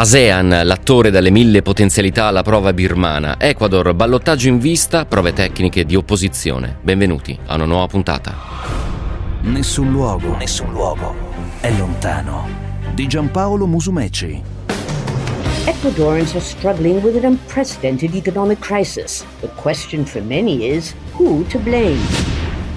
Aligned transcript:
ASEAN, 0.00 0.62
l'attore 0.64 1.10
dalle 1.10 1.28
mille 1.28 1.60
potenzialità 1.60 2.24
alla 2.24 2.40
prova 2.40 2.72
birmana. 2.72 3.38
Ecuador, 3.38 3.92
ballottaggio 3.92 4.48
in 4.48 4.58
vista, 4.58 5.04
prove 5.04 5.34
tecniche 5.34 5.84
di 5.84 5.94
opposizione. 5.94 6.78
Benvenuti 6.80 7.38
a 7.44 7.56
una 7.56 7.66
nuova 7.66 7.86
puntata. 7.86 8.34
Nessun 9.42 9.90
luogo, 9.90 10.34
nessun 10.38 10.72
luogo 10.72 11.14
è 11.60 11.70
lontano. 11.76 12.48
Di 12.94 13.06
Giampaolo 13.06 13.66
Musumeci. 13.66 14.42
Ecuadorians 15.66 16.34
are 16.34 16.40
struggling 16.40 17.02
with 17.02 17.22
an 17.22 17.26
unprecedented 17.32 18.14
economic 18.14 18.58
crisis. 18.58 19.22
The 19.42 19.50
question 19.60 20.06
for 20.06 20.22
many 20.22 20.66
is 20.66 20.94
who 21.12 21.44
to 21.48 21.58
blame? 21.58 22.00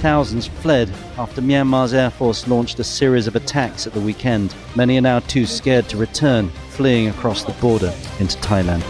Thousands 0.01 0.49
fled 0.59 0.89
after 1.15 1.41
Myanmar's 1.41 1.93
Air 1.93 2.09
Force 2.09 2.49
launched 2.49 2.79
a 2.79 2.83
series 2.83 3.27
of 3.27 3.37
attacks 3.37 3.87
at 3.87 3.93
the 3.93 4.01
weekend. 4.01 4.53
Many 4.75 4.97
are 4.97 5.01
now 5.01 5.19
too 5.19 5.45
scared 5.45 5.87
to 5.87 5.95
return, 5.95 6.51
fleeing 6.75 7.09
across 7.09 7.43
the 7.43 7.53
border 7.59 7.93
into 8.17 8.35
Thailand. 8.39 8.83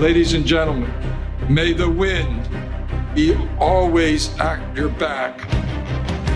Ladies 0.00 0.34
and 0.34 0.44
gentlemen, 0.44 0.90
may 1.48 1.74
the 1.74 1.88
wind 1.88 2.48
be 3.14 3.34
always 3.58 4.30
at 4.38 4.60
your 4.74 4.90
back. 4.90 5.46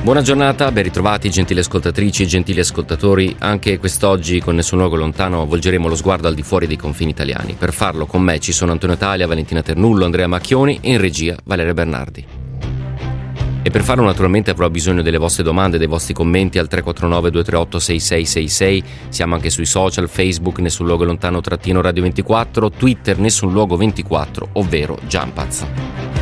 Buona 0.03 0.21
giornata, 0.21 0.73
ben 0.73 0.83
ritrovati 0.83 1.31
gentili 1.31 1.61
ascoltatrici 1.61 2.25
e 2.25 2.27
gentili 2.27 2.59
ascoltatori. 2.59 3.37
Anche 3.39 3.79
quest'oggi 3.79 4.41
con 4.41 4.57
Nessun 4.57 4.79
Luogo 4.79 4.97
Lontano 4.97 5.47
volgeremo 5.47 5.87
lo 5.87 5.95
sguardo 5.95 6.27
al 6.27 6.34
di 6.34 6.43
fuori 6.43 6.67
dei 6.67 6.77
confini 6.77 7.12
italiani. 7.12 7.55
Per 7.57 7.73
farlo 7.73 8.07
con 8.07 8.20
me 8.20 8.41
ci 8.41 8.51
sono 8.51 8.73
Antonio 8.73 8.97
Talia, 8.97 9.29
Valentina 9.29 9.62
Ternullo, 9.62 10.05
Andrea 10.05 10.27
Macchioni 10.27 10.81
e 10.83 10.91
in 10.91 11.01
regia 11.01 11.37
Valeria 11.45 11.73
Bernardi. 11.73 12.41
E 13.65 13.71
per 13.71 13.84
farlo 13.84 14.05
naturalmente 14.05 14.51
avrò 14.51 14.69
bisogno 14.69 15.02
delle 15.02 15.19
vostre 15.19 15.45
domande, 15.45 15.79
dei 15.79 15.87
vostri 15.87 16.15
commenti 16.15 16.59
al 16.59 16.67
349 16.67 17.31
238 17.31 17.78
6666. 17.78 18.84
Siamo 19.09 19.34
anche 19.34 19.50
sui 19.50 19.67
social, 19.67 20.09
Facebook, 20.09 20.59
nessun 20.59 20.86
luogo 20.86 21.05
lontano 21.05 21.41
trattino 21.41 21.81
radio 21.81 22.03
24, 22.03 22.70
Twitter, 22.70 23.19
nessun 23.19 23.53
luogo 23.53 23.77
24, 23.77 24.48
ovvero 24.55 24.98
Jumpaz. 25.06 26.22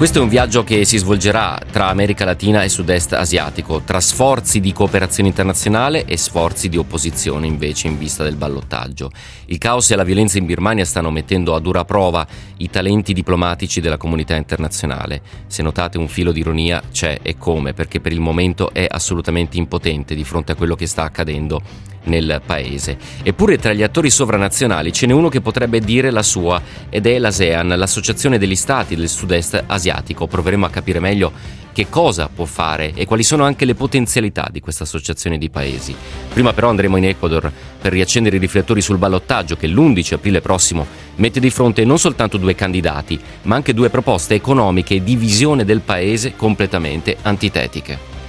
Questo 0.00 0.18
è 0.18 0.22
un 0.22 0.30
viaggio 0.30 0.64
che 0.64 0.86
si 0.86 0.96
svolgerà 0.96 1.60
tra 1.70 1.88
America 1.88 2.24
Latina 2.24 2.62
e 2.62 2.70
Sud-Est 2.70 3.12
asiatico, 3.12 3.82
tra 3.82 4.00
sforzi 4.00 4.58
di 4.58 4.72
cooperazione 4.72 5.28
internazionale 5.28 6.06
e 6.06 6.16
sforzi 6.16 6.70
di 6.70 6.78
opposizione 6.78 7.46
invece 7.46 7.86
in 7.86 7.98
vista 7.98 8.24
del 8.24 8.36
ballottaggio. 8.36 9.10
Il 9.44 9.58
caos 9.58 9.90
e 9.90 9.96
la 9.96 10.02
violenza 10.02 10.38
in 10.38 10.46
Birmania 10.46 10.86
stanno 10.86 11.10
mettendo 11.10 11.54
a 11.54 11.60
dura 11.60 11.84
prova 11.84 12.26
i 12.56 12.70
talenti 12.70 13.12
diplomatici 13.12 13.82
della 13.82 13.98
comunità 13.98 14.36
internazionale. 14.36 15.20
Se 15.48 15.62
notate 15.62 15.98
un 15.98 16.08
filo 16.08 16.32
di 16.32 16.40
ironia 16.40 16.82
c'è 16.90 17.18
e 17.20 17.36
come, 17.36 17.74
perché 17.74 18.00
per 18.00 18.12
il 18.12 18.20
momento 18.20 18.72
è 18.72 18.86
assolutamente 18.88 19.58
impotente 19.58 20.14
di 20.14 20.24
fronte 20.24 20.52
a 20.52 20.54
quello 20.54 20.76
che 20.76 20.86
sta 20.86 21.02
accadendo 21.02 21.60
nel 22.04 22.40
paese. 22.44 22.96
Eppure 23.22 23.58
tra 23.58 23.72
gli 23.72 23.82
attori 23.82 24.10
sovranazionali 24.10 24.92
ce 24.92 25.06
n'è 25.06 25.12
uno 25.12 25.28
che 25.28 25.40
potrebbe 25.40 25.80
dire 25.80 26.10
la 26.10 26.22
sua 26.22 26.60
ed 26.88 27.06
è 27.06 27.18
l'ASEAN, 27.18 27.68
l'Associazione 27.68 28.38
degli 28.38 28.56
Stati 28.56 28.94
del 28.96 29.08
Sud-Est 29.08 29.64
Asiatico. 29.66 30.26
Proveremo 30.26 30.66
a 30.66 30.70
capire 30.70 31.00
meglio 31.00 31.32
che 31.72 31.88
cosa 31.88 32.28
può 32.28 32.44
fare 32.44 32.92
e 32.94 33.06
quali 33.06 33.22
sono 33.22 33.44
anche 33.44 33.64
le 33.64 33.74
potenzialità 33.74 34.48
di 34.50 34.60
questa 34.60 34.84
associazione 34.84 35.38
di 35.38 35.50
paesi. 35.50 35.94
Prima 36.32 36.52
però 36.52 36.68
andremo 36.68 36.96
in 36.96 37.04
Ecuador 37.04 37.50
per 37.80 37.92
riaccendere 37.92 38.36
i 38.36 38.40
riflettori 38.40 38.80
sul 38.80 38.98
ballottaggio 38.98 39.56
che 39.56 39.68
l'11 39.68 40.14
aprile 40.14 40.40
prossimo 40.40 40.86
mette 41.16 41.40
di 41.40 41.50
fronte 41.50 41.84
non 41.84 41.98
soltanto 41.98 42.36
due 42.38 42.54
candidati, 42.54 43.20
ma 43.42 43.56
anche 43.56 43.74
due 43.74 43.90
proposte 43.90 44.34
economiche 44.34 44.96
e 44.96 45.04
di 45.04 45.16
visione 45.16 45.64
del 45.64 45.80
paese 45.80 46.34
completamente 46.36 47.16
antitetiche. 47.22 48.19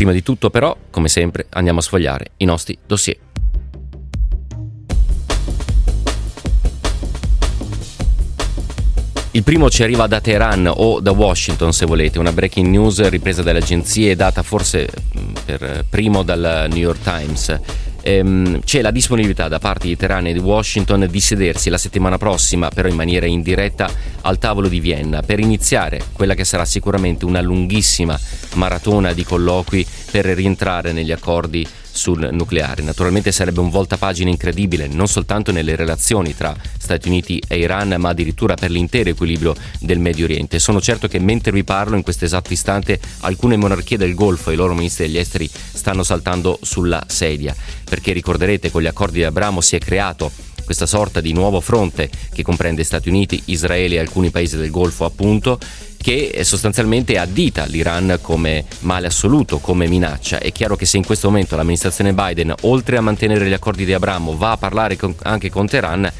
Prima 0.00 0.12
di 0.12 0.22
tutto 0.22 0.48
però, 0.48 0.74
come 0.88 1.08
sempre, 1.08 1.44
andiamo 1.50 1.80
a 1.80 1.82
sfogliare 1.82 2.30
i 2.38 2.46
nostri 2.46 2.78
dossier. 2.86 3.18
Il 9.32 9.42
primo 9.42 9.68
ci 9.68 9.82
arriva 9.82 10.06
da 10.06 10.22
Teheran 10.22 10.72
o 10.74 11.00
da 11.00 11.10
Washington 11.10 11.74
se 11.74 11.84
volete, 11.84 12.18
una 12.18 12.32
breaking 12.32 12.68
news 12.68 13.06
ripresa 13.10 13.42
dalle 13.42 13.58
agenzie 13.58 14.12
e 14.12 14.16
data 14.16 14.42
forse 14.42 14.88
mm, 14.88 15.34
per 15.44 15.84
primo 15.90 16.22
dal 16.22 16.68
New 16.70 16.80
York 16.80 17.02
Times 17.02 17.60
ehm, 18.02 18.60
c'è 18.62 18.80
la 18.82 18.90
disponibilità 18.90 19.48
da 19.48 19.58
parte 19.58 19.86
di 19.86 19.96
Teheran 19.96 20.26
e 20.26 20.32
di 20.32 20.38
Washington 20.38 21.06
di 21.10 21.20
sedersi 21.20 21.70
la 21.70 21.78
settimana 21.78 22.18
prossima, 22.18 22.68
però 22.68 22.88
in 22.88 22.96
maniera 22.96 23.26
indiretta, 23.26 23.90
al 24.22 24.38
tavolo 24.38 24.68
di 24.68 24.80
Vienna 24.80 25.22
per 25.22 25.40
iniziare 25.40 26.00
quella 26.12 26.34
che 26.34 26.44
sarà 26.44 26.64
sicuramente 26.64 27.24
una 27.24 27.40
lunghissima 27.40 28.18
maratona 28.54 29.12
di 29.12 29.24
colloqui 29.24 29.86
per 30.10 30.26
rientrare 30.26 30.92
negli 30.92 31.12
accordi 31.12 31.66
sul 31.90 32.28
nucleare. 32.32 32.82
Naturalmente 32.82 33.32
sarebbe 33.32 33.60
un 33.60 33.70
voltapagina 33.70 34.30
incredibile 34.30 34.86
non 34.86 35.08
soltanto 35.08 35.52
nelle 35.52 35.76
relazioni 35.76 36.34
tra 36.34 36.54
Stati 36.78 37.08
Uniti 37.08 37.42
e 37.46 37.58
Iran, 37.58 37.94
ma 37.98 38.10
addirittura 38.10 38.54
per 38.54 38.70
l'intero 38.70 39.10
equilibrio 39.10 39.54
del 39.78 39.98
Medio 39.98 40.24
Oriente. 40.24 40.58
Sono 40.58 40.80
certo 40.80 41.08
che 41.08 41.18
mentre 41.18 41.52
vi 41.52 41.64
parlo 41.64 41.96
in 41.96 42.02
questo 42.02 42.24
esatto 42.24 42.52
istante 42.52 43.00
alcune 43.20 43.56
monarchie 43.56 43.96
del 43.96 44.14
Golfo 44.14 44.50
e 44.50 44.54
i 44.54 44.56
loro 44.56 44.74
ministri 44.74 45.06
degli 45.06 45.18
esteri 45.18 45.48
stanno 45.48 46.02
saltando 46.02 46.58
sulla 46.62 47.04
sedia, 47.06 47.54
perché 47.84 48.12
ricorderete 48.12 48.70
con 48.70 48.82
gli 48.82 48.86
accordi 48.86 49.18
di 49.18 49.24
Abramo 49.24 49.60
si 49.60 49.76
è 49.76 49.78
creato 49.78 50.30
questa 50.64 50.86
sorta 50.86 51.20
di 51.20 51.32
nuovo 51.32 51.60
fronte 51.60 52.08
che 52.32 52.44
comprende 52.44 52.84
Stati 52.84 53.08
Uniti, 53.08 53.42
Israele 53.46 53.96
e 53.96 53.98
alcuni 53.98 54.30
paesi 54.30 54.56
del 54.56 54.70
Golfo 54.70 55.04
appunto 55.04 55.58
che 56.02 56.40
sostanzialmente 56.44 57.18
addita 57.18 57.66
l'Iran 57.66 58.18
come 58.22 58.64
male 58.80 59.08
assoluto, 59.08 59.58
come 59.58 59.86
minaccia. 59.86 60.38
È 60.38 60.50
chiaro 60.50 60.76
che 60.76 60.86
se 60.86 60.96
in 60.96 61.04
questo 61.04 61.28
momento 61.28 61.56
l'amministrazione 61.56 62.14
Biden, 62.14 62.54
oltre 62.62 62.96
a 62.96 63.02
mantenere 63.02 63.46
gli 63.46 63.52
accordi 63.52 63.84
di 63.84 63.92
Abramo, 63.92 64.36
va 64.36 64.52
a 64.52 64.56
parlare 64.56 64.96
con, 64.96 65.14
anche 65.22 65.50
con 65.50 65.66
Teheran, 65.66 66.10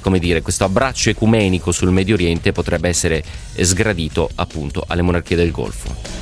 come 0.00 0.18
dire, 0.18 0.42
questo 0.42 0.64
abbraccio 0.64 1.10
ecumenico 1.10 1.72
sul 1.72 1.90
Medio 1.90 2.14
Oriente 2.14 2.52
potrebbe 2.52 2.88
essere 2.88 3.22
sgradito 3.58 4.28
appunto 4.34 4.84
alle 4.86 5.02
monarchie 5.02 5.36
del 5.36 5.50
Golfo. 5.50 6.19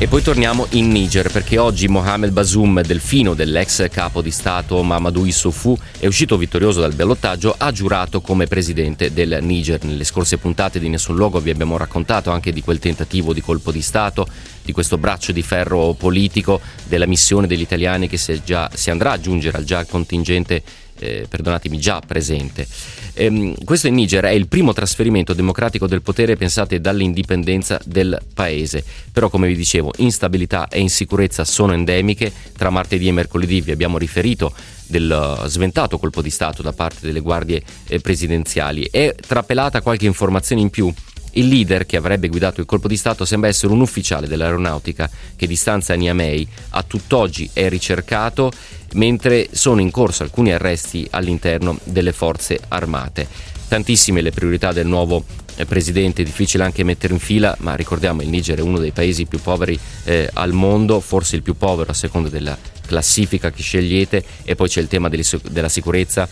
E 0.00 0.06
poi 0.06 0.22
torniamo 0.22 0.68
in 0.70 0.90
Niger 0.90 1.28
perché 1.28 1.58
oggi 1.58 1.88
Mohamed 1.88 2.30
Bazoum, 2.30 2.82
delfino 2.82 3.34
dell'ex 3.34 3.90
capo 3.90 4.22
di 4.22 4.30
Stato 4.30 4.80
Mamadou 4.84 5.24
Issoufou, 5.24 5.76
è 5.98 6.06
uscito 6.06 6.36
vittorioso 6.36 6.78
dal 6.78 6.94
ballottaggio, 6.94 7.52
ha 7.58 7.72
giurato 7.72 8.20
come 8.20 8.46
presidente 8.46 9.12
del 9.12 9.40
Niger. 9.42 9.82
Nelle 9.82 10.04
scorse 10.04 10.38
puntate 10.38 10.78
di 10.78 10.88
Nessun 10.88 11.16
Luogo 11.16 11.40
vi 11.40 11.50
abbiamo 11.50 11.76
raccontato 11.76 12.30
anche 12.30 12.52
di 12.52 12.62
quel 12.62 12.78
tentativo 12.78 13.32
di 13.32 13.40
colpo 13.40 13.72
di 13.72 13.82
Stato, 13.82 14.28
di 14.62 14.70
questo 14.70 14.98
braccio 14.98 15.32
di 15.32 15.42
ferro 15.42 15.94
politico, 15.94 16.60
della 16.86 17.06
missione 17.06 17.48
degli 17.48 17.62
italiani 17.62 18.06
che 18.06 18.18
si, 18.18 18.40
già, 18.44 18.70
si 18.72 18.90
andrà 18.90 19.10
a 19.10 19.14
aggiungere 19.14 19.58
al 19.58 19.64
già 19.64 19.84
contingente 19.84 20.62
eh, 20.98 21.26
perdonatemi, 21.28 21.78
già 21.78 22.00
presente. 22.04 22.66
Ehm, 23.14 23.54
questo 23.64 23.88
in 23.88 23.94
Niger 23.94 24.24
è 24.24 24.30
il 24.30 24.46
primo 24.46 24.72
trasferimento 24.72 25.34
democratico 25.34 25.86
del 25.86 26.02
potere, 26.02 26.36
pensate, 26.36 26.80
dall'indipendenza 26.80 27.80
del 27.84 28.18
paese. 28.32 28.84
Però, 29.12 29.28
come 29.28 29.48
vi 29.48 29.56
dicevo, 29.56 29.92
instabilità 29.96 30.68
e 30.68 30.80
insicurezza 30.80 31.44
sono 31.44 31.72
endemiche. 31.72 32.32
Tra 32.56 32.70
martedì 32.70 33.08
e 33.08 33.12
mercoledì 33.12 33.60
vi 33.60 33.72
abbiamo 33.72 33.98
riferito 33.98 34.52
del 34.86 35.42
sventato 35.46 35.98
colpo 35.98 36.22
di 36.22 36.30
Stato 36.30 36.62
da 36.62 36.72
parte 36.72 37.06
delle 37.06 37.20
guardie 37.20 37.62
eh, 37.88 38.00
presidenziali. 38.00 38.88
È 38.90 39.14
trapelata 39.14 39.82
qualche 39.82 40.06
informazione 40.06 40.62
in 40.62 40.70
più 40.70 40.92
il 41.32 41.48
leader 41.48 41.86
che 41.86 41.96
avrebbe 41.96 42.28
guidato 42.28 42.60
il 42.60 42.66
colpo 42.66 42.88
di 42.88 42.96
Stato 42.96 43.24
sembra 43.24 43.48
essere 43.48 43.72
un 43.72 43.80
ufficiale 43.80 44.26
dell'aeronautica 44.26 45.10
che 45.36 45.46
di 45.46 45.56
stanza 45.56 45.92
a 45.92 45.96
Niamey 45.96 46.46
a 46.70 46.82
tutt'oggi 46.82 47.50
è 47.52 47.68
ricercato 47.68 48.50
mentre 48.94 49.48
sono 49.52 49.80
in 49.80 49.90
corso 49.90 50.22
alcuni 50.22 50.52
arresti 50.52 51.06
all'interno 51.10 51.78
delle 51.84 52.12
forze 52.12 52.58
armate. 52.68 53.26
Tantissime 53.68 54.22
le 54.22 54.30
priorità 54.30 54.72
del 54.72 54.86
nuovo 54.86 55.24
eh, 55.56 55.66
presidente, 55.66 56.22
difficile 56.22 56.64
anche 56.64 56.84
mettere 56.84 57.12
in 57.12 57.18
fila, 57.18 57.54
ma 57.60 57.74
ricordiamo 57.74 58.22
il 58.22 58.28
Niger 58.28 58.58
è 58.58 58.62
uno 58.62 58.78
dei 58.78 58.92
paesi 58.92 59.26
più 59.26 59.40
poveri 59.40 59.78
eh, 60.04 60.30
al 60.32 60.52
mondo, 60.52 61.00
forse 61.00 61.36
il 61.36 61.42
più 61.42 61.56
povero 61.56 61.90
a 61.90 61.94
seconda 61.94 62.28
della 62.28 62.56
classifica 62.86 63.50
che 63.50 63.62
scegliete, 63.62 64.24
e 64.44 64.54
poi 64.54 64.68
c'è 64.68 64.80
il 64.80 64.88
tema 64.88 65.08
della 65.08 65.68
sicurezza 65.68 66.28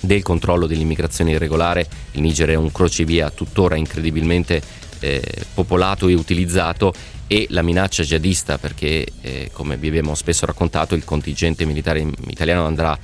del 0.00 0.22
controllo 0.22 0.66
dell'immigrazione 0.66 1.32
irregolare. 1.32 1.86
Il 2.12 2.22
Niger 2.22 2.50
è 2.50 2.54
un 2.54 2.70
crocevia 2.72 3.30
tuttora 3.30 3.76
incredibilmente 3.76 4.62
eh, 5.00 5.22
popolato 5.52 6.08
e 6.08 6.14
utilizzato 6.14 6.94
e 7.26 7.46
la 7.50 7.62
minaccia 7.62 8.02
jihadista 8.02 8.58
perché 8.58 9.06
eh, 9.20 9.50
come 9.52 9.76
vi 9.76 9.88
abbiamo 9.88 10.14
spesso 10.14 10.46
raccontato 10.46 10.94
il 10.94 11.04
contingente 11.04 11.64
militare 11.64 12.06
italiano 12.28 12.66
andrà 12.66 12.96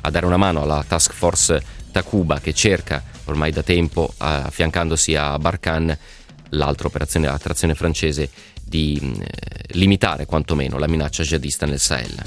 a 0.00 0.10
dare 0.10 0.26
una 0.26 0.36
mano 0.36 0.62
alla 0.62 0.84
task 0.86 1.12
force 1.12 1.76
Takuba 1.90 2.40
che 2.40 2.52
cerca 2.52 3.02
ormai 3.24 3.50
da 3.50 3.62
tempo 3.62 4.12
affiancandosi 4.16 5.14
a 5.14 5.38
Barkhane 5.38 5.98
l'altra 6.50 6.88
operazione 6.88 7.28
attrazione 7.28 7.74
francese 7.74 8.30
di 8.62 9.00
eh, 9.00 9.74
limitare 9.78 10.26
quantomeno 10.26 10.78
la 10.78 10.86
minaccia 10.86 11.22
jihadista 11.22 11.66
nel 11.66 11.80
Sahel. 11.80 12.22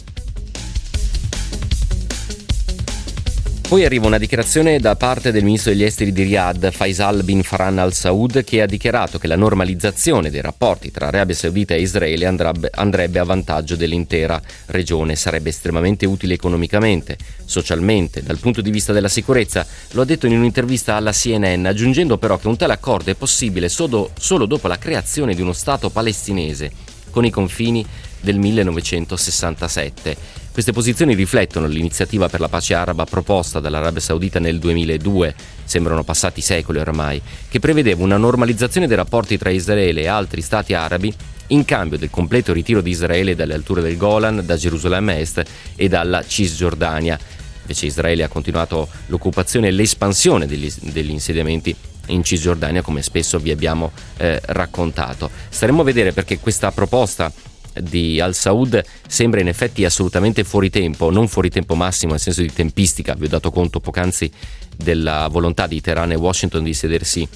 Poi 3.71 3.85
arriva 3.85 4.05
una 4.05 4.17
dichiarazione 4.17 4.81
da 4.81 4.97
parte 4.97 5.31
del 5.31 5.45
ministro 5.45 5.71
degli 5.71 5.85
esteri 5.85 6.11
di 6.11 6.23
Riyadh, 6.23 6.71
Faisal 6.71 7.23
bin 7.23 7.41
Farhan 7.41 7.79
al 7.79 7.93
Saud, 7.93 8.43
che 8.43 8.61
ha 8.61 8.65
dichiarato 8.65 9.17
che 9.17 9.27
la 9.27 9.37
normalizzazione 9.37 10.29
dei 10.29 10.41
rapporti 10.41 10.91
tra 10.91 11.07
Arabia 11.07 11.33
Saudita 11.33 11.73
e 11.73 11.79
Israele 11.79 12.25
andrebbe, 12.25 13.19
a 13.19 13.23
vantaggio 13.23 13.77
dell'intera 13.77 14.41
regione, 14.65 15.15
sarebbe 15.15 15.51
estremamente 15.51 16.05
utile 16.05 16.33
economicamente, 16.33 17.15
socialmente, 17.45 18.21
dal 18.21 18.39
punto 18.39 18.59
di 18.59 18.71
vista 18.71 18.91
della 18.91 19.07
sicurezza. 19.07 19.65
Lo 19.91 20.01
ha 20.01 20.05
detto 20.05 20.27
in 20.27 20.37
un'intervista 20.37 20.97
alla 20.97 21.13
CNN, 21.13 21.65
aggiungendo 21.65 22.17
però 22.17 22.37
che 22.37 22.49
un 22.49 22.57
tale 22.57 22.73
accordo 22.73 23.09
è 23.09 23.15
possibile 23.15 23.69
solo, 23.69 24.11
solo 24.19 24.47
dopo 24.47 24.67
la 24.67 24.77
creazione 24.77 25.33
di 25.33 25.41
uno 25.41 25.53
Stato 25.53 25.89
palestinese 25.89 26.69
con 27.09 27.23
i 27.23 27.29
confini 27.29 27.85
del 28.19 28.37
1967. 28.37 30.40
Queste 30.51 30.73
posizioni 30.73 31.15
riflettono 31.15 31.65
l'iniziativa 31.65 32.27
per 32.27 32.41
la 32.41 32.49
pace 32.49 32.73
araba 32.73 33.05
proposta 33.05 33.61
dall'Arabia 33.61 34.01
Saudita 34.01 34.37
nel 34.37 34.59
2002, 34.59 35.33
sembrano 35.63 36.03
passati 36.03 36.41
secoli 36.41 36.77
ormai, 36.79 37.21
che 37.47 37.61
prevedeva 37.61 38.03
una 38.03 38.17
normalizzazione 38.17 38.85
dei 38.85 38.97
rapporti 38.97 39.37
tra 39.37 39.49
Israele 39.49 40.01
e 40.01 40.07
altri 40.07 40.41
stati 40.41 40.73
arabi 40.73 41.13
in 41.47 41.63
cambio 41.63 41.97
del 41.97 42.09
completo 42.09 42.51
ritiro 42.51 42.81
di 42.81 42.89
Israele 42.89 43.33
dalle 43.33 43.53
alture 43.53 43.81
del 43.81 43.95
Golan, 43.95 44.41
da 44.43 44.57
Gerusalemme 44.57 45.19
Est 45.19 45.41
e 45.77 45.87
dalla 45.87 46.21
Cisgiordania. 46.27 47.17
Invece 47.61 47.85
Israele 47.85 48.23
ha 48.23 48.27
continuato 48.27 48.89
l'occupazione 49.05 49.69
e 49.69 49.71
l'espansione 49.71 50.47
degli, 50.47 50.69
degli 50.81 51.11
insediamenti 51.11 51.73
in 52.07 52.25
Cisgiordania, 52.25 52.81
come 52.81 53.01
spesso 53.01 53.39
vi 53.39 53.51
abbiamo 53.51 53.91
eh, 54.17 54.41
raccontato. 54.47 55.29
Staremo 55.47 55.79
a 55.79 55.85
vedere 55.85 56.11
perché 56.11 56.39
questa 56.39 56.71
proposta 56.71 57.31
di 57.79 58.19
Al 58.19 58.35
Saud 58.35 58.83
sembra 59.07 59.39
in 59.41 59.47
effetti 59.47 59.85
assolutamente 59.85 60.43
fuori 60.43 60.69
tempo, 60.69 61.09
non 61.09 61.27
fuori 61.27 61.49
tempo 61.49 61.75
massimo 61.75 62.11
nel 62.11 62.21
senso 62.21 62.41
di 62.41 62.51
tempistica, 62.51 63.15
vi 63.15 63.25
ho 63.25 63.29
dato 63.29 63.51
conto 63.51 63.79
poc'anzi 63.79 64.31
della 64.75 65.27
volontà 65.29 65.67
di 65.67 65.81
Teheran 65.81 66.11
e 66.11 66.15
Washington 66.15 66.63
di 66.63 66.73
sedersi 66.73 67.27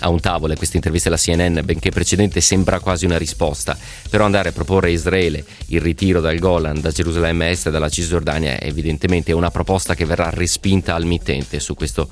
a 0.00 0.08
un 0.08 0.20
tavolo 0.20 0.52
e 0.52 0.56
questa 0.56 0.76
intervista 0.76 1.08
alla 1.08 1.18
CNN, 1.18 1.60
benché 1.62 1.90
precedente, 1.90 2.40
sembra 2.40 2.80
quasi 2.80 3.04
una 3.04 3.18
risposta. 3.18 3.76
Però 4.08 4.24
andare 4.24 4.50
a 4.50 4.52
proporre 4.52 4.88
a 4.88 4.92
Israele 4.92 5.44
il 5.66 5.80
ritiro 5.80 6.20
dal 6.20 6.38
Golan, 6.38 6.80
da 6.80 6.90
Gerusalemme 6.90 7.50
Est 7.50 7.66
e 7.66 7.70
dalla 7.70 7.88
Cisgiordania 7.88 8.58
è 8.58 8.66
evidentemente 8.66 9.32
una 9.32 9.50
proposta 9.50 9.94
che 9.94 10.04
verrà 10.04 10.30
respinta 10.30 10.94
al 10.94 11.04
mittente. 11.04 11.60
Su 11.60 11.74
questo 11.74 12.08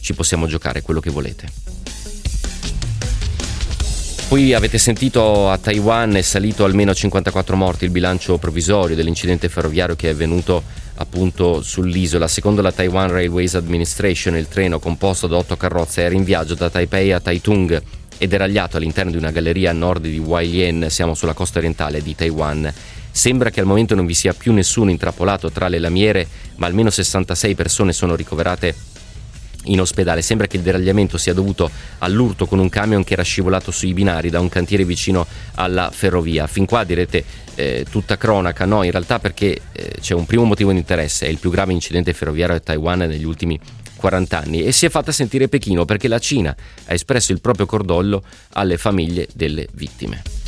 ci 0.00 0.14
possiamo 0.14 0.46
giocare 0.46 0.82
quello 0.82 1.00
che 1.00 1.10
volete. 1.10 1.95
Poi 4.28 4.54
avete 4.54 4.78
sentito 4.78 5.50
a 5.50 5.56
Taiwan 5.56 6.16
è 6.16 6.20
salito 6.20 6.64
almeno 6.64 6.90
a 6.90 6.94
54 6.94 7.54
morti 7.54 7.84
il 7.84 7.92
bilancio 7.92 8.38
provvisorio 8.38 8.96
dell'incidente 8.96 9.48
ferroviario 9.48 9.94
che 9.94 10.08
è 10.08 10.12
avvenuto 10.12 10.64
appunto 10.96 11.62
sull'isola. 11.62 12.26
Secondo 12.26 12.60
la 12.60 12.72
Taiwan 12.72 13.08
Railways 13.08 13.54
Administration 13.54 14.36
il 14.36 14.48
treno 14.48 14.80
composto 14.80 15.28
da 15.28 15.36
otto 15.36 15.56
carrozze 15.56 16.02
era 16.02 16.14
in 16.14 16.24
viaggio 16.24 16.54
da 16.54 16.68
Taipei 16.68 17.12
a 17.12 17.20
Taitung 17.20 17.80
ed 18.18 18.28
deragliato 18.28 18.78
all'interno 18.78 19.12
di 19.12 19.16
una 19.16 19.30
galleria 19.30 19.70
a 19.70 19.74
nord 19.74 20.02
di 20.02 20.18
Huailien, 20.18 20.88
siamo 20.90 21.14
sulla 21.14 21.32
costa 21.32 21.58
orientale 21.58 22.02
di 22.02 22.16
Taiwan. 22.16 22.72
Sembra 23.08 23.50
che 23.50 23.60
al 23.60 23.66
momento 23.66 23.94
non 23.94 24.06
vi 24.06 24.14
sia 24.14 24.34
più 24.34 24.52
nessuno 24.52 24.90
intrappolato 24.90 25.52
tra 25.52 25.68
le 25.68 25.78
lamiere, 25.78 26.26
ma 26.56 26.66
almeno 26.66 26.90
66 26.90 27.54
persone 27.54 27.92
sono 27.92 28.16
ricoverate 28.16 28.74
in 29.66 29.80
ospedale. 29.80 30.22
Sembra 30.22 30.46
che 30.46 30.56
il 30.56 30.62
deragliamento 30.62 31.18
sia 31.18 31.32
dovuto 31.32 31.70
all'urto 31.98 32.46
con 32.46 32.58
un 32.58 32.68
camion 32.68 33.04
che 33.04 33.14
era 33.14 33.22
scivolato 33.22 33.70
sui 33.70 33.92
binari 33.92 34.30
da 34.30 34.40
un 34.40 34.48
cantiere 34.48 34.84
vicino 34.84 35.26
alla 35.54 35.90
ferrovia. 35.90 36.46
Fin 36.46 36.66
qua 36.66 36.84
direte 36.84 37.24
eh, 37.54 37.86
tutta 37.90 38.16
cronaca, 38.16 38.64
no, 38.64 38.82
in 38.82 38.90
realtà 38.90 39.18
perché 39.18 39.60
eh, 39.72 39.94
c'è 40.00 40.14
un 40.14 40.26
primo 40.26 40.44
motivo 40.44 40.72
di 40.72 40.78
interesse, 40.78 41.26
è 41.26 41.28
il 41.28 41.38
più 41.38 41.50
grave 41.50 41.72
incidente 41.72 42.12
ferroviario 42.12 42.56
a 42.56 42.60
Taiwan 42.60 42.98
negli 43.00 43.24
ultimi 43.24 43.58
40 43.96 44.38
anni 44.38 44.62
e 44.62 44.72
si 44.72 44.86
è 44.86 44.90
fatta 44.90 45.10
sentire 45.10 45.48
Pechino 45.48 45.84
perché 45.84 46.06
la 46.06 46.18
Cina 46.18 46.54
ha 46.86 46.92
espresso 46.92 47.32
il 47.32 47.40
proprio 47.40 47.66
cordoglio 47.66 48.22
alle 48.52 48.76
famiglie 48.76 49.26
delle 49.32 49.66
vittime. 49.72 50.45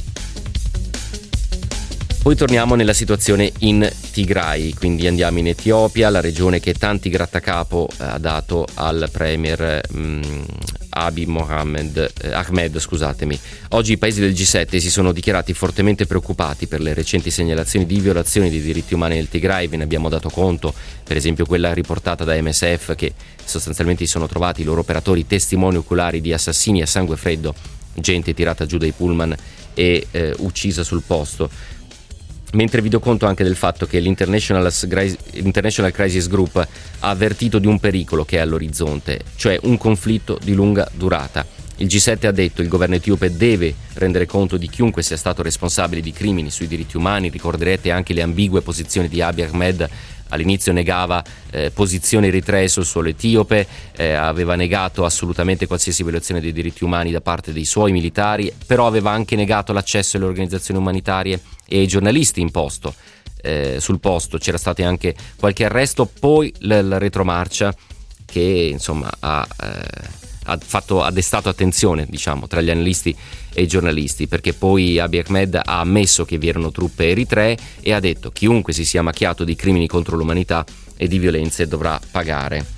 Poi 2.29 2.37
torniamo 2.37 2.75
nella 2.75 2.93
situazione 2.93 3.51
in 3.61 3.91
Tigray, 4.13 4.75
quindi 4.75 5.07
andiamo 5.07 5.39
in 5.39 5.47
Etiopia, 5.47 6.11
la 6.11 6.21
regione 6.21 6.61
che 6.61 6.75
tanti 6.75 7.09
grattacapo 7.09 7.89
eh, 7.89 8.05
ha 8.05 8.19
dato 8.19 8.67
al 8.75 9.09
premier 9.11 9.81
mh, 9.89 9.99
mm, 9.99 10.43
Abiy 10.91 11.25
Mohammed, 11.25 12.13
eh, 12.21 12.33
Ahmed. 12.35 12.79
Scusatemi. 12.79 13.41
Oggi 13.71 13.93
i 13.93 13.97
paesi 13.97 14.21
del 14.21 14.33
G7 14.33 14.77
si 14.77 14.91
sono 14.91 15.13
dichiarati 15.13 15.55
fortemente 15.55 16.05
preoccupati 16.05 16.67
per 16.67 16.83
le 16.83 16.93
recenti 16.93 17.31
segnalazioni 17.31 17.87
di 17.87 17.99
violazioni 17.99 18.51
dei 18.51 18.61
diritti 18.61 18.93
umani 18.93 19.15
nel 19.15 19.31
Tigray, 19.31 19.67
ve 19.67 19.79
ne 19.79 19.85
abbiamo 19.85 20.11
dato 20.11 20.29
conto, 20.29 20.75
per 21.05 21.17
esempio 21.17 21.47
quella 21.47 21.73
riportata 21.73 22.25
da 22.25 22.39
MSF 22.39 22.95
che 22.95 23.15
sostanzialmente 23.43 24.05
si 24.05 24.11
sono 24.11 24.27
trovati 24.27 24.61
i 24.61 24.65
loro 24.65 24.81
operatori 24.81 25.27
testimoni 25.27 25.79
oculari 25.79 26.21
di 26.21 26.35
assassini 26.35 26.83
a 26.83 26.87
sangue 26.87 27.17
freddo, 27.17 27.55
gente 27.95 28.35
tirata 28.35 28.67
giù 28.67 28.77
dai 28.77 28.93
pullman 28.93 29.35
e 29.73 30.09
eh, 30.11 30.35
uccisa 30.39 30.83
sul 30.83 31.03
posto 31.07 31.49
mentre 32.53 32.81
vi 32.81 32.89
do 32.89 33.01
conto 33.01 33.27
anche 33.27 33.45
del 33.45 33.57
fatto 33.57 33.87
che 33.87 33.99
l'International 33.99 35.93
Crisis 35.93 36.29
Group 36.29 36.57
ha 36.57 37.09
avvertito 37.09 37.59
di 37.59 37.67
un 37.67 37.79
pericolo 37.79 38.25
che 38.25 38.37
è 38.37 38.41
all'orizzonte, 38.41 39.21
cioè 39.37 39.59
un 39.63 39.77
conflitto 39.77 40.39
di 40.43 40.55
lunga 40.55 40.89
durata. 40.93 41.47
Il 41.81 41.87
G7 41.87 42.27
ha 42.27 42.33
detto 42.33 42.57
che 42.57 42.63
il 42.63 42.69
governo 42.69 42.97
etiope 42.97 43.37
deve 43.37 43.73
rendere 43.95 44.27
conto 44.27 44.57
di 44.57 44.69
chiunque 44.69 45.03
sia 45.03 45.17
stato 45.17 45.43
responsabile 45.43 46.01
di 46.01 46.11
crimini 46.11 46.51
sui 46.51 46.67
diritti 46.67 46.97
umani, 46.97 47.29
ricorderete 47.29 47.93
anche 47.93 48.15
le 48.15 48.23
ambigue 48.23 48.63
posizioni 48.63 49.09
di 49.09 49.23
Abiy 49.23 49.45
Ahmed 49.45 49.89
all'inizio 50.29 50.73
negava 50.73 51.23
eh, 51.51 51.71
posizioni 51.71 52.29
eritree 52.29 52.69
sul 52.69 52.85
suolo 52.85 53.09
etiope, 53.09 53.67
eh, 53.97 54.13
aveva 54.13 54.55
negato 54.55 55.05
assolutamente 55.05 55.67
qualsiasi 55.67 56.03
violazione 56.03 56.41
dei 56.41 56.53
diritti 56.53 56.85
umani 56.85 57.11
da 57.11 57.21
parte 57.21 57.53
dei 57.53 57.65
suoi 57.65 57.93
militari, 57.93 58.53
però 58.67 58.87
aveva 58.87 59.11
anche 59.11 59.37
negato 59.37 59.73
l'accesso 59.73 60.17
alle 60.17 60.27
organizzazioni 60.27 60.81
umanitarie 60.81 61.41
e 61.67 61.79
ai 61.79 61.87
giornalisti 61.87 62.41
in 62.41 62.51
posto. 62.51 62.95
Eh, 63.41 63.77
sul 63.79 64.01
posto 64.01 64.39
c'era 64.39 64.59
stato 64.59 64.85
anche 64.85 65.15
qualche 65.37 65.65
arresto, 65.65 66.07
poi 66.07 66.53
la, 66.61 66.83
la 66.83 66.99
retromarcia 66.99 67.73
che 68.25 68.69
insomma 68.71 69.11
ha, 69.21 69.47
eh, 69.63 70.18
ha, 70.49 70.59
fatto, 70.63 71.03
ha 71.03 71.11
destato 71.11 71.49
attenzione 71.49 72.07
diciamo, 72.09 72.47
tra 72.47 72.61
gli 72.61 72.71
analisti 72.71 73.15
e 73.53 73.63
i 73.63 73.67
giornalisti, 73.67 74.27
perché 74.27 74.53
poi 74.53 74.99
Abiy 74.99 75.23
Ahmed 75.27 75.61
ha 75.63 75.81
ammesso 75.81 76.25
che 76.25 76.39
vi 76.39 76.49
erano 76.49 76.71
truppe 76.71 77.11
eritree 77.11 77.57
e 77.81 77.93
ha 77.93 78.01
detto 78.01 78.31
chiunque 78.31 78.73
si 78.73 78.85
sia 78.85 79.03
macchiato 79.03 79.45
di 79.45 79.55
crimini 79.55 79.87
contro 79.87 80.17
l'umanità 80.17 80.65
e 80.97 81.07
di 81.07 81.19
violenze 81.19 81.67
dovrà 81.67 82.01
pagare. 82.11 82.77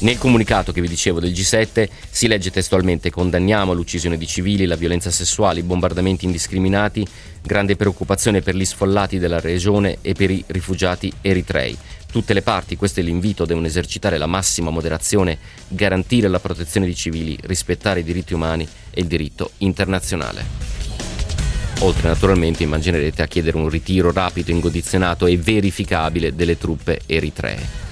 Nel 0.00 0.16
comunicato 0.16 0.72
che 0.72 0.80
vi 0.80 0.88
dicevo 0.88 1.20
del 1.20 1.32
G7 1.32 1.86
si 2.08 2.26
legge 2.26 2.50
testualmente 2.50 3.10
condanniamo 3.10 3.74
l'uccisione 3.74 4.16
di 4.16 4.26
civili, 4.26 4.64
la 4.64 4.76
violenza 4.76 5.10
sessuale, 5.10 5.60
i 5.60 5.62
bombardamenti 5.62 6.24
indiscriminati, 6.24 7.06
grande 7.42 7.76
preoccupazione 7.76 8.40
per 8.40 8.56
gli 8.56 8.64
sfollati 8.64 9.18
della 9.18 9.40
regione 9.40 9.98
e 10.00 10.14
per 10.14 10.30
i 10.30 10.42
rifugiati 10.46 11.12
eritrei. 11.20 11.76
Tutte 12.10 12.34
le 12.34 12.42
parti, 12.42 12.76
questo 12.76 12.98
è 12.98 13.02
l'invito, 13.04 13.44
devono 13.44 13.66
esercitare 13.66 14.18
la 14.18 14.26
massima 14.26 14.70
moderazione, 14.70 15.38
garantire 15.68 16.26
la 16.26 16.40
protezione 16.40 16.86
di 16.86 16.94
civili, 16.94 17.38
rispettare 17.42 18.00
i 18.00 18.04
diritti 18.04 18.34
umani 18.34 18.66
e 18.90 19.00
il 19.00 19.06
diritto 19.06 19.52
internazionale. 19.58 20.44
Oltre 21.80 22.08
naturalmente 22.08 22.64
immaginerete 22.64 23.22
a 23.22 23.26
chiedere 23.26 23.56
un 23.56 23.68
ritiro 23.68 24.10
rapido, 24.10 24.50
incondizionato 24.50 25.26
e 25.26 25.36
verificabile 25.36 26.34
delle 26.34 26.58
truppe 26.58 27.00
eritree. 27.06 27.88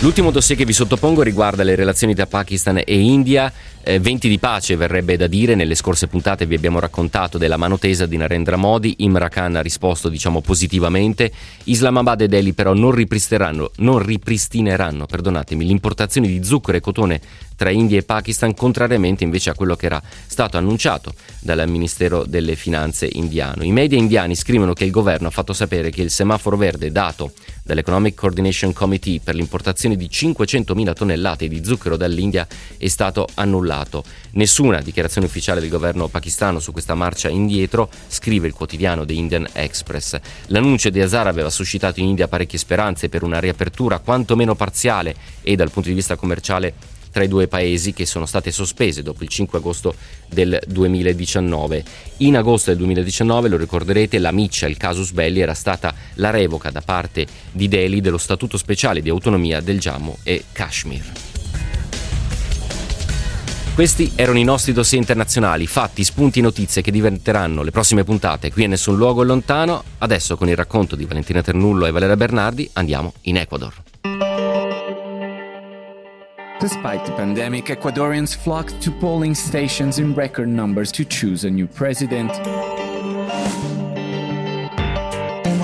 L'ultimo 0.00 0.30
dossier 0.30 0.56
che 0.56 0.64
vi 0.64 0.72
sottopongo 0.72 1.22
riguarda 1.22 1.62
le 1.62 1.74
relazioni 1.74 2.14
tra 2.14 2.26
Pakistan 2.26 2.78
e 2.84 2.98
India. 2.98 3.52
Eh, 3.88 4.00
venti 4.00 4.28
di 4.28 4.38
pace 4.38 4.76
verrebbe 4.76 5.16
da 5.16 5.26
dire, 5.26 5.54
nelle 5.54 5.74
scorse 5.74 6.08
puntate 6.08 6.44
vi 6.44 6.54
abbiamo 6.54 6.78
raccontato 6.78 7.38
della 7.38 7.56
mano 7.56 7.78
tesa 7.78 8.04
di 8.04 8.18
Narendra 8.18 8.56
Modi, 8.56 8.96
Imran 8.98 9.30
Khan 9.30 9.56
ha 9.56 9.62
risposto 9.62 10.10
diciamo 10.10 10.42
positivamente, 10.42 11.32
Islamabad 11.64 12.20
e 12.20 12.28
Delhi 12.28 12.52
però 12.52 12.74
non 12.74 12.90
ripristineranno, 12.90 13.70
non 13.76 14.00
ripristineranno 14.00 15.06
l'importazione 15.46 16.26
di 16.26 16.44
zucchero 16.44 16.76
e 16.76 16.80
cotone 16.82 17.20
tra 17.56 17.70
India 17.70 17.98
e 17.98 18.02
Pakistan, 18.02 18.54
contrariamente 18.54 19.24
invece 19.24 19.50
a 19.50 19.54
quello 19.54 19.74
che 19.74 19.86
era 19.86 20.00
stato 20.26 20.58
annunciato 20.58 21.14
dal 21.40 21.66
Ministero 21.66 22.24
delle 22.24 22.56
Finanze 22.56 23.08
indiano. 23.10 23.64
I 23.64 23.72
media 23.72 23.98
indiani 23.98 24.36
scrivono 24.36 24.74
che 24.74 24.84
il 24.84 24.90
governo 24.90 25.28
ha 25.28 25.32
fatto 25.32 25.54
sapere 25.54 25.90
che 25.90 26.02
il 26.02 26.10
semaforo 26.10 26.56
verde 26.56 26.92
dato 26.92 27.32
dall'Economic 27.64 28.14
Coordination 28.14 28.72
Committee 28.72 29.20
per 29.22 29.34
l'importazione 29.34 29.96
di 29.96 30.06
500.000 30.06 30.92
tonnellate 30.92 31.48
di 31.48 31.64
zucchero 31.64 31.96
dall'India 31.96 32.46
è 32.76 32.86
stato 32.86 33.26
annullato. 33.34 33.77
Nessuna 34.32 34.80
dichiarazione 34.80 35.26
ufficiale 35.26 35.60
del 35.60 35.68
governo 35.68 36.08
pakistano 36.08 36.60
su 36.60 36.72
questa 36.72 36.94
marcia 36.94 37.28
indietro, 37.28 37.88
scrive 38.08 38.46
il 38.46 38.54
quotidiano 38.54 39.04
The 39.04 39.12
Indian 39.12 39.48
Express. 39.52 40.18
L'annuncio 40.46 40.90
di 40.90 41.00
Azar 41.00 41.26
aveva 41.26 41.50
suscitato 41.50 42.00
in 42.00 42.06
India 42.06 42.28
parecchie 42.28 42.58
speranze 42.58 43.08
per 43.08 43.22
una 43.22 43.38
riapertura 43.38 43.98
quantomeno 43.98 44.54
parziale 44.54 45.14
e 45.42 45.56
dal 45.56 45.70
punto 45.70 45.88
di 45.88 45.94
vista 45.94 46.16
commerciale 46.16 46.96
tra 47.10 47.24
i 47.24 47.28
due 47.28 47.48
paesi 47.48 47.92
che 47.92 48.06
sono 48.06 48.26
state 48.26 48.50
sospese 48.50 49.02
dopo 49.02 49.22
il 49.22 49.28
5 49.28 49.58
agosto 49.58 49.94
del 50.28 50.60
2019. 50.66 51.84
In 52.18 52.36
agosto 52.36 52.70
del 52.70 52.78
2019, 52.78 53.48
lo 53.48 53.56
ricorderete, 53.56 54.18
la 54.18 54.32
miccia, 54.32 54.66
il 54.66 54.76
casus 54.76 55.12
belli, 55.12 55.40
era 55.40 55.54
stata 55.54 55.94
la 56.14 56.30
revoca 56.30 56.70
da 56.70 56.80
parte 56.80 57.26
di 57.50 57.68
Delhi 57.68 58.00
dello 58.00 58.18
statuto 58.18 58.56
speciale 58.56 59.02
di 59.02 59.08
autonomia 59.08 59.60
del 59.60 59.78
Jammu 59.78 60.18
e 60.22 60.44
Kashmir. 60.52 61.27
Questi 63.78 64.10
erano 64.16 64.40
i 64.40 64.42
nostri 64.42 64.72
dossier 64.72 65.00
internazionali, 65.00 65.68
fatti, 65.68 66.02
spunti 66.02 66.40
e 66.40 66.42
notizie 66.42 66.82
che 66.82 66.90
diventeranno 66.90 67.62
le 67.62 67.70
prossime 67.70 68.02
puntate 68.02 68.50
qui 68.50 68.64
a 68.64 68.66
Nessun 68.66 68.96
Luogo 68.96 69.22
Lontano. 69.22 69.84
Adesso 69.98 70.36
con 70.36 70.48
il 70.48 70.56
racconto 70.56 70.96
di 70.96 71.04
Valentina 71.04 71.42
Ternullo 71.42 71.86
e 71.86 71.92
Valeria 71.92 72.16
Bernardi 72.16 72.68
andiamo 72.72 73.12
in 73.22 73.36
Ecuador. 73.36 73.72
Despite 76.58 77.04
the 77.04 77.12
pandemic, 77.12 77.70
Ecuadorians 77.70 78.34
flocked 78.34 78.82
to 78.82 78.90
polling 78.98 79.36
stations 79.36 79.98
in 79.98 80.12
record 80.12 80.48
numbers 80.48 80.90
to 80.90 81.04
choose 81.04 81.46
a 81.46 81.48
new 81.48 81.68
president. 81.68 82.32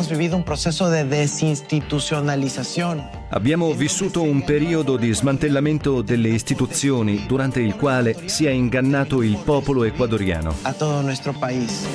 Hemos 0.04 0.18
vivido 0.18 0.36
un 0.36 0.44
proceso 0.44 0.90
de 0.90 1.04
desinstitucionalización. 1.04 3.02
Abbiamo 3.30 3.72
vissuto 3.72 4.20
un 4.20 4.44
periodo 4.44 4.98
di 4.98 5.14
smantellamento 5.14 6.02
delle 6.02 6.28
istituzioni 6.28 7.24
durante 7.26 7.62
il 7.62 7.74
quale 7.74 8.14
si 8.26 8.44
è 8.44 8.50
ingannato 8.50 9.22
il 9.22 9.38
popolo 9.42 9.82
ecuadoriano. 9.84 10.54
A 10.64 10.74
todo 10.74 11.00
nuestro 11.00 11.32
país. 11.32 11.86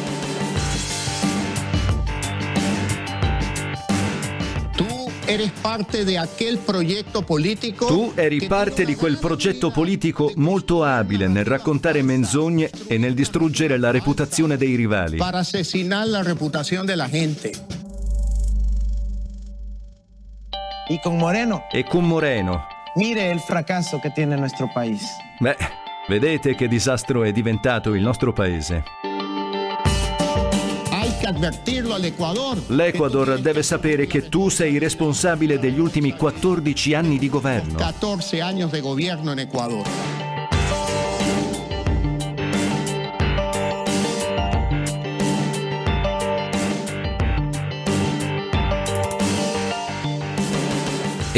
eres 5.27 5.51
parte 5.61 6.05
de 6.05 6.17
aquel 6.17 6.57
progetto 6.57 7.21
politico. 7.21 7.85
Tu 7.85 8.13
eri 8.15 8.47
parte 8.47 8.83
di 8.83 8.95
quel 8.95 9.19
progetto 9.19 9.69
politico 9.69 10.31
molto 10.37 10.83
abile 10.83 11.27
nel 11.27 11.45
raccontare 11.45 12.01
menzogne 12.01 12.71
e 12.87 12.97
nel 12.97 13.13
distruggere 13.13 13.77
la 13.77 13.91
reputazione 13.91 14.57
dei 14.57 14.73
rivali. 14.73 15.17
Per 15.17 15.35
assassinare 15.35 16.09
la 16.09 16.23
reputazione 16.23 16.83
della 16.85 17.07
gente. 17.07 17.79
E 20.91 20.99
con 20.99 21.17
Moreno. 21.17 21.67
E 21.69 21.83
con 21.83 22.03
Moreno. 22.03 22.65
Mire 22.95 23.29
il 23.29 23.39
fracasso 23.39 23.99
che 23.99 24.11
tiene 24.11 24.33
il 24.33 24.41
nostro 24.41 24.67
paese. 24.73 25.05
Beh, 25.37 25.55
vedete 26.07 26.55
che 26.55 26.67
disastro 26.67 27.23
è 27.23 27.31
diventato 27.31 27.93
il 27.93 28.01
nostro 28.01 28.33
paese. 28.33 28.83
L'Ecuador 32.69 33.39
deve 33.39 33.61
sapere 33.61 34.07
che 34.07 34.29
tu 34.29 34.49
sei 34.49 34.79
responsabile 34.79 35.59
degli 35.59 35.77
ultimi 35.77 36.15
14 36.15 36.95
anni 36.95 37.19
di 37.19 37.29
governo. 37.29 37.75
14 37.75 38.39
anni 38.39 38.67
di 38.67 38.79
governo 38.79 39.31
in 39.33 39.37
Ecuador. 39.37 40.28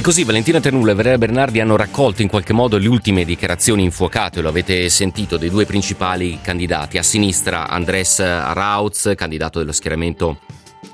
E 0.01 0.03
così 0.03 0.24
Valentina 0.24 0.60
Ternullo 0.60 0.89
e 0.89 0.96
Valeria 0.96 1.20
Bernardi 1.20 1.60
hanno 1.60 1.75
raccolto 1.75 2.24
in 2.24 2.27
qualche 2.27 2.53
modo 2.53 2.79
le 2.79 2.88
ultime 2.88 3.24
dichiarazioni 3.24 3.84
infuocate, 3.84 4.41
lo 4.41 4.50
avete 4.50 4.89
sentito, 4.89 5.38
dei 5.38 5.51
due 5.51 5.67
principali 5.67 6.39
candidati. 6.41 6.98
A 6.98 7.03
sinistra 7.03 7.67
Andrés 7.67 8.20
Arauz, 8.20 9.13
candidato 9.15 9.60
dello 9.60 9.72
schieramento 9.72 10.39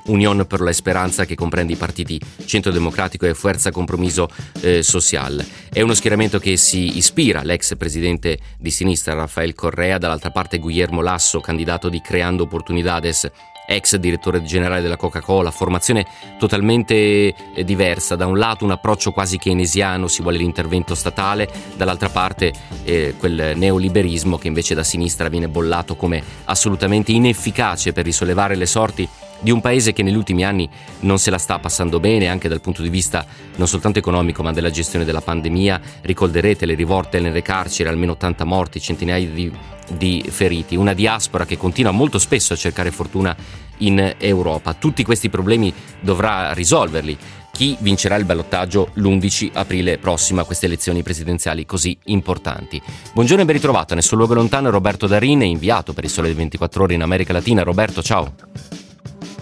Unión 0.07 0.45
per 0.45 0.59
la 0.59 0.73
Speranza 0.73 1.23
che 1.23 1.35
comprende 1.35 1.71
i 1.71 1.77
partiti 1.77 2.19
Centro 2.43 2.73
Democratico 2.73 3.25
e 3.25 3.33
Fuerza 3.33 3.71
Compromiso 3.71 4.27
eh, 4.59 4.83
Social. 4.83 5.41
È 5.71 5.79
uno 5.79 5.93
schieramento 5.93 6.37
che 6.37 6.57
si 6.57 6.97
ispira 6.97 7.39
all'ex 7.39 7.77
presidente 7.77 8.37
di 8.57 8.71
sinistra 8.71 9.13
Rafael 9.13 9.55
Correa, 9.55 9.97
dall'altra 9.97 10.31
parte 10.31 10.57
Guillermo 10.57 10.99
Lasso, 10.99 11.39
candidato 11.39 11.87
di 11.87 12.01
Creando 12.01 12.43
Oportunidades 12.43 13.31
ex 13.67 13.97
direttore 13.97 14.41
generale 14.43 14.81
della 14.81 14.95
Coca-Cola, 14.95 15.51
formazione 15.51 16.05
totalmente 16.39 16.95
eh, 16.95 17.63
diversa, 17.65 18.15
da 18.15 18.25
un 18.25 18.37
lato 18.37 18.63
un 18.63 18.71
approccio 18.71 19.11
quasi 19.11 19.37
keynesiano, 19.37 20.07
si 20.07 20.21
vuole 20.21 20.37
l'intervento 20.37 20.95
statale, 20.95 21.49
dall'altra 21.75 22.09
parte 22.09 22.53
eh, 22.83 23.15
quel 23.17 23.53
neoliberismo 23.55 24.37
che 24.37 24.47
invece 24.47 24.73
da 24.73 24.83
sinistra 24.83 25.27
viene 25.27 25.49
bollato 25.49 25.95
come 25.95 26.23
assolutamente 26.45 27.11
inefficace 27.11 27.91
per 27.91 28.05
risollevare 28.05 28.55
le 28.55 28.65
sorti 28.65 29.07
di 29.39 29.51
un 29.51 29.61
paese 29.61 29.93
che 29.93 30.03
negli 30.03 30.15
ultimi 30.15 30.43
anni 30.43 30.69
non 31.01 31.19
se 31.19 31.29
la 31.29 31.37
sta 31.37 31.59
passando 31.59 31.99
bene 31.99 32.27
anche 32.27 32.47
dal 32.47 32.61
punto 32.61 32.81
di 32.81 32.89
vista 32.89 33.25
non 33.55 33.67
soltanto 33.67 33.99
economico 33.99 34.43
ma 34.43 34.51
della 34.51 34.69
gestione 34.69 35.05
della 35.05 35.21
pandemia. 35.21 35.81
Ricorderete 36.01 36.65
le 36.65 36.75
rivolte 36.75 37.19
nelle 37.19 37.41
carceri, 37.41 37.89
almeno 37.89 38.13
80 38.13 38.43
morti, 38.45 38.79
centinaia 38.79 39.27
di, 39.27 39.51
di 39.91 40.25
feriti, 40.29 40.75
una 40.75 40.93
diaspora 40.93 41.45
che 41.45 41.57
continua 41.57 41.91
molto 41.91 42.19
spesso 42.19 42.53
a 42.53 42.57
cercare 42.57 42.91
fortuna 42.91 43.35
in 43.79 44.15
Europa. 44.17 44.73
Tutti 44.73 45.03
questi 45.03 45.29
problemi 45.29 45.73
dovrà 45.99 46.53
risolverli 46.53 47.17
chi 47.57 47.75
vincerà 47.79 48.15
il 48.17 48.25
ballottaggio 48.25 48.91
l'11 48.93 49.49
aprile 49.53 49.97
prossimo 49.97 50.41
a 50.41 50.45
queste 50.45 50.67
elezioni 50.67 51.01
presidenziali 51.01 51.65
così 51.65 51.97
importanti. 52.03 52.79
Buongiorno 53.13 53.41
e 53.41 53.45
ben 53.45 53.55
ritrovato, 53.55 53.95
nel 53.95 54.03
suo 54.03 54.15
luogo 54.15 54.35
lontano 54.35 54.69
Roberto 54.69 55.07
Darin, 55.07 55.41
inviato 55.41 55.91
per 55.93 56.03
il 56.03 56.11
Sole 56.11 56.31
24 56.35 56.83
Ore 56.83 56.93
in 56.93 57.01
America 57.01 57.33
Latina. 57.33 57.63
Roberto, 57.63 58.03
ciao. 58.03 58.76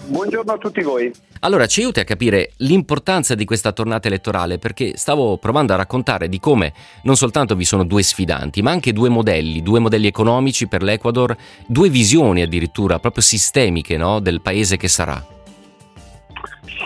Buongiorno 0.08 0.52
a 0.52 0.58
tutti 0.58 0.82
voi. 0.82 1.12
Allora, 1.40 1.66
ci 1.66 1.80
aiuti 1.80 1.98
a 1.98 2.04
capire 2.04 2.52
l'importanza 2.58 3.34
di 3.34 3.44
questa 3.44 3.72
tornata 3.72 4.06
elettorale 4.06 4.58
perché 4.58 4.96
stavo 4.96 5.36
provando 5.36 5.72
a 5.72 5.76
raccontare 5.76 6.28
di 6.28 6.38
come 6.38 6.72
non 7.02 7.16
soltanto 7.16 7.56
vi 7.56 7.64
sono 7.64 7.84
due 7.84 8.02
sfidanti, 8.02 8.62
ma 8.62 8.70
anche 8.70 8.92
due 8.92 9.08
modelli, 9.08 9.62
due 9.62 9.80
modelli 9.80 10.06
economici 10.06 10.68
per 10.68 10.82
l'Ecuador, 10.82 11.36
due 11.66 11.88
visioni 11.88 12.42
addirittura 12.42 13.00
proprio 13.00 13.22
sistemiche 13.22 13.96
no, 13.96 14.20
del 14.20 14.40
paese 14.40 14.76
che 14.76 14.88
sarà. 14.88 15.34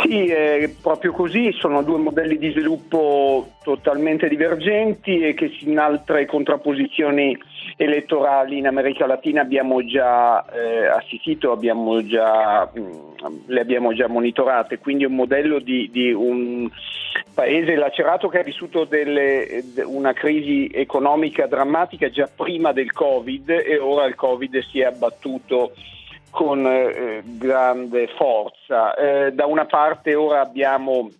Sì, 0.02 0.26
è 0.26 0.70
proprio 0.80 1.12
così, 1.12 1.52
sono 1.52 1.82
due 1.82 1.98
modelli 1.98 2.38
di 2.38 2.50
sviluppo 2.50 3.50
totalmente 3.62 4.28
divergenti 4.28 5.20
e 5.20 5.34
che 5.34 5.52
in 5.60 5.78
altre 5.78 6.26
contrapposizioni 6.26 7.36
elettorali 7.76 8.58
in 8.58 8.66
America 8.66 9.06
Latina 9.06 9.42
abbiamo 9.42 9.84
già 9.84 10.44
eh, 10.46 10.86
assistito, 10.86 11.52
abbiamo 11.52 12.04
già, 12.04 12.68
mh, 12.72 12.80
mm, 12.80 13.34
le 13.46 13.60
abbiamo 13.60 13.92
già 13.92 14.08
monitorate, 14.08 14.78
quindi 14.78 15.04
un 15.04 15.14
modello 15.14 15.58
di, 15.58 15.88
di 15.90 16.12
un 16.12 16.68
paese 17.34 17.74
lacerato 17.76 18.28
che 18.28 18.40
ha 18.40 18.42
vissuto 18.42 18.84
delle, 18.84 19.64
una 19.84 20.12
crisi 20.12 20.70
economica 20.72 21.46
drammatica 21.46 22.10
già 22.10 22.28
prima 22.34 22.72
del 22.72 22.92
Covid 22.92 23.50
e 23.50 23.78
ora 23.78 24.06
il 24.06 24.14
Covid 24.14 24.58
si 24.70 24.80
è 24.80 24.84
abbattuto 24.84 25.72
con 26.30 26.64
eh, 26.64 27.22
grande 27.24 28.08
forza. 28.16 28.94
Eh, 28.94 29.32
da 29.32 29.46
una 29.46 29.66
parte 29.66 30.14
ora 30.14 30.40
abbiamo 30.40 31.10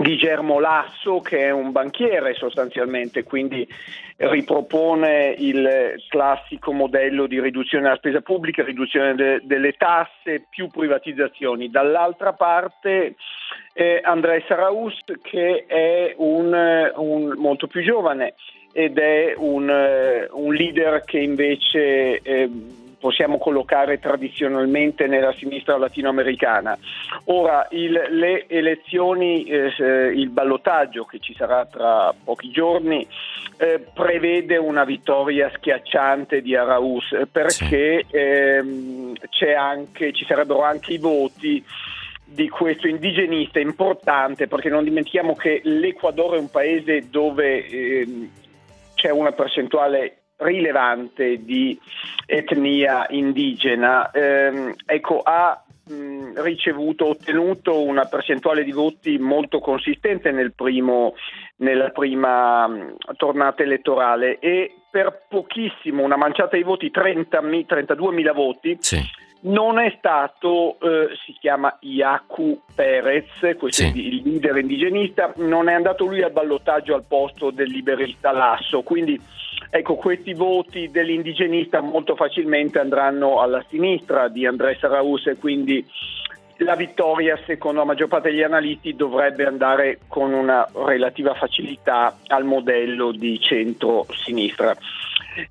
Guillermo 0.00 0.60
Lasso 0.60 1.20
che 1.20 1.40
è 1.40 1.50
un 1.50 1.72
banchiere 1.72 2.32
sostanzialmente, 2.32 3.22
quindi 3.22 3.68
ripropone 4.16 5.34
il 5.36 6.02
classico 6.08 6.72
modello 6.72 7.26
di 7.26 7.38
riduzione 7.38 7.84
della 7.84 7.96
spesa 7.96 8.20
pubblica, 8.22 8.64
riduzione 8.64 9.14
de- 9.14 9.40
delle 9.44 9.72
tasse, 9.72 10.46
più 10.48 10.68
privatizzazioni. 10.68 11.68
Dall'altra 11.68 12.32
parte 12.32 13.14
eh, 13.74 14.00
Andrés 14.02 14.48
Arauz 14.48 14.96
che 15.20 15.64
è 15.66 16.14
un, 16.16 16.92
un, 16.96 17.34
molto 17.36 17.66
più 17.66 17.82
giovane 17.82 18.34
ed 18.72 18.98
è 18.98 19.34
un, 19.36 19.68
un 20.30 20.54
leader 20.54 21.04
che 21.04 21.18
invece 21.18 22.20
eh, 22.20 22.48
possiamo 23.00 23.38
collocare 23.38 23.98
tradizionalmente 23.98 25.06
nella 25.06 25.32
sinistra 25.32 25.78
latinoamericana. 25.78 26.78
Ora, 27.24 27.66
il, 27.70 27.92
le 28.10 28.46
elezioni, 28.46 29.44
eh, 29.44 29.72
il 30.14 30.28
ballottaggio 30.28 31.04
che 31.04 31.18
ci 31.18 31.34
sarà 31.34 31.64
tra 31.64 32.14
pochi 32.22 32.50
giorni 32.50 33.06
eh, 33.56 33.80
prevede 33.92 34.56
una 34.58 34.84
vittoria 34.84 35.50
schiacciante 35.56 36.42
di 36.42 36.54
Araus 36.54 37.12
eh, 37.12 37.26
perché 37.26 38.04
ehm, 38.10 39.14
anche, 39.56 40.12
ci 40.12 40.24
sarebbero 40.26 40.62
anche 40.62 40.92
i 40.92 40.98
voti 40.98 41.64
di 42.24 42.48
questo 42.48 42.86
indigenista 42.86 43.58
importante 43.58 44.46
perché 44.46 44.68
non 44.68 44.84
dimentichiamo 44.84 45.34
che 45.34 45.60
l'Equador 45.64 46.36
è 46.36 46.38
un 46.38 46.50
paese 46.50 47.08
dove 47.10 47.66
eh, 47.66 48.30
c'è 48.94 49.10
una 49.10 49.32
percentuale 49.32 50.19
rilevante 50.40 51.44
di 51.44 51.78
etnia 52.26 53.06
indigena, 53.10 54.10
ehm, 54.10 54.74
ecco, 54.86 55.20
ha 55.22 55.62
mh, 55.86 56.42
ricevuto, 56.42 57.08
ottenuto 57.08 57.82
una 57.82 58.04
percentuale 58.04 58.64
di 58.64 58.72
voti 58.72 59.18
molto 59.18 59.58
consistente 59.58 60.30
nel 60.30 60.52
primo, 60.52 61.14
nella 61.56 61.90
prima 61.90 62.66
mh, 62.66 62.96
tornata 63.16 63.62
elettorale 63.62 64.38
e 64.38 64.74
per 64.90 65.26
pochissimo, 65.28 66.02
una 66.02 66.16
manciata 66.16 66.56
di 66.56 66.62
voti, 66.64 66.90
30, 66.90 67.40
32 67.66 68.12
mila 68.12 68.32
voti, 68.32 68.76
sì. 68.80 69.00
non 69.42 69.78
è 69.78 69.94
stato, 69.98 70.78
eh, 70.80 71.10
si 71.24 71.32
chiama 71.38 71.76
Iacu 71.80 72.62
Perez, 72.74 73.56
questo 73.56 73.82
Sì. 73.82 73.84
è 73.84 73.92
il 73.94 74.22
leader 74.24 74.56
indigenista, 74.56 75.32
non 75.36 75.68
è 75.68 75.74
andato 75.74 76.06
lui 76.06 76.22
al 76.22 76.32
ballottaggio 76.32 76.94
al 76.96 77.04
posto 77.06 77.50
del 77.52 77.68
liberista 77.70 78.32
Lasso, 78.32 78.82
quindi 78.82 79.20
ecco 79.68 79.96
questi 79.96 80.32
voti 80.32 80.90
dell'indigenista 80.90 81.80
molto 81.80 82.16
facilmente 82.16 82.78
andranno 82.78 83.40
alla 83.40 83.64
sinistra 83.68 84.28
di 84.28 84.46
Andrés 84.46 84.82
Araúz 84.82 85.26
e 85.26 85.36
quindi 85.36 85.84
la 86.58 86.76
vittoria 86.76 87.38
secondo 87.46 87.80
la 87.80 87.86
maggior 87.86 88.08
parte 88.08 88.30
degli 88.30 88.42
analisti 88.42 88.94
dovrebbe 88.94 89.44
andare 89.46 90.00
con 90.08 90.32
una 90.32 90.66
relativa 90.72 91.34
facilità 91.34 92.18
al 92.26 92.44
modello 92.44 93.12
di 93.12 93.38
centro-sinistra. 93.40 94.76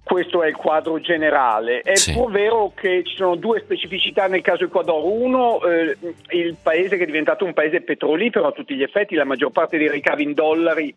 Questo 0.03 0.43
è 0.43 0.47
il 0.47 0.55
quadro 0.55 0.99
generale. 0.99 1.81
È 1.81 1.95
Sì. 1.95 2.13
pur 2.13 2.31
vero 2.31 2.71
che 2.75 3.03
ci 3.05 3.15
sono 3.15 3.35
due 3.35 3.59
specificità 3.59 4.27
nel 4.27 4.41
caso 4.41 4.63
Ecuador. 4.65 5.03
Uno, 5.03 5.61
eh, 5.63 5.97
il 6.31 6.55
paese 6.61 6.97
che 6.97 7.03
è 7.03 7.05
diventato 7.05 7.45
un 7.45 7.53
paese 7.53 7.81
petrolifero 7.81 8.47
a 8.47 8.51
tutti 8.51 8.75
gli 8.75 8.83
effetti, 8.83 9.15
la 9.15 9.23
maggior 9.25 9.51
parte 9.51 9.77
dei 9.77 9.89
ricavi 9.89 10.23
in 10.23 10.33
dollari 10.33 10.93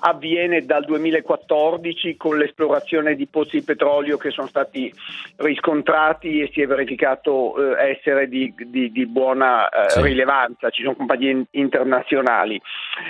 avviene 0.00 0.64
dal 0.66 0.84
2014 0.84 2.16
con 2.16 2.36
l'esplorazione 2.36 3.14
di 3.14 3.26
pozzi 3.26 3.58
di 3.58 3.64
petrolio 3.64 4.18
che 4.18 4.30
sono 4.30 4.46
stati 4.46 4.92
riscontrati 5.36 6.40
e 6.40 6.50
si 6.52 6.60
è 6.60 6.66
verificato 6.66 7.76
eh, 7.76 7.90
essere 7.92 8.28
di, 8.28 8.52
di- 8.56 8.90
di 8.90 9.06
buona 9.06 9.68
eh, 9.68 9.90
Sì. 9.90 10.02
rilevanza, 10.02 10.70
ci 10.70 10.82
sono 10.82 10.94
compagnie 10.96 11.30
in- 11.30 11.44
internazionali 11.52 12.60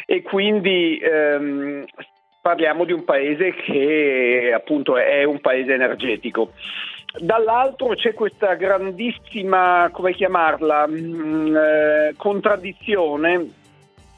e 0.06 0.22
quindi 0.22 0.98
ehm, 1.02 1.84
parliamo 2.46 2.84
di 2.84 2.92
un 2.92 3.02
paese 3.02 3.54
che 3.54 4.52
appunto 4.54 4.96
è 4.96 5.24
un 5.24 5.40
paese 5.40 5.74
energetico. 5.74 6.52
Dall'altro 7.18 7.88
c'è 7.96 8.14
questa 8.14 8.54
grandissima, 8.54 9.88
come 9.90 10.12
chiamarla, 10.12 10.86
mh, 10.86 11.56
eh, 11.56 12.14
contraddizione 12.16 13.50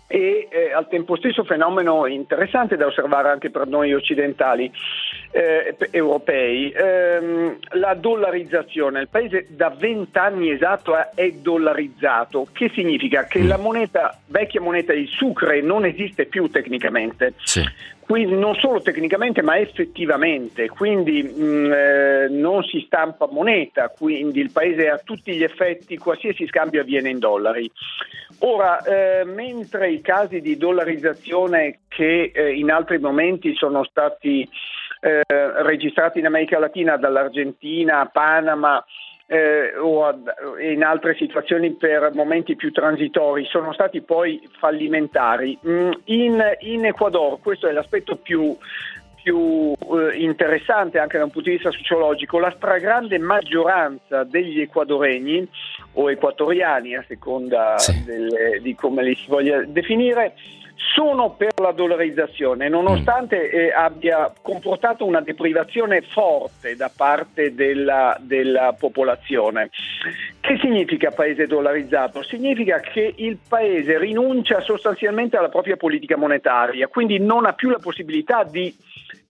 e 0.06 0.46
eh, 0.50 0.72
al 0.74 0.88
tempo 0.88 1.16
stesso 1.16 1.42
fenomeno 1.44 2.04
interessante 2.04 2.76
da 2.76 2.84
osservare 2.84 3.30
anche 3.30 3.48
per 3.48 3.66
noi 3.66 3.94
occidentali 3.94 4.70
eh, 5.30 5.74
pe- 5.76 5.88
europei, 5.90 6.70
ehm, 6.70 7.58
la 7.72 7.94
dollarizzazione. 7.94 9.00
Il 9.00 9.08
paese 9.08 9.46
da 9.50 9.70
vent'anni 9.70 10.50
esatto 10.50 10.96
è- 10.96 11.10
è 11.14 11.30
dollarizzato, 11.32 12.48
che 12.52 12.70
significa 12.74 13.24
che 13.24 13.42
la 13.42 13.58
moneta, 13.58 14.18
vecchia 14.26 14.60
moneta 14.60 14.92
di 14.92 15.06
Sucre 15.06 15.60
non 15.60 15.84
esiste 15.84 16.26
più 16.26 16.48
tecnicamente. 16.48 17.34
Sì. 17.42 17.62
Quindi 18.08 18.36
non 18.36 18.54
solo 18.54 18.80
tecnicamente 18.80 19.42
ma 19.42 19.58
effettivamente, 19.58 20.66
quindi 20.70 21.22
mh, 21.22 21.72
eh, 21.74 22.26
non 22.30 22.62
si 22.62 22.82
stampa 22.86 23.28
moneta, 23.30 23.90
quindi 23.90 24.40
il 24.40 24.50
paese 24.50 24.88
a 24.88 24.96
tutti 24.96 25.34
gli 25.34 25.42
effetti, 25.42 25.98
qualsiasi 25.98 26.46
scambio 26.46 26.80
avviene 26.80 27.10
in 27.10 27.18
dollari. 27.18 27.70
Ora, 28.38 28.80
eh, 28.82 29.24
mentre 29.24 29.90
i 29.90 30.00
casi 30.00 30.40
di 30.40 30.56
dollarizzazione 30.56 31.80
che 31.88 32.30
eh, 32.32 32.54
in 32.54 32.70
altri 32.70 32.98
momenti 32.98 33.54
sono 33.54 33.84
stati 33.84 34.48
eh, 35.00 35.22
registrati 35.62 36.18
in 36.18 36.26
America 36.26 36.58
Latina 36.58 36.96
dall'Argentina 36.96 38.00
a 38.00 38.06
Panama, 38.06 38.84
eh, 39.30 39.76
o 39.76 40.06
ad- 40.06 40.32
in 40.60 40.82
altre 40.82 41.14
situazioni 41.14 41.72
per 41.72 42.12
momenti 42.14 42.56
più 42.56 42.72
transitori 42.72 43.44
sono 43.44 43.72
stati 43.74 44.00
poi 44.00 44.40
fallimentari. 44.58 45.58
Mm, 45.66 45.90
In, 46.06 46.56
in 46.60 46.86
Ecuador, 46.86 47.38
questo 47.42 47.68
è 47.68 47.72
l'aspetto 47.72 48.16
più, 48.16 48.56
più 49.22 49.74
eh, 49.74 50.16
interessante 50.16 50.98
anche 50.98 51.18
da 51.18 51.24
un 51.24 51.30
punto 51.30 51.50
di 51.50 51.56
vista 51.56 51.70
sociologico, 51.70 52.38
la 52.38 52.52
stragrande 52.56 53.18
maggioranza 53.18 54.24
degli 54.24 54.62
equadoregni 54.62 55.46
o 55.94 56.10
equatoriani, 56.10 56.96
a 56.96 57.04
seconda 57.06 57.76
Sì. 57.76 58.04
delle- 58.04 58.60
di 58.62 58.74
come 58.74 59.02
li 59.02 59.14
si 59.14 59.26
voglia 59.28 59.62
definire, 59.66 60.34
sono 60.94 61.30
per 61.34 61.52
la 61.60 61.72
dollarizzazione, 61.72 62.68
nonostante 62.68 63.50
eh, 63.50 63.72
abbia 63.72 64.32
comportato 64.40 65.04
una 65.04 65.20
deprivazione 65.20 66.02
forte 66.02 66.76
da 66.76 66.90
parte 66.94 67.52
della, 67.54 68.16
della 68.20 68.74
popolazione. 68.78 69.70
Che 70.40 70.58
significa 70.60 71.10
paese 71.10 71.46
dollarizzato? 71.46 72.22
Significa 72.22 72.78
che 72.80 73.12
il 73.16 73.38
paese 73.48 73.98
rinuncia 73.98 74.60
sostanzialmente 74.60 75.36
alla 75.36 75.48
propria 75.48 75.76
politica 75.76 76.16
monetaria, 76.16 76.86
quindi 76.86 77.18
non 77.18 77.44
ha 77.44 77.52
più 77.52 77.70
la 77.70 77.78
possibilità 77.80 78.44
di 78.44 78.74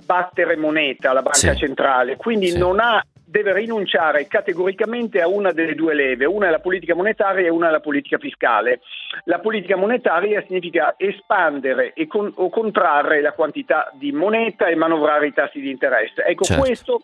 battere 0.05 0.57
moneta 0.57 1.11
alla 1.11 1.23
banca 1.23 1.53
Sì. 1.53 1.57
centrale, 1.57 2.16
quindi 2.16 2.49
Sì. 2.49 2.59
non 2.59 2.79
ha 2.81 3.03
deve 3.29 3.53
rinunciare 3.53 4.27
categoricamente 4.27 5.21
a 5.21 5.29
una 5.29 5.53
delle 5.53 5.75
due 5.75 5.93
leve, 5.95 6.25
una 6.25 6.49
è 6.49 6.51
la 6.51 6.61
politica 6.61 6.95
monetaria 6.95 7.47
e 7.47 7.51
una 7.51 7.69
è 7.69 7.71
la 7.71 7.81
politica 7.81 8.17
fiscale. 8.17 8.81
La 9.25 9.38
politica 9.38 9.77
monetaria 9.77 10.43
significa 10.47 10.95
espandere 10.97 11.93
con- 12.07 12.33
o 12.37 12.49
contrarre 12.49 13.21
la 13.21 13.33
quantità 13.33 13.91
di 13.95 14.12
moneta 14.12 14.67
e 14.67 14.77
manovrare 14.77 15.27
i 15.27 15.35
tassi 15.35 15.61
di 15.61 15.71
interesse. 15.71 16.25
Ecco, 16.25 16.45
Certo. 16.45 16.62
questo, 16.62 17.03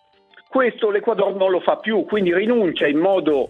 questo 0.49 0.89
l'Ecuador 0.89 1.35
non 1.35 1.51
lo 1.51 1.59
fa 1.59 1.77
più, 1.77 2.05
quindi 2.05 2.33
rinuncia 2.33 2.87
in 2.87 2.97
modo 2.97 3.49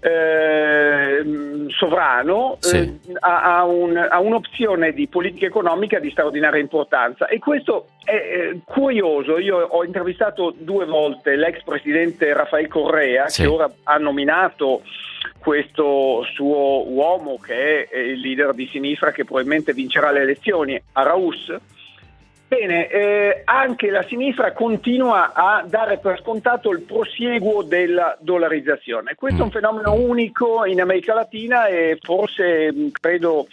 eh, 0.00 1.24
sovrano 1.68 2.56
Sì. 2.60 2.76
eh, 2.76 2.98
a, 3.20 3.58
a 3.58 3.64
un- 3.64 3.96
a 3.96 4.20
un'opzione 4.20 4.92
di 4.92 5.06
politica 5.08 5.46
economica 5.46 5.98
di 5.98 6.10
straordinaria 6.10 6.60
importanza 6.60 7.26
e 7.26 7.38
questo 7.38 7.88
è 8.04 8.12
eh, 8.14 8.60
curioso. 8.64 9.38
Io 9.38 9.56
ho 9.58 9.84
intervistato 9.84 10.54
due 10.56 10.84
volte 10.86 11.36
l'ex 11.36 11.62
presidente 11.62 12.32
Rafael 12.32 12.68
Correa 12.68 13.28
Sì. 13.28 13.42
che 13.42 13.48
ora 13.48 13.70
ha 13.84 13.96
nominato 13.98 14.82
questo 15.38 16.24
suo 16.34 16.88
uomo 16.90 17.38
che 17.38 17.84
è 17.88 17.98
il 17.98 18.20
leader 18.20 18.52
di 18.54 18.66
sinistra 18.66 19.12
che 19.12 19.24
probabilmente 19.24 19.72
vincerà 19.72 20.10
le 20.10 20.20
elezioni, 20.20 20.80
Araúz. 20.92 21.54
Bene, 22.48 22.88
eh, 22.88 23.42
anche 23.44 23.90
la 23.90 24.04
sinistra 24.04 24.52
continua 24.52 25.32
a 25.34 25.64
dare 25.66 25.98
per 25.98 26.20
scontato 26.20 26.70
il 26.70 26.82
prosieguo 26.82 27.64
della 27.64 28.16
dollarizzazione. 28.20 29.16
Questo 29.16 29.40
è 29.40 29.44
un 29.44 29.50
fenomeno 29.50 29.94
unico 29.94 30.64
in 30.64 30.80
America 30.80 31.12
Latina 31.12 31.66
e 31.66 31.98
forse 32.00 32.72
mh, 32.72 32.90
credo 33.00 33.48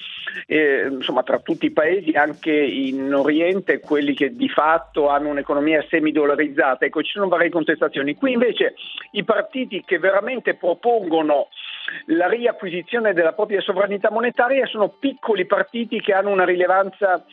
eh, 0.45 0.89
insomma, 0.91 1.23
tra 1.23 1.39
tutti 1.39 1.65
i 1.65 1.71
paesi, 1.71 2.11
anche 2.11 2.51
in 2.51 3.11
Oriente, 3.11 3.79
quelli 3.79 4.13
che 4.13 4.35
di 4.35 4.47
fatto 4.47 5.09
hanno 5.09 5.29
un'economia 5.29 5.83
semi-dollarizzata. 5.89 6.85
Ecco, 6.85 7.01
ci 7.01 7.13
sono 7.13 7.27
varie 7.27 7.49
contestazioni. 7.49 8.13
Qui 8.13 8.33
invece 8.33 8.75
i 9.13 9.23
partiti 9.23 9.83
che 9.83 9.97
veramente 9.97 10.53
propongono 10.53 11.47
la 12.07 12.27
riacquisizione 12.27 13.13
della 13.13 13.33
propria 13.33 13.59
sovranità 13.59 14.11
monetaria 14.11 14.67
sono 14.67 14.89
piccoli 14.89 15.47
partiti 15.47 15.99
che 15.99 16.13
hanno 16.13 16.29
una 16.29 16.45
rilevanza 16.45 17.25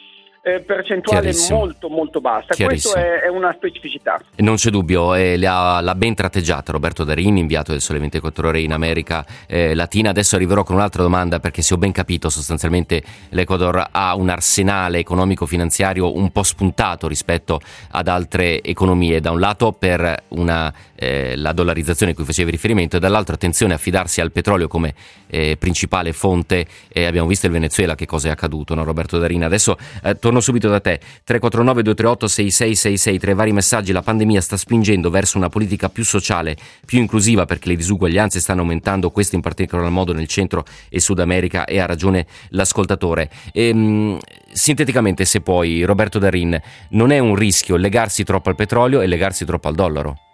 eh, 0.43 0.61
percentuale 0.61 1.33
molto 1.51 1.89
molto 1.89 2.21
bassa. 2.21 2.55
Questo 2.57 2.95
è, 2.95 3.21
è 3.21 3.29
una 3.29 3.53
specificità. 3.53 4.21
E 4.35 4.43
Non 4.43 4.57
c'è 4.57 4.71
dubbio, 4.71 5.15
eh, 5.15 5.37
le 5.37 5.47
ha- 5.47 5.81
l'ha 5.81 5.95
ben 5.95 6.15
tratteggiata 6.15 6.73
Roberto 6.73 7.05
Darini, 7.05 7.41
inviato 7.41 7.73
del 7.73 7.81
Sole 7.81 7.99
24 7.99 8.49
Ore 8.49 8.61
in 8.61 8.73
America 8.73 9.25
eh, 9.47 9.75
Latina. 9.75 10.11
Adesso 10.11 10.37
arriverò 10.37 10.63
con 10.63 10.77
un'altra 10.77 11.03
domanda 11.03 11.41
perché 11.41 11.63
se 11.63 11.75
ho 11.75 11.77
ben 11.77 11.93
capito 11.93 12.31
sostanzialmente 12.31 13.03
l'Ecuador 13.31 13.89
ha 13.91 14.15
un 14.15 14.29
arsenale 14.29 14.99
economico-finanziario 14.99 16.17
un 16.17 16.31
po' 16.31 16.43
spuntato 16.43 17.07
rispetto 17.07 17.61
ad 17.91 18.09
altre 18.09 18.63
economie. 18.63 19.21
Da 19.21 19.31
un 19.31 19.41
lato 19.41 19.73
per 19.73 20.25
una, 20.29 20.73
eh, 21.01 21.35
la 21.35 21.53
dollarizzazione 21.53 22.13
a 22.13 22.15
cui 22.15 22.25
facevi 22.25 22.51
riferimento 22.51 22.97
e 22.97 23.01
dall'altro 23.01 23.35
attenzione 23.35 23.73
a 23.73 23.79
fidarsi 23.79 24.21
al 24.21 24.31
petrolio 24.31 24.69
come 24.69 24.95
eh, 25.29 25.57
principale 25.59 26.13
fonte. 26.13 26.67
Eh, 26.89 27.07
abbiamo 27.07 27.27
visto 27.27 27.47
il 27.47 27.53
Venezuela 27.53 27.95
che 27.95 28.05
cosa 28.05 28.29
è 28.29 28.31
accaduto, 28.31 28.75
no, 28.75 28.85
Roberto 28.85 29.19
Darini? 29.19 29.45
Adesso 29.45 29.79
eh, 30.05 30.19
torno 30.19 30.41
subito 30.41 30.69
da 30.69 30.81
te. 30.81 31.01
349 31.25 31.83
238 31.83 32.27
6666 32.29 33.19
tra 33.19 33.31
i 33.31 33.35
vari 33.35 33.53
messaggi 33.53 33.93
la 33.93 34.03
pandemia 34.03 34.41
sta 34.43 34.59
spingendo 34.59 35.09
verso 35.09 35.39
una 35.39 35.49
politica 35.49 35.89
più 35.89 36.05
sociale, 36.05 36.57
più 36.85 36.99
inclusiva 36.99 37.47
perché 37.47 37.71
le 37.71 37.77
disuguaglianze 37.77 38.39
stanno 38.39 38.61
aumentando, 38.61 39.11
questo 39.11 39.37
in 39.37 39.41
particolar 39.41 39.89
modo 39.89 40.13
nel 40.13 40.27
centro 40.27 40.65
e 40.91 41.01
Sud 41.01 41.19
America 41.21 41.65
e 41.65 41.81
ha 41.81 41.87
ragione 41.87 42.27
l'ascoltatore. 42.51 43.31
Ehm, 43.53 44.19
sinteticamente 44.53 45.25
se 45.25 45.41
puoi 45.41 45.83
Roberto 45.85 46.19
Darin, 46.19 46.61
non 46.91 47.11
è 47.11 47.19
un 47.19 47.35
rischio 47.35 47.77
legarsi 47.77 48.23
troppo 48.25 48.51
al 48.51 48.55
petrolio 48.55 49.01
e 49.01 49.07
legarsi 49.07 49.47
troppo 49.47 49.69
al 49.69 49.75
dollaro? 49.75 50.30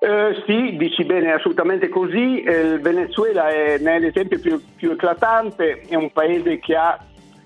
Eh, 0.00 0.42
sì, 0.46 0.76
dici 0.76 1.04
bene, 1.04 1.28
è 1.28 1.32
assolutamente 1.32 1.88
così. 1.88 2.42
Eh, 2.42 2.60
il 2.60 2.80
Venezuela 2.80 3.48
è, 3.48 3.78
ne 3.78 4.00
l'esempio 4.00 4.40
più, 4.40 4.60
più 4.76 4.90
eclatante, 4.90 5.82
è 5.88 5.94
un 5.94 6.10
paese 6.10 6.58
che 6.58 6.74
ha 6.74 6.98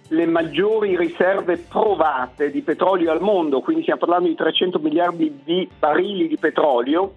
le 0.09 0.27
maggiori 0.27 0.97
riserve 0.97 1.57
provate 1.57 2.51
di 2.51 2.62
petrolio 2.62 3.11
al 3.11 3.21
mondo, 3.21 3.61
quindi 3.61 3.83
stiamo 3.83 4.01
parlando 4.01 4.29
di 4.29 4.35
300 4.35 4.79
miliardi 4.79 5.40
di 5.42 5.68
barili 5.79 6.29
di 6.29 6.37
petrolio, 6.37 7.14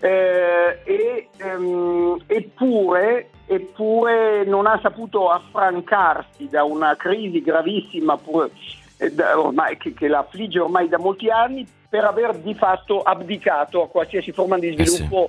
eh, 0.00 0.80
e, 0.84 1.28
ehm, 1.36 2.22
eppure, 2.26 3.30
eppure 3.46 4.44
non 4.44 4.66
ha 4.66 4.78
saputo 4.82 5.28
affrancarsi 5.28 6.48
da 6.48 6.64
una 6.64 6.96
crisi 6.96 7.40
gravissima 7.42 8.16
pur- 8.16 8.50
eh, 8.98 9.10
da- 9.12 9.38
ormai, 9.38 9.76
che, 9.76 9.94
che 9.94 10.08
la 10.08 10.26
ormai 10.60 10.88
da 10.88 10.98
molti 10.98 11.30
anni 11.30 11.64
per 11.92 12.04
aver 12.04 12.38
di 12.38 12.54
fatto 12.54 13.02
abdicato 13.02 13.82
a 13.82 13.88
qualsiasi 13.90 14.32
forma 14.32 14.58
di 14.58 14.68
Eh 14.68 14.86
sì. 14.86 14.94
sviluppo 14.94 15.28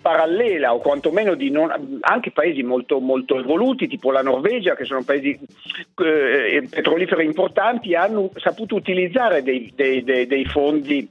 parallela 0.00 0.72
o 0.72 0.78
quantomeno 0.78 1.34
di 1.34 1.50
non, 1.50 1.98
anche 2.02 2.30
paesi 2.30 2.62
molto, 2.62 3.00
molto 3.00 3.40
evoluti 3.40 3.88
tipo 3.88 4.12
la 4.12 4.22
Norvegia 4.22 4.76
che 4.76 4.84
sono 4.84 5.02
paesi 5.02 5.36
eh, 5.96 6.68
petroliferi 6.70 7.24
importanti 7.24 7.96
hanno 7.96 8.30
saputo 8.36 8.76
utilizzare 8.76 9.42
dei, 9.42 9.72
dei, 9.74 10.04
dei, 10.04 10.28
dei 10.28 10.44
fondi 10.44 11.10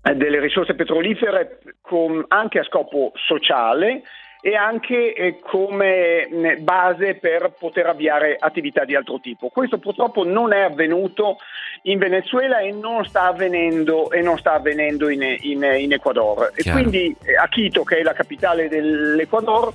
eh, 0.00 0.14
delle 0.14 0.38
risorse 0.38 0.74
petrolifere 0.74 1.58
con, 1.80 2.24
anche 2.28 2.60
a 2.60 2.62
scopo 2.62 3.10
sociale 3.16 4.02
e 4.40 4.54
anche 4.54 5.12
eh, 5.14 5.38
come 5.40 6.56
base 6.60 7.14
per 7.14 7.52
poter 7.58 7.86
avviare 7.86 8.36
attività 8.38 8.84
di 8.84 8.94
altro 8.94 9.20
tipo. 9.20 9.48
Questo 9.48 9.78
purtroppo 9.78 10.24
non 10.24 10.52
è 10.52 10.60
avvenuto 10.60 11.38
in 11.82 11.98
Venezuela 11.98 12.58
e 12.60 12.72
non 12.72 13.04
sta 13.04 13.24
avvenendo, 13.24 14.10
non 14.22 14.38
sta 14.38 14.54
avvenendo 14.54 15.08
in, 15.08 15.22
in, 15.22 15.62
in, 15.62 15.92
Ecuador. 15.92 16.52
Chiaro. 16.54 16.78
E 16.78 16.82
quindi 16.82 17.16
eh, 17.24 17.36
a 17.36 17.48
Quito, 17.48 17.84
che 17.84 17.98
è 17.98 18.02
la 18.02 18.12
capitale 18.12 18.68
dell'Ecuador, 18.68 19.72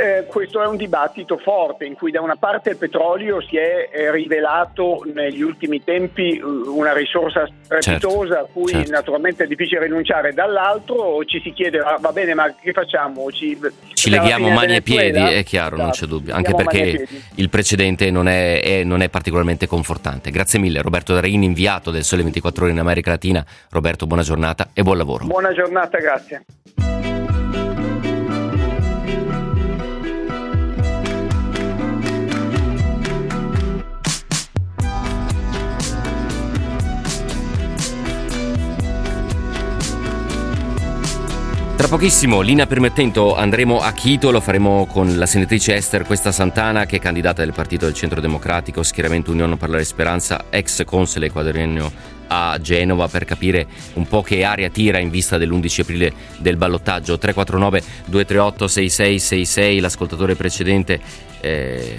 eh, 0.00 0.24
questo 0.26 0.62
è 0.62 0.66
un 0.66 0.76
dibattito 0.76 1.36
forte 1.36 1.84
in 1.84 1.94
cui 1.94 2.10
da 2.10 2.20
una 2.20 2.36
parte 2.36 2.70
il 2.70 2.76
petrolio 2.76 3.40
si 3.42 3.56
è 3.56 3.90
eh, 3.92 4.10
rivelato 4.10 5.04
negli 5.12 5.42
ultimi 5.42 5.84
tempi 5.84 6.38
eh, 6.38 6.42
una 6.42 6.92
risorsa 6.92 7.46
strepitosa 7.62 8.34
certo, 8.34 8.44
a 8.44 8.48
cui 8.50 8.72
certo. 8.72 8.90
naturalmente 8.90 9.44
è 9.44 9.46
difficile 9.46 9.84
rinunciare, 9.84 10.32
dall'altro 10.32 11.24
ci 11.24 11.40
si 11.40 11.52
chiede 11.52 11.78
ah, 11.78 11.98
va 12.00 12.12
bene 12.12 12.34
ma 12.34 12.54
che 12.58 12.72
facciamo? 12.72 13.30
Ci, 13.30 13.58
ci 13.92 14.10
leghiamo 14.10 14.48
mani 14.48 14.76
e 14.76 14.82
piedi, 14.82 15.18
è 15.18 15.44
chiaro, 15.44 15.76
esatto. 15.76 15.82
non 15.82 15.90
c'è 15.90 16.06
dubbio, 16.06 16.34
anche 16.34 16.54
perché 16.54 17.06
il 17.34 17.48
precedente 17.50 18.10
non 18.10 18.28
è, 18.28 18.62
è, 18.62 18.84
non 18.84 19.02
è, 19.02 19.08
particolarmente 19.08 19.66
confortante. 19.66 20.30
Grazie 20.30 20.58
mille 20.58 20.80
Roberto 20.80 21.12
Darini, 21.12 21.44
inviato 21.44 21.90
del 21.90 22.04
Sole 22.04 22.22
24 22.22 22.64
Ore 22.64 22.72
in 22.72 22.78
America 22.78 23.10
Latina. 23.10 23.44
Roberto, 23.70 24.06
buona 24.06 24.22
giornata 24.22 24.70
e 24.72 24.82
buon 24.82 24.96
lavoro. 24.96 25.26
Buona 25.26 25.52
giornata, 25.52 25.98
grazie. 25.98 26.44
Tra 41.80 41.88
pochissimo, 41.88 42.42
linea 42.42 42.66
permettendo, 42.66 43.34
andremo 43.34 43.80
a 43.80 43.94
Quito, 43.94 44.30
lo 44.30 44.42
faremo 44.42 44.84
con 44.84 45.16
la 45.16 45.24
senatrice 45.24 45.76
Esther 45.76 46.04
Questa 46.04 46.30
Santana, 46.30 46.84
che 46.84 46.96
è 46.96 47.00
candidata 47.00 47.42
del 47.42 47.54
Partito 47.54 47.86
del 47.86 47.94
Centro 47.94 48.20
Democratico, 48.20 48.82
schieramento 48.82 49.30
Unione 49.30 49.56
per 49.56 49.70
la 49.70 49.82
Speranza, 49.82 50.44
ex 50.50 50.84
console 50.84 51.24
equadoriano 51.24 51.90
a 52.26 52.58
Genova 52.60 53.08
per 53.08 53.24
capire 53.24 53.66
un 53.94 54.06
po' 54.06 54.20
che 54.20 54.44
aria 54.44 54.68
tira 54.68 54.98
in 54.98 55.08
vista 55.08 55.38
dell'11 55.38 55.80
aprile 55.80 56.12
del 56.36 56.58
ballottaggio. 56.58 57.16
349 57.16 57.82
238 58.04 58.68
6666 58.68 59.80
l'ascoltatore 59.80 60.34
precedente 60.34 61.00
eh, 61.40 61.96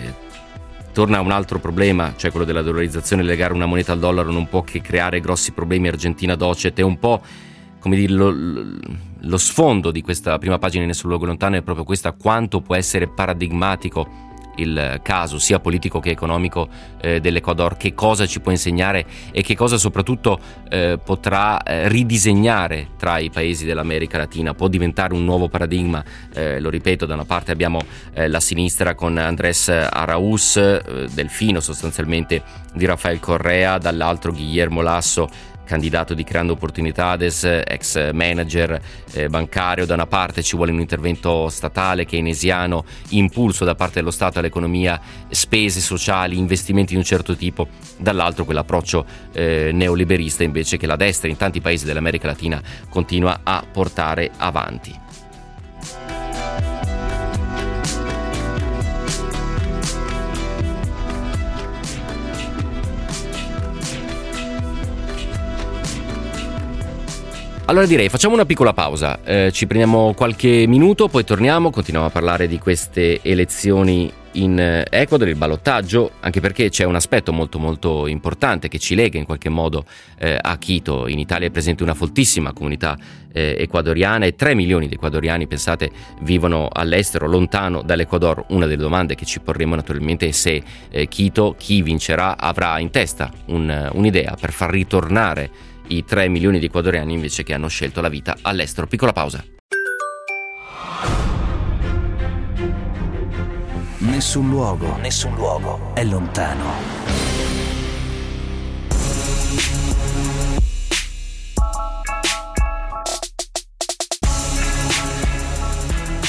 torna 0.93 1.21
un 1.21 1.31
altro 1.31 1.57
problema 1.57 2.13
cioè 2.17 2.29
quello 2.29 2.45
della 2.45 2.61
dollarizzazione 2.61 3.23
legare 3.23 3.53
una 3.53 3.65
moneta 3.65 3.93
al 3.93 3.99
dollaro 3.99 4.29
non 4.29 4.47
può 4.47 4.61
che 4.61 4.79
creare 4.79 5.19
grossi 5.21 5.53
problemi. 5.53 5.87
Argentina 5.87 6.35
docet 6.35 6.77
è 6.77 6.83
un 6.83 6.99
po' 6.99 7.49
come 7.81 7.95
dire, 7.95 8.13
lo, 8.13 8.31
lo, 9.19 9.37
sfondo 9.37 9.91
di 9.91 10.01
questa 10.01 10.37
prima 10.37 10.59
pagina 10.59 10.83
in 10.83 10.89
Nessun 10.89 11.09
luogo 11.09 11.25
lontano 11.25 11.57
è 11.57 11.61
proprio 11.61 11.83
questa, 11.83 12.11
quanto 12.13 12.61
può 12.61 12.75
essere 12.75 13.07
paradigmatico 13.07 14.29
il 14.55 14.99
caso 15.01 15.39
sia 15.39 15.59
politico 15.59 15.99
che 15.99 16.11
economico 16.11 16.67
eh, 17.01 17.19
dell'Ecuador, 17.19 17.77
che 17.77 17.93
cosa 17.93 18.25
ci 18.25 18.39
può 18.41 18.51
insegnare 18.51 19.05
e 19.31 19.41
che 19.41 19.55
cosa 19.55 19.77
soprattutto 19.77 20.39
eh, 20.69 20.99
potrà 21.03 21.61
eh, 21.63 21.87
ridisegnare 21.87 22.89
tra 22.97 23.17
i 23.17 23.29
paesi 23.29 23.65
dell'America 23.65 24.17
Latina, 24.17 24.53
può 24.53 24.67
diventare 24.67 25.13
un 25.13 25.23
nuovo 25.23 25.47
paradigma, 25.47 26.03
eh, 26.33 26.59
lo 26.59 26.69
ripeto, 26.69 27.05
da 27.05 27.13
una 27.13 27.25
parte 27.25 27.51
abbiamo 27.51 27.79
eh, 28.13 28.27
la 28.27 28.39
sinistra 28.39 28.93
con 28.93 29.17
Andrés 29.17 29.69
Araúz, 29.69 30.57
eh, 30.57 31.07
delfino 31.13 31.59
sostanzialmente 31.59 32.43
di 32.73 32.85
Rafael 32.85 33.19
Correa, 33.19 33.77
dall'altro 33.77 34.31
Guillermo 34.31 34.81
Lasso 34.81 35.49
candidato 35.71 36.13
di 36.13 36.25
Creando 36.25 36.51
Opportunitades, 36.51 37.45
ex 37.45 38.11
manager 38.11 38.77
eh, 39.13 39.29
bancario, 39.29 39.85
da 39.85 39.93
una 39.93 40.05
parte 40.05 40.43
ci 40.43 40.57
vuole 40.57 40.73
un 40.73 40.81
intervento 40.81 41.47
statale 41.47 42.03
keynesiano, 42.03 42.83
impulso 43.11 43.63
da 43.63 43.73
parte 43.73 43.99
dello 43.99 44.11
Stato 44.11 44.39
all'economia, 44.39 44.99
spese 45.29 45.79
sociali, 45.79 46.37
investimenti 46.37 46.91
di 46.91 46.97
un 46.97 47.05
certo 47.05 47.37
tipo, 47.37 47.69
dall'altro 47.97 48.43
quell'approccio 48.43 49.05
eh, 49.31 49.69
neoliberista 49.71 50.43
invece 50.43 50.75
che 50.75 50.87
la 50.87 50.97
destra 50.97 51.29
in 51.29 51.37
tanti 51.37 51.61
paesi 51.61 51.85
dell'America 51.85 52.27
Latina 52.27 52.61
continua 52.89 53.39
a 53.43 53.63
portare 53.71 54.29
avanti. 54.35 55.10
Allora 67.71 67.85
direi 67.85 68.09
facciamo 68.09 68.33
una 68.33 68.43
piccola 68.43 68.73
pausa, 68.73 69.23
eh, 69.23 69.49
ci 69.53 69.65
prendiamo 69.65 70.13
qualche 70.13 70.65
minuto, 70.67 71.07
poi 71.07 71.23
torniamo, 71.23 71.69
continuiamo 71.69 72.09
a 72.09 72.11
parlare 72.11 72.45
di 72.49 72.59
queste 72.59 73.21
elezioni 73.21 74.11
in 74.33 74.59
eh, 74.59 74.85
Ecuador, 74.89 75.29
il 75.29 75.37
ballottaggio, 75.37 76.11
anche 76.19 76.41
perché 76.41 76.67
c'è 76.67 76.83
un 76.83 76.95
aspetto 76.95 77.31
molto 77.31 77.59
molto 77.59 78.07
importante 78.07 78.67
che 78.67 78.77
ci 78.77 78.93
lega 78.93 79.17
in 79.17 79.23
qualche 79.23 79.47
modo 79.47 79.85
eh, 80.19 80.37
a 80.39 80.57
Quito. 80.57 81.07
In 81.07 81.17
Italia 81.17 81.47
è 81.47 81.49
presente 81.49 81.81
una 81.81 81.93
foltissima 81.93 82.51
comunità 82.51 82.97
eh, 83.31 83.55
ecuadoriana 83.57 84.25
e 84.25 84.35
3 84.35 84.53
milioni 84.53 84.89
di 84.89 84.95
ecuadoriani, 84.95 85.47
pensate, 85.47 85.91
vivono 86.23 86.67
all'estero, 86.69 87.25
lontano 87.25 87.83
dall'Ecuador. 87.83 88.43
Una 88.49 88.65
delle 88.65 88.81
domande 88.81 89.15
che 89.15 89.23
ci 89.23 89.39
porremo 89.39 89.75
naturalmente 89.75 90.27
è 90.27 90.31
se 90.31 90.61
eh, 90.89 91.07
Quito, 91.07 91.55
chi 91.57 91.81
vincerà, 91.81 92.37
avrà 92.37 92.79
in 92.79 92.89
testa 92.89 93.31
un, 93.45 93.89
un'idea 93.93 94.35
per 94.37 94.51
far 94.51 94.71
ritornare 94.71 95.69
i 95.95 96.05
3 96.05 96.27
milioni 96.29 96.59
di 96.59 96.65
ecuadoriani 96.65 97.13
invece 97.13 97.43
che 97.43 97.53
hanno 97.53 97.67
scelto 97.67 98.01
la 98.01 98.09
vita 98.09 98.37
all'estero. 98.41 98.87
Piccola 98.87 99.11
pausa. 99.11 99.43
Nessun 103.97 104.49
luogo, 104.49 104.97
nessun 104.97 105.35
luogo 105.35 105.91
è 105.93 106.03
lontano 106.03 107.00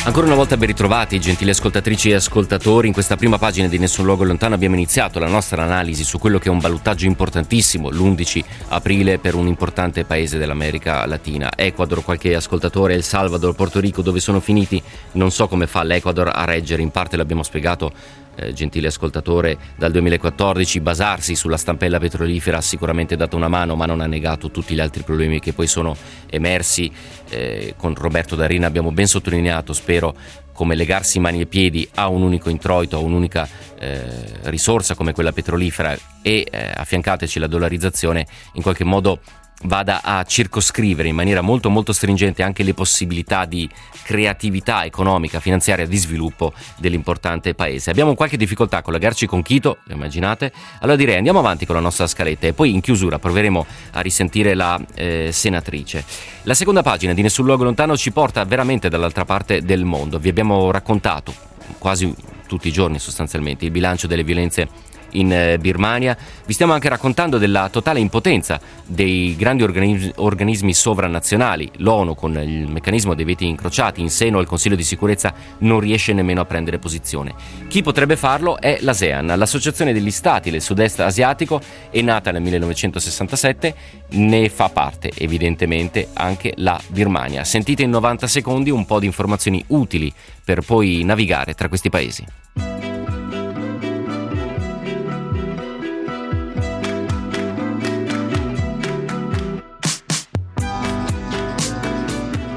Ancora 0.05 0.27
una 0.27 0.35
volta 0.35 0.57
ben 0.57 0.67
ritrovati, 0.67 1.21
gentili 1.21 1.51
ascoltatrici 1.51 2.11
e 2.11 2.15
ascoltatori. 2.15 2.89
In 2.89 2.93
questa 2.93 3.15
prima 3.15 3.39
pagina 3.39 3.69
di 3.69 3.79
Nessun 3.79 4.05
Luogo 4.05 4.25
Lontano 4.25 4.57
abbiamo 4.57 4.75
iniziato 4.75 5.21
la 5.21 5.29
nostra 5.29 5.63
analisi 5.63 6.03
su 6.03 6.19
quello 6.19 6.41
che 6.41 6.49
è 6.49 6.51
un 6.51 6.59
ballottaggio 6.59 7.07
importantissimo, 7.07 7.89
l'11 7.89 8.43
aprile 8.71 9.19
per 9.19 9.37
un 9.37 9.47
importante 9.47 10.05
paese 10.05 10.39
dell'America 10.39 11.07
Latina. 11.07 11.51
Ecuador, 11.55 12.03
qualche 12.03 12.35
ascoltatore, 12.35 12.95
El 12.95 13.05
Salvador, 13.05 13.55
Porto 13.55 13.79
Rico, 13.79 14.03
dove 14.03 14.19
sono 14.19 14.41
finiti? 14.41 14.83
Non 15.13 15.31
so 15.31 15.47
come 15.47 15.69
fa 15.69 15.85
l'Ecuador 15.85 16.33
a 16.35 16.45
reggere, 16.45 16.83
in 16.83 16.91
parte 16.91 17.17
l'abbiamo 17.17 17.45
spiegato 17.45 17.93
eh, 18.35 18.53
gentile 18.53 18.89
ascoltatore, 18.89 19.59
dal 19.77 19.93
2014 19.93 20.81
basarsi 20.81 21.35
sulla 21.35 21.57
stampella 21.57 21.99
petrolifera 21.99 22.59
ha 22.59 22.63
sicuramente 22.63 23.17
dato 23.17 23.37
una 23.37 23.49
mano, 23.49 23.75
ma 23.75 23.87
non 23.87 24.01
ha 24.01 24.07
negato 24.07 24.51
tutti 24.51 24.75
gli 24.75 24.81
altri 24.81 25.03
problemi 25.03 25.41
che 25.41 25.53
poi 25.53 25.67
sono 25.67 25.97
emersi. 26.31 26.91
Eh, 27.29 27.75
con 27.77 27.95
Roberto 27.95 28.37
Darina 28.37 28.67
abbiamo 28.67 28.93
ben 28.93 29.07
sottolineato, 29.07 29.73
spero, 29.73 30.15
come 30.53 30.75
legarsi 30.75 31.19
mani 31.19 31.41
e 31.41 31.47
piedi 31.47 31.89
a 31.95 32.09
un 32.09 32.23
unico 32.23 32.51
introito, 32.51 32.97
a 32.97 33.01
un'unica 33.01 33.49
eh, 33.79 34.05
risorsa 34.43 34.95
come 34.95 35.13
quella 35.13 35.33
petrolifera 35.33 35.97
e 36.23 36.47
eh, 36.49 36.73
affiancateci 36.75 37.39
la 37.39 37.47
dollarizzazione, 37.47 38.27
in 38.55 38.63
qualche 38.63 38.85
modo 38.85 39.21
vada 39.63 40.01
a 40.03 40.25
circoscrivere 40.25 41.09
in 41.09 41.15
maniera 41.15 41.41
molto 41.41 41.71
molto 41.71 41.93
stringente 41.93 42.43
anche 42.43 42.63
le 42.63 42.75
possibilità 42.75 43.45
di 43.45 43.69
creatività 44.03 44.85
economica, 44.85 45.41
finanziaria, 45.41 45.87
di 45.87 45.97
sviluppo 45.97 46.53
dell'importante 46.79 47.55
paese. 47.55 47.91
Abbiamo 47.91 48.15
qualche 48.15 48.37
difficoltà 48.37 48.79
a 48.79 48.83
collegarci 48.83 49.27
con 49.27 49.43
Quito, 49.43 49.79
immaginate? 49.89 50.53
Allora 50.81 50.97
direi 50.97 51.17
andiamo 51.17 51.39
avanti 51.39 51.67
con 51.67 51.75
la 51.75 51.81
nostra 51.81 52.07
scaletta 52.07 52.47
e 52.47 52.53
poi 52.53 52.73
in 52.73 52.81
chiusura 52.81 53.19
proveremo 53.19 53.67
a 53.93 54.01
risentire 54.01 54.55
la 54.55 54.81
eh, 54.95 55.31
senatrice. 55.33 56.05
La 56.43 56.55
seconda 56.55 56.83
pagina 56.83 57.13
di 57.13 57.23
Nessun 57.23 57.45
luogo 57.45 57.65
lontano 57.65 57.97
ci 57.97 58.11
porta 58.13 58.45
veramente 58.45 58.89
dall'altra 58.89 59.25
parte 59.25 59.63
del 59.63 59.85
mondo. 59.85 60.19
Vi 60.19 60.29
abbiamo 60.29 60.71
raccontato 60.71 61.33
quasi 61.79 62.13
tutti 62.47 62.69
i 62.69 62.73
giorni 62.73 62.99
sostanzialmente 62.99 63.65
il 63.65 63.71
bilancio 63.71 64.07
delle 64.07 64.25
violenze 64.25 64.69
in 65.13 65.33
eh, 65.33 65.59
Birmania. 65.59 66.17
Vi 66.47 66.53
stiamo 66.53 66.73
anche 66.73 66.89
raccontando 66.89 67.39
della 67.39 67.69
totale 67.69 68.01
impotenza 68.01 68.61
dei 68.87 69.35
grandi 69.37 69.63
organismi, 69.63 70.13
organismi 70.17 70.75
sovranazionali. 70.75 71.71
L'ONU 71.79 72.15
con 72.15 72.37
il 72.39 72.69
meccanismo 72.69 73.15
dei 73.15 73.25
veti 73.25 73.47
incrociati 73.47 74.01
in 74.01 74.11
seno 74.11 74.39
al 74.39 74.47
Consiglio 74.47 74.77
di 74.77 74.83
sicurezza 74.83 75.33
non 75.59 75.81
riesce 75.81 76.13
nemmeno 76.13 76.41
a 76.41 76.45
prendere 76.45 76.79
posizione. 76.79 77.35
Chi 77.69 77.83
potrebbe 77.83 78.17
farlo 78.17 78.61
è 78.61 78.79
l'ASEAN, 78.81 79.33
l'Associazione 79.37 79.93
degli 79.93 80.11
Stati 80.11 80.51
del 80.51 80.63
Sud-Est 80.63 81.01
asiatico, 81.01 81.61
è 81.91 82.01
nata 82.01 82.31
nel 82.31 82.43
1967, 82.43 83.75
ne 84.11 84.49
fa 84.49 84.69
parte 84.69 85.11
evidentemente 85.17 86.09
anche 86.15 86.53
la 86.57 86.81
Birmania. 86.89 87.45
Sentite 87.45 87.83
in 87.83 87.91
90 87.91 88.27
secondi 88.27 88.71
un 88.71 88.85
po' 88.85 88.99
di 88.99 89.07
informazioni 89.07 89.63
utili 89.69 90.13
per 90.45 90.61
poi 90.61 91.03
navigare 91.05 91.55
tra 91.55 91.69
questi 91.69 91.91
paesi. 91.91 92.92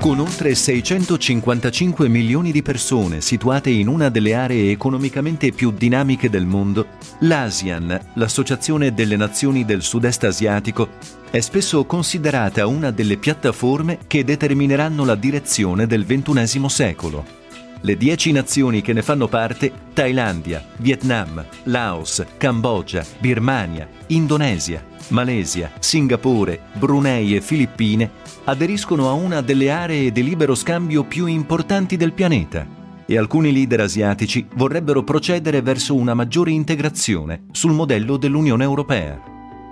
Con 0.06 0.20
oltre 0.20 0.54
655 0.54 2.08
milioni 2.08 2.52
di 2.52 2.62
persone 2.62 3.22
situate 3.22 3.72
in 3.72 3.88
una 3.88 4.10
delle 4.10 4.36
aree 4.36 4.70
economicamente 4.70 5.52
più 5.52 5.72
dinamiche 5.72 6.30
del 6.30 6.46
mondo, 6.46 6.90
l'ASEAN, 7.22 8.12
l'Associazione 8.14 8.94
delle 8.94 9.16
Nazioni 9.16 9.66
del 9.66 9.82
Sud-Est 9.82 10.26
Asiatico, 10.26 10.90
è 11.32 11.40
spesso 11.40 11.84
considerata 11.86 12.68
una 12.68 12.92
delle 12.92 13.18
piattaforme 13.18 13.98
che 14.06 14.24
determineranno 14.24 15.06
la 15.06 15.16
direzione 15.16 15.88
del 15.88 16.06
XXI 16.06 16.70
secolo. 16.70 17.45
Le 17.86 17.98
dieci 17.98 18.32
nazioni 18.32 18.82
che 18.82 18.94
ne 18.94 19.04
fanno 19.04 19.28
parte, 19.28 19.72
Thailandia, 19.94 20.66
Vietnam, 20.78 21.46
Laos, 21.66 22.26
Cambogia, 22.36 23.06
Birmania, 23.20 23.88
Indonesia, 24.08 24.84
Malesia, 25.10 25.72
Singapore, 25.78 26.62
Brunei 26.74 27.36
e 27.36 27.42
Filippine 27.42 28.10
aderiscono 28.46 29.08
a 29.08 29.12
una 29.12 29.42
delle 29.42 29.70
aree 29.70 30.12
di 30.12 30.24
libero 30.24 30.56
scambio 30.56 31.04
più 31.04 31.28
importanti 31.28 31.96
del 31.96 32.14
pianeta 32.14 32.66
e 33.06 33.20
alcuni 33.20 33.54
leader 33.54 33.82
asiatici 33.82 34.48
vorrebbero 34.56 35.04
procedere 35.04 35.62
verso 35.62 35.94
una 35.94 36.16
maggiore 36.16 36.50
integrazione 36.50 37.44
sul 37.52 37.74
modello 37.74 38.18
dell'Unione 38.18 38.64
Europea. 38.64 39.22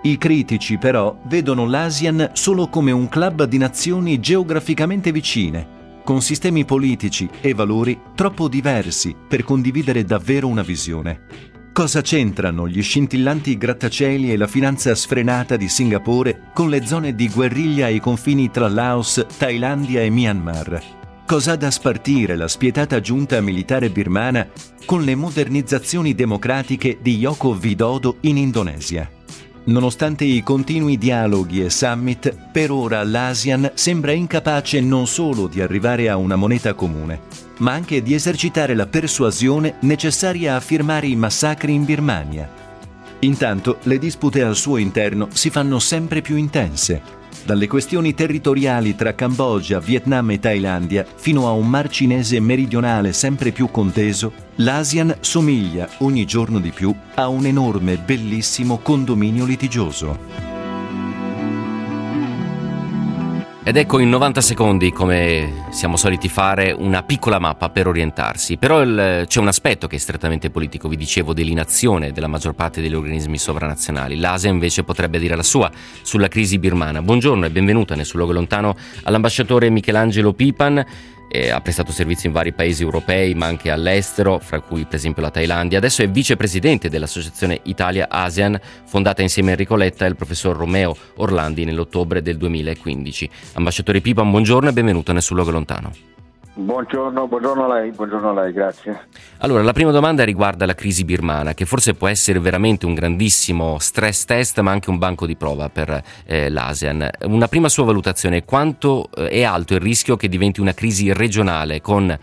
I 0.03 0.19
critici 0.19 0.77
però 0.77 1.17
vedono 1.25 1.65
l'ASEAN 1.65 2.29
solo 2.33 2.67
come 2.67 2.91
un 2.91 3.09
club 3.09 3.45
di 3.45 3.57
nazioni 3.57 4.19
geograficamente 4.19 5.11
vicine, 5.11 5.81
con 6.03 6.21
sistemi 6.21 6.65
politici 6.65 7.29
e 7.41 7.53
valori 7.53 7.99
troppo 8.15 8.47
diversi 8.47 9.15
per 9.27 9.43
condividere 9.43 10.03
davvero 10.03 10.47
una 10.47 10.61
visione. 10.61 11.51
Cosa 11.73 12.01
c'entrano 12.01 12.67
gli 12.67 12.83
scintillanti 12.83 13.57
grattacieli 13.57 14.31
e 14.31 14.37
la 14.37 14.45
finanza 14.45 14.93
sfrenata 14.93 15.57
di 15.57 15.67
Singapore 15.67 16.51
con 16.53 16.69
le 16.69 16.85
zone 16.85 17.15
di 17.15 17.27
guerriglia 17.29 17.87
ai 17.87 17.99
confini 17.99 18.51
tra 18.51 18.67
Laos, 18.67 19.25
Thailandia 19.37 20.01
e 20.01 20.11
Myanmar? 20.11 20.81
Cosa 21.25 21.53
ha 21.53 21.55
da 21.55 21.71
spartire 21.71 22.35
la 22.35 22.47
spietata 22.47 22.99
giunta 22.99 23.41
militare 23.41 23.89
birmana 23.89 24.47
con 24.85 25.03
le 25.03 25.15
modernizzazioni 25.15 26.13
democratiche 26.13 26.99
di 27.01 27.17
Yoko 27.17 27.57
Widodo 27.59 28.17
in 28.21 28.37
Indonesia? 28.37 29.09
Nonostante 29.65 30.25
i 30.25 30.43
continui 30.43 30.97
dialoghi 30.97 31.63
e 31.63 31.69
summit, 31.69 32.35
per 32.51 32.69
ora 32.69 33.01
l'ASEAN 33.03 33.71
sembra 33.75 34.11
incapace 34.11 34.81
non 34.81 35.07
solo 35.07 35.47
di 35.47 35.61
arrivare 35.61 36.09
a 36.09 36.17
una 36.17 36.35
moneta 36.35 36.73
comune, 36.73 37.21
ma 37.59 37.71
anche 37.71 38.03
di 38.03 38.13
esercitare 38.13 38.75
la 38.75 38.87
persuasione 38.87 39.75
necessaria 39.81 40.55
a 40.55 40.59
firmare 40.59 41.07
i 41.07 41.15
massacri 41.15 41.73
in 41.73 41.85
Birmania. 41.85 42.49
Intanto 43.19 43.77
le 43.83 43.97
dispute 43.99 44.43
al 44.43 44.57
suo 44.57 44.75
interno 44.75 45.29
si 45.31 45.49
fanno 45.49 45.79
sempre 45.79 46.19
più 46.19 46.35
intense 46.35 47.22
dalle 47.45 47.67
questioni 47.67 48.13
territoriali 48.13 48.95
tra 48.95 49.15
Cambogia, 49.15 49.79
Vietnam 49.79 50.31
e 50.31 50.39
Thailandia 50.39 51.05
fino 51.15 51.47
a 51.47 51.51
un 51.51 51.67
mar 51.67 51.89
cinese 51.89 52.39
meridionale 52.39 53.13
sempre 53.13 53.51
più 53.51 53.69
conteso, 53.69 54.31
l'ASEAN 54.55 55.17
somiglia 55.19 55.89
ogni 55.99 56.25
giorno 56.25 56.59
di 56.59 56.71
più 56.71 56.93
a 57.15 57.27
un 57.27 57.45
enorme, 57.45 57.97
bellissimo 57.97 58.77
condominio 58.77 59.45
litigioso. 59.45 60.52
Ed 63.65 63.77
ecco 63.77 63.99
in 63.99 64.09
90 64.09 64.41
secondi, 64.41 64.91
come 64.91 65.67
siamo 65.69 65.95
soliti 65.95 66.27
fare, 66.27 66.75
una 66.77 67.01
piccola 67.01 67.39
mappa 67.39 67.69
per 67.69 67.87
orientarsi. 67.87 68.57
Però 68.57 68.81
il, 68.81 69.23
c'è 69.25 69.39
un 69.39 69.47
aspetto 69.47 69.87
che 69.87 69.95
è 69.95 69.99
strettamente 69.99 70.49
politico, 70.49 70.89
vi 70.89 70.97
dicevo, 70.97 71.33
dell'inazione 71.33 72.11
della 72.11 72.27
maggior 72.27 72.55
parte 72.55 72.81
degli 72.81 72.93
organismi 72.93 73.37
sovranazionali. 73.37 74.19
L'Asia 74.19 74.49
invece 74.49 74.83
potrebbe 74.83 75.17
dire 75.17 75.37
la 75.37 75.43
sua 75.43 75.71
sulla 76.01 76.27
crisi 76.27 76.59
birmana. 76.59 77.01
Buongiorno 77.01 77.45
e 77.45 77.51
benvenuta 77.51 77.95
nel 77.95 78.03
suo 78.03 78.17
luogo 78.17 78.33
lontano 78.33 78.75
all'ambasciatore 79.03 79.69
Michelangelo 79.69 80.33
Pipan 80.33 80.85
eh, 81.29 81.49
ha 81.49 81.61
prestato 81.61 81.91
servizio 81.91 82.29
in 82.29 82.35
vari 82.35 82.53
paesi 82.53 82.83
europei 82.83 83.33
ma 83.33 83.45
anche 83.45 83.71
all'estero, 83.71 84.39
fra 84.39 84.59
cui 84.59 84.85
per 84.85 84.95
esempio 84.95 85.21
la 85.21 85.31
Thailandia. 85.31 85.77
Adesso 85.77 86.03
è 86.03 86.09
vicepresidente 86.09 86.89
dell'associazione 86.89 87.59
Italia-ASEAN, 87.63 88.59
fondata 88.85 89.21
insieme 89.21 89.49
a 89.49 89.51
Enrico 89.53 89.75
Letta 89.75 90.05
e 90.05 90.09
il 90.09 90.15
professor 90.15 90.55
Romeo 90.55 90.95
Orlandi 91.17 91.65
nell'ottobre 91.65 92.21
del 92.21 92.37
2015. 92.37 93.29
Ambasciatore 93.53 94.01
Pipan, 94.01 94.29
buongiorno 94.29 94.69
e 94.69 94.73
benvenuto 94.73 95.11
nel 95.11 95.21
suo 95.21 95.35
luogo 95.35 95.51
lontano. 95.51 96.12
Buongiorno, 96.55 97.27
buongiorno, 97.27 97.65
a 97.65 97.79
lei, 97.79 97.89
buongiorno 97.89 98.29
a 98.29 98.43
lei, 98.43 98.53
grazie. 98.53 99.07
Allora, 99.39 99.63
la 99.63 99.73
prima 99.73 99.89
domanda 99.89 100.23
riguarda 100.23 100.67
la 100.67 100.75
crisi 100.75 101.03
birmana, 101.03 101.55
che 101.55 101.65
forse 101.65 101.95
può 101.95 102.07
essere 102.07 102.37
veramente 102.37 102.85
un 102.85 102.93
grandissimo 102.93 103.79
stress 103.79 104.25
test, 104.25 104.59
ma 104.59 104.69
anche 104.69 104.91
un 104.91 104.99
banco 104.99 105.25
di 105.25 105.35
prova 105.35 105.69
per 105.69 105.99
eh, 106.27 106.49
l'ASEAN. 106.49 107.09
Una 107.23 107.47
prima 107.47 107.69
sua 107.69 107.85
valutazione, 107.85 108.45
quanto 108.45 109.09
eh, 109.15 109.29
è 109.29 109.43
alto 109.43 109.73
il 109.73 109.79
rischio 109.79 110.15
che 110.15 110.29
diventi 110.29 110.61
una 110.61 110.75
crisi 110.75 111.11
regionale 111.11 111.81
con 111.81 112.15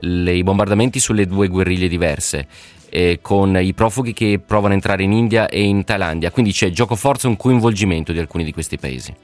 le, 0.00 0.32
i 0.32 0.42
bombardamenti 0.42 1.00
sulle 1.00 1.26
due 1.26 1.48
guerriglie 1.48 1.88
diverse? 1.88 2.46
Eh, 2.90 3.20
con 3.22 3.56
i 3.56 3.72
profughi 3.72 4.12
che 4.12 4.38
provano 4.44 4.72
a 4.72 4.76
entrare 4.76 5.02
in 5.02 5.12
India 5.12 5.48
e 5.48 5.62
in 5.62 5.84
Thailandia, 5.84 6.30
quindi 6.30 6.52
c'è 6.52 6.68
gioco 6.70 6.94
forza 6.94 7.26
un 7.26 7.36
coinvolgimento 7.38 8.12
di 8.12 8.18
alcuni 8.18 8.44
di 8.44 8.52
questi 8.52 8.76
paesi. 8.76 9.14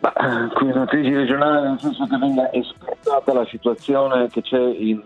Ma, 0.00 0.48
qui 0.54 0.70
una 0.70 0.86
crisi 0.86 1.12
regionale 1.12 1.68
nel 1.68 1.78
senso 1.80 2.06
che 2.06 2.16
venga 2.16 2.52
esportata 2.52 3.32
la 3.32 3.46
situazione 3.46 4.28
che 4.28 4.42
c'è 4.42 4.60
in 4.60 5.02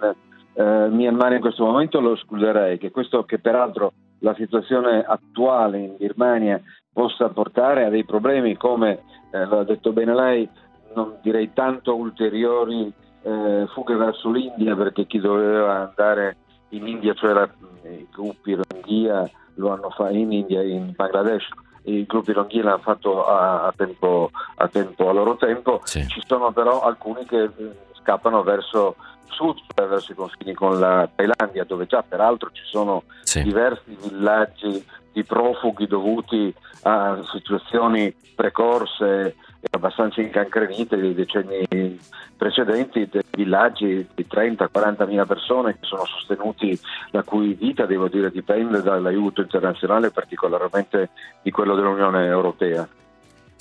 eh, 0.54 0.88
Myanmar 0.90 1.32
in 1.32 1.40
questo 1.40 1.64
momento 1.64 2.00
lo 2.00 2.12
escluderei, 2.12 2.76
che 2.78 2.90
questo 2.90 3.24
che 3.24 3.38
peraltro 3.38 3.92
la 4.18 4.34
situazione 4.34 5.02
attuale 5.02 5.78
in 5.78 5.96
Birmania 5.96 6.60
possa 6.92 7.28
portare 7.30 7.86
a 7.86 7.88
dei 7.88 8.04
problemi 8.04 8.56
come 8.56 9.02
eh, 9.30 9.46
lo 9.46 9.60
ha 9.60 9.64
detto 9.64 9.92
bene 9.92 10.14
lei, 10.14 10.48
non 10.94 11.16
direi 11.22 11.52
tanto 11.54 11.96
ulteriori 11.96 12.92
eh, 13.22 13.66
fughe 13.72 13.94
verso 13.96 14.30
l'India 14.30 14.76
perché 14.76 15.06
chi 15.06 15.18
doveva 15.18 15.88
andare 15.88 16.36
in 16.70 16.86
India, 16.86 17.14
cioè 17.14 17.32
la, 17.32 17.48
i 17.84 18.06
gruppi 18.12 18.54
Rohingya 18.54 19.30
lo 19.54 19.72
hanno 19.72 19.90
fatto 19.90 20.12
in 20.12 20.32
India, 20.32 20.62
in 20.62 20.92
Bangladesh 20.94 21.48
i 21.84 22.04
gruppi 22.06 22.32
Ronghia 22.32 22.62
l'hanno 22.62 22.78
fatto 22.78 23.26
a, 23.26 23.66
a, 23.66 23.72
tempo, 23.76 24.30
a, 24.56 24.68
tempo, 24.68 25.08
a 25.08 25.12
loro 25.12 25.36
tempo, 25.36 25.80
sì. 25.84 26.06
ci 26.08 26.22
sono 26.26 26.52
però 26.52 26.82
alcuni 26.82 27.24
che 27.24 27.42
eh, 27.42 27.50
scappano 28.00 28.42
verso 28.42 28.96
sud, 29.26 29.58
cioè 29.74 29.86
verso 29.86 30.12
i 30.12 30.14
confini 30.14 30.54
con 30.54 30.78
la 30.78 31.08
Thailandia, 31.14 31.64
dove 31.64 31.86
già 31.86 32.02
peraltro 32.02 32.50
ci 32.52 32.62
sono 32.64 33.04
sì. 33.22 33.42
diversi 33.42 33.96
villaggi 34.00 34.84
di 35.12 35.24
profughi 35.24 35.86
dovuti 35.86 36.54
a 36.82 37.20
situazioni 37.30 38.14
precorse 38.34 39.36
abbastanza 39.70 40.20
incancrenite 40.20 40.96
dei 40.96 41.14
decenni 41.14 41.98
precedenti, 42.36 43.08
dei 43.08 43.22
villaggi 43.30 44.06
di 44.14 44.26
30-40 44.28 45.06
mila 45.06 45.26
persone 45.26 45.74
che 45.74 45.86
sono 45.86 46.04
sostenuti, 46.04 46.78
la 47.10 47.22
cui 47.22 47.54
vita, 47.54 47.86
devo 47.86 48.08
dire, 48.08 48.30
dipende 48.30 48.82
dall'aiuto 48.82 49.42
internazionale, 49.42 50.10
particolarmente 50.10 51.10
di 51.42 51.50
quello 51.50 51.74
dell'Unione 51.74 52.26
Europea. 52.26 52.86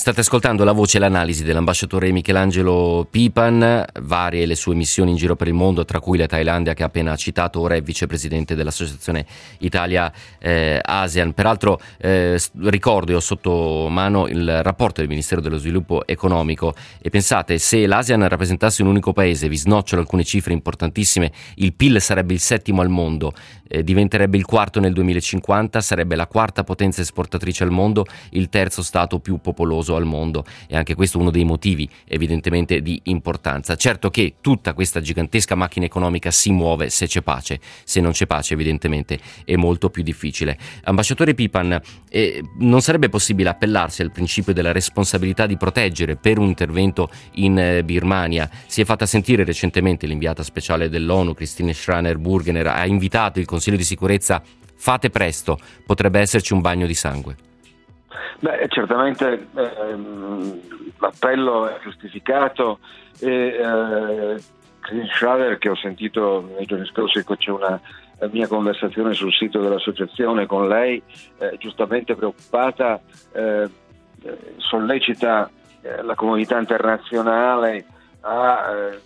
State 0.02 0.22
ascoltando 0.22 0.64
la 0.64 0.72
voce 0.72 0.98
e 0.98 1.00
l'analisi 1.00 1.44
dell'ambasciatore 1.44 2.12
Michelangelo 2.12 3.06
Pipan, 3.08 3.86
varie 4.02 4.48
le 4.48 4.56
sue 4.56 4.74
missioni 4.74 5.12
in 5.12 5.16
giro 5.16 5.36
per 5.36 5.48
il 5.48 5.54
mondo, 5.54 5.86
tra 5.86 6.00
cui 6.00 6.18
la 6.18 6.26
Thailandia 6.26 6.74
che 6.74 6.82
ha 6.82 6.88
appena 6.88 7.16
citato, 7.16 7.60
ora 7.60 7.76
è 7.76 7.84
vicepresidente 7.84 8.56
dell'Associazione 8.56 9.28
Italia-ASEAN. 9.60 11.28
Eh, 11.28 11.34
Peraltro 11.34 11.80
eh, 12.00 12.42
ricordo, 12.62 13.16
ho 13.16 13.20
sotto 13.20 13.90
mano 13.92 14.28
il 14.28 14.64
rapporto 14.64 15.02
del 15.02 15.10
Ministero 15.10 15.40
dello 15.40 15.60
Sviluppo 15.60 16.08
Economico. 16.08 16.74
E 17.00 17.12
pensate, 17.12 17.60
se 17.60 17.86
l'ASEAN 17.86 18.28
rappresentasse 18.28 18.82
un 18.82 18.88
unico 18.88 19.14
paese, 19.14 19.48
vi 19.50 19.58
snocciolo 19.58 20.02
alcune 20.02 20.24
cifre 20.24 20.52
importantissime, 20.52 21.32
il 21.58 21.76
PIL 21.76 22.02
sarebbe 22.02 22.34
il 22.34 22.40
settimo 22.40 22.82
al 22.82 22.90
mondo, 22.90 23.34
eh, 23.72 23.84
diventerebbe 23.84 24.36
il 24.38 24.46
quarto 24.46 24.82
nel 24.82 24.92
2050, 24.92 25.80
sarebbe 25.80 26.16
la 26.16 26.28
quarta 26.28 26.64
potenza 26.64 27.02
esportatrice 27.02 27.64
al 27.64 27.72
mondo, 27.72 28.06
il 28.32 28.50
terzo 28.50 28.84
stato 28.84 29.20
più 29.20 29.40
popoloso 29.40 29.96
al 29.96 30.04
mondo 30.04 30.44
e 30.68 30.76
anche 30.76 30.94
questo 30.94 31.18
uno 31.20 31.32
dei 31.32 31.46
motivi 31.46 31.90
evidentemente 32.06 32.82
di 32.82 33.00
importanza. 33.04 33.76
Certo 33.76 34.10
che 34.10 34.36
tutta 34.42 34.74
questa 34.74 35.00
gigantesca 35.00 35.56
macchina 35.56 35.86
economica 35.86 36.32
si 36.32 36.52
muove 36.52 36.90
se 36.90 37.08
c'è 37.08 37.22
pace, 37.22 37.60
se 37.86 38.02
non 38.02 38.12
c'è 38.12 38.26
pace 38.26 38.54
evidentemente 38.54 39.18
è 39.46 39.56
molto 39.56 39.90
più 39.90 40.04
difficile. 40.04 40.58
Ambasciatore 40.84 41.34
Pipan, 41.34 41.80
eh, 42.10 42.44
non 42.60 42.82
sarebbe 42.82 43.08
possibile 43.08 43.50
appellarsi 43.50 44.02
al 44.02 44.12
principio 44.12 44.54
della 44.54 44.74
responsabilità 44.74 45.46
di 45.46 45.56
proteggere 45.56 46.18
per 46.18 46.38
un 46.38 46.48
intervento 46.48 47.10
in 47.36 47.58
eh, 47.58 47.84
Birmania? 47.86 48.50
Si 48.68 48.82
è 48.82 48.86
fatta 48.86 49.06
sentire 49.06 49.46
recentemente 49.46 50.06
l'inviata 50.08 50.44
speciale 50.44 50.90
dell'ONU, 50.90 51.34
Christine 51.34 51.74
Schraner-Burgener, 51.74 52.68
ha 52.68 52.86
invitato 52.86 53.40
il 53.40 53.46
Consiglio 53.46 53.60
di 53.78 53.84
sicurezza 53.84 54.42
fate 54.76 55.10
presto, 55.10 55.60
potrebbe 55.86 56.20
esserci 56.20 56.54
un 56.54 56.62
bagno 56.62 56.88
di 56.88 56.96
sangue. 56.96 57.36
Beh, 58.40 58.68
certamente 58.70 59.48
ehm, 59.56 60.60
l'appello 60.98 61.68
è 61.68 61.80
giustificato 61.84 62.80
e 63.20 63.30
eh, 63.30 64.44
Christine 64.80 65.10
Schrader 65.14 65.58
che 65.60 65.70
ho 65.70 65.76
sentito 65.76 66.50
nei 66.58 66.66
giorni 66.66 66.86
scorsi 66.88 67.24
c'è 67.24 67.52
una 67.52 67.80
mia 68.32 68.48
conversazione 68.48 69.14
sul 69.14 69.34
sito 69.34 69.60
dell'associazione 69.60 70.46
con 70.46 70.68
lei, 70.68 71.02
eh, 71.38 71.56
giustamente 71.58 72.16
preoccupata, 72.16 73.00
eh, 73.34 73.70
sollecita 74.58 75.50
eh, 75.82 76.04
la 76.04 76.16
comunità 76.16 76.60
internazionale 76.60 77.86
a 78.22 78.74
eh, 78.74 79.00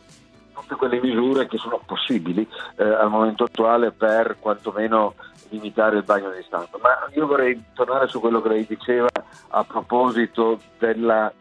tutte 0.55 0.75
quelle 0.75 0.99
misure 1.01 1.47
che 1.47 1.57
sono 1.57 1.79
possibili 1.85 2.47
eh, 2.77 2.83
al 2.83 3.09
momento 3.09 3.43
attuale 3.43 3.91
per 3.91 4.37
quantomeno 4.39 5.15
limitare 5.49 5.97
il 5.97 6.03
bagno 6.03 6.31
di 6.31 6.43
sangue. 6.49 6.79
Ma 6.81 7.07
io 7.13 7.27
vorrei 7.27 7.61
tornare 7.73 8.07
su 8.07 8.19
quello 8.19 8.41
che 8.41 8.49
lei 8.49 8.65
diceva 8.65 9.09
a 9.49 9.63
proposito 9.63 10.59
della, 10.79 11.31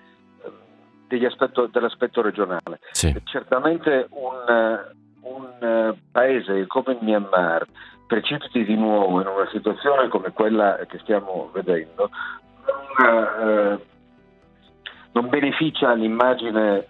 aspetto, 1.27 1.67
dell'aspetto 1.67 2.23
regionale. 2.23 2.81
Sì. 2.93 3.15
Certamente 3.25 4.09
un, 4.11 4.85
un 5.23 5.95
paese 6.11 6.67
come 6.67 6.93
il 6.93 6.99
Myanmar 7.01 7.67
precipiti 8.07 8.65
di 8.65 8.77
nuovo 8.77 9.21
in 9.21 9.27
una 9.27 9.49
situazione 9.51 10.09
come 10.09 10.31
quella 10.33 10.79
che 10.87 10.99
stiamo 10.99 11.51
vedendo, 11.53 12.11
non, 12.99 13.49
eh, 13.49 13.79
non 15.13 15.29
beneficia 15.29 15.95
l'immagine 15.95 16.87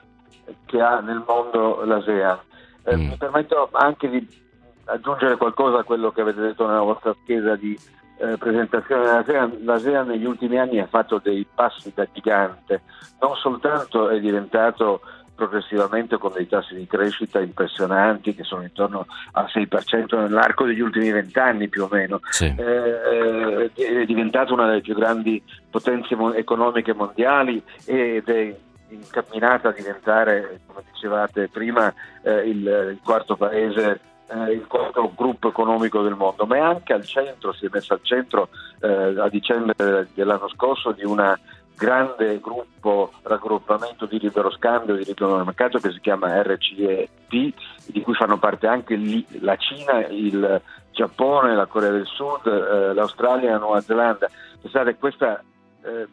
che 0.65 0.81
ha 0.81 1.01
nel 1.01 1.23
mondo 1.27 1.85
l'ASEAN. 1.85 2.39
Eh, 2.85 2.97
mm. 2.97 3.09
Mi 3.09 3.17
permetto 3.17 3.69
anche 3.73 4.09
di 4.09 4.43
aggiungere 4.87 5.37
qualcosa 5.37 5.79
a 5.79 5.85
quello 5.85 6.11
che 6.11 6.21
avete 6.21 6.41
detto 6.41 6.67
nella 6.67 6.83
vostra 6.83 7.15
scheda 7.23 7.57
di 7.57 7.79
eh, 8.19 8.37
presentazione 8.37 9.05
dell'ASEAN. 9.05 9.59
L'ASEAN 9.65 10.07
negli 10.09 10.25
ultimi 10.25 10.59
anni 10.59 10.81
ha 10.81 10.87
fatto 10.87 11.21
dei 11.23 11.47
passi 11.53 11.93
da 11.95 12.07
gigante, 12.13 12.83
non 13.21 13.35
soltanto 13.37 14.09
è 14.09 14.21
diventato 14.21 15.01
progressivamente 15.35 16.17
con 16.17 16.33
dei 16.33 16.47
tassi 16.47 16.75
di 16.75 16.87
crescita 16.87 17.41
impressionanti 17.41 18.35
che 18.35 18.45
sono 18.45 18.63
intorno 18.63 19.07
al 19.33 19.47
6% 19.53 20.17
nell'arco 20.17 20.65
degli 20.65 20.81
ultimi 20.81 21.11
vent'anni 21.11 21.69
più 21.69 21.85
o 21.85 21.89
meno. 21.91 22.21
Sì. 22.31 22.55
Eh, 22.57 23.71
eh 23.73 23.73
è 23.75 24.05
diventato 24.05 24.55
una 24.55 24.67
delle 24.67 24.81
più 24.81 24.95
grandi 24.95 25.43
potenze 25.71 26.17
economiche 26.35 26.95
mondiali 26.95 27.63
ed 27.85 28.29
è 28.29 28.57
incamminata 28.95 29.69
a 29.69 29.73
diventare, 29.73 30.61
come 30.67 30.83
dicevate 30.93 31.49
prima, 31.49 31.93
eh, 32.23 32.49
il, 32.49 32.67
il, 32.93 32.99
quarto 33.03 33.37
paese, 33.37 34.01
eh, 34.29 34.53
il 34.53 34.67
quarto 34.67 35.13
gruppo 35.15 35.49
economico 35.49 36.03
del 36.03 36.15
mondo, 36.15 36.47
ma 36.47 36.57
è 36.57 36.61
anche 36.61 36.93
al 36.93 37.05
centro, 37.05 37.53
si 37.53 37.67
è 37.67 37.69
messa 37.73 37.95
al 37.95 38.01
centro 38.03 38.49
eh, 38.81 39.15
a 39.19 39.29
dicembre 39.29 40.09
dell'anno 40.15 40.49
scorso 40.49 40.93
di 40.93 41.05
una 41.05 41.39
grande 41.77 42.39
gruppo, 42.41 43.13
raggruppamento 43.23 44.07
di 44.07 44.19
libero 44.19 44.51
scambio, 44.53 44.95
di 44.95 45.05
libero 45.05 45.45
mercato 45.45 45.79
che 45.79 45.91
si 45.91 46.01
chiama 46.01 46.41
RCEP, 46.43 47.55
di 47.87 48.03
cui 48.03 48.15
fanno 48.15 48.39
parte 48.39 48.67
anche 48.67 48.97
la 49.41 49.57
Cina, 49.57 50.07
il 50.07 50.63
Giappone, 50.93 51.55
la 51.55 51.67
Corea 51.67 51.91
del 51.91 52.07
Sud, 52.07 52.47
eh, 52.47 52.95
l'Australia 52.95 53.51
la 53.51 53.59
Nuova 53.59 53.81
Zelanda. 53.81 54.31
Pensate, 54.61 54.97
questa, 54.97 55.43
eh, 55.83 56.07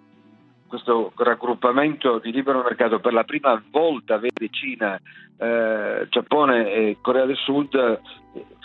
questo 0.72 1.12
raggruppamento 1.18 2.20
di 2.20 2.32
libero 2.32 2.64
mercato 2.64 3.02
per 3.02 3.12
la 3.12 3.26
prima 3.26 3.62
volta 3.70 4.18
vede 4.18 4.48
Cina, 4.50 4.98
eh, 5.38 6.08
Giappone 6.10 6.72
e 6.72 6.98
Corea 7.02 7.26
del 7.26 7.36
Sud 7.36 7.76
eh, 7.76 8.00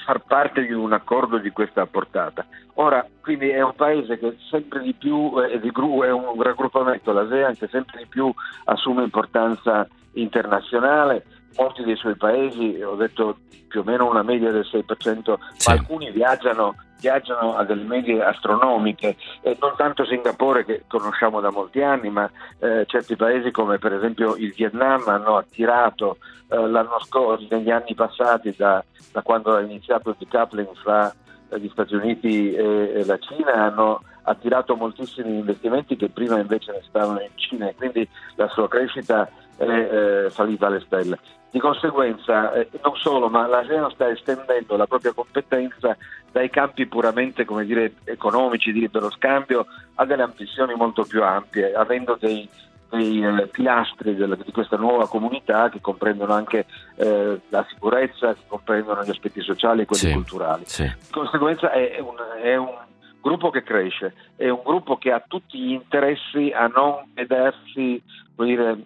far 0.04 0.20
parte 0.20 0.64
di 0.64 0.72
un 0.72 0.92
accordo 0.92 1.38
di 1.38 1.50
questa 1.50 1.84
portata. 1.86 2.46
Ora, 2.74 3.04
quindi 3.20 3.48
è 3.48 3.60
un 3.60 3.74
paese 3.74 4.20
che 4.20 4.36
sempre 4.48 4.82
di 4.82 4.94
più, 4.94 5.32
eh, 5.42 5.60
è 5.60 6.10
un 6.12 6.40
raggruppamento, 6.40 7.12
l'ASEAN, 7.12 7.56
che 7.56 7.66
sempre 7.66 7.98
di 7.98 8.06
più 8.06 8.32
assume 8.66 9.02
importanza 9.02 9.88
internazionale, 10.12 11.24
molti 11.56 11.82
dei 11.82 11.96
suoi 11.96 12.14
paesi, 12.14 12.80
ho 12.82 12.94
detto 12.94 13.38
più 13.66 13.80
o 13.80 13.82
meno 13.82 14.08
una 14.08 14.22
media 14.22 14.52
del 14.52 14.66
6%, 14.70 15.34
sì. 15.56 15.68
ma 15.68 15.74
alcuni 15.74 16.12
viaggiano, 16.12 16.76
viaggiano, 16.98 17.56
a 17.56 17.64
delle 17.64 17.84
medie 17.84 18.22
astronomiche, 18.22 19.16
eh, 19.42 19.56
non 19.60 19.74
tanto 19.76 20.04
Singapore 20.04 20.64
che 20.64 20.84
conosciamo 20.86 21.40
da 21.40 21.50
molti 21.50 21.82
anni, 21.82 22.10
ma 22.10 22.30
eh, 22.58 22.84
certi 22.86 23.16
paesi 23.16 23.50
come 23.50 23.78
per 23.78 23.92
esempio 23.92 24.36
il 24.36 24.52
Vietnam 24.52 25.06
hanno 25.08 25.36
attirato 25.36 26.18
eh, 26.48 26.56
l'anno 26.56 26.98
scorso, 27.04 27.46
negli 27.50 27.70
anni 27.70 27.94
passati, 27.94 28.54
da, 28.56 28.82
da 29.12 29.22
quando 29.22 29.56
è 29.56 29.62
iniziato 29.62 30.10
il 30.10 30.16
decoupling 30.18 30.74
fra 30.82 31.12
gli 31.54 31.68
Stati 31.68 31.94
Uniti 31.94 32.52
e, 32.52 32.92
e 32.96 33.04
la 33.04 33.18
Cina, 33.18 33.52
hanno 33.52 34.02
attirato 34.22 34.74
moltissimi 34.74 35.38
investimenti 35.38 35.96
che 35.96 36.08
prima 36.08 36.38
invece 36.38 36.72
ne 36.72 36.82
stavano 36.88 37.20
in 37.20 37.30
Cina 37.36 37.68
e 37.68 37.74
quindi 37.74 38.08
la 38.34 38.48
sua 38.48 38.68
crescita 38.68 39.28
è 39.56 39.64
eh, 39.64 40.30
salita 40.30 40.66
alle 40.66 40.80
stelle. 40.80 41.18
Di 41.50 41.58
conseguenza, 41.58 42.52
eh, 42.52 42.68
non 42.82 42.96
solo, 42.96 43.28
ma 43.28 43.46
l'ASEAN 43.46 43.90
sta 43.90 44.08
estendendo 44.08 44.76
la 44.76 44.86
propria 44.86 45.12
competenza 45.12 45.96
dai 46.30 46.50
campi 46.50 46.86
puramente 46.86 47.46
come 47.46 47.64
dire, 47.64 47.94
economici 48.04 48.72
di 48.72 48.80
libero 48.80 49.10
scambio 49.10 49.66
a 49.94 50.04
delle 50.04 50.22
ambizioni 50.22 50.74
molto 50.74 51.04
più 51.04 51.22
ampie, 51.22 51.72
avendo 51.72 52.18
dei, 52.20 52.46
dei 52.90 53.24
eh, 53.24 53.46
pilastri 53.46 54.14
del, 54.14 54.38
di 54.44 54.52
questa 54.52 54.76
nuova 54.76 55.08
comunità 55.08 55.70
che 55.70 55.80
comprendono 55.80 56.34
anche 56.34 56.66
eh, 56.96 57.40
la 57.48 57.64
sicurezza, 57.70 58.34
che 58.34 58.42
comprendono 58.46 59.02
gli 59.02 59.10
aspetti 59.10 59.40
sociali 59.40 59.82
e 59.82 59.86
quelli 59.86 60.02
sì, 60.02 60.12
culturali. 60.12 60.64
Sì. 60.66 60.82
Di 60.82 61.10
conseguenza 61.10 61.70
è 61.70 61.98
un, 62.00 62.16
è 62.42 62.54
un 62.56 62.74
gruppo 63.22 63.48
che 63.48 63.62
cresce, 63.62 64.14
è 64.36 64.48
un 64.50 64.60
gruppo 64.62 64.98
che 64.98 65.10
ha 65.10 65.24
tutti 65.26 65.58
gli 65.58 65.72
interessi 65.72 66.52
a 66.54 66.66
non 66.66 67.02
vedersi 67.14 68.02
dire, 68.44 68.76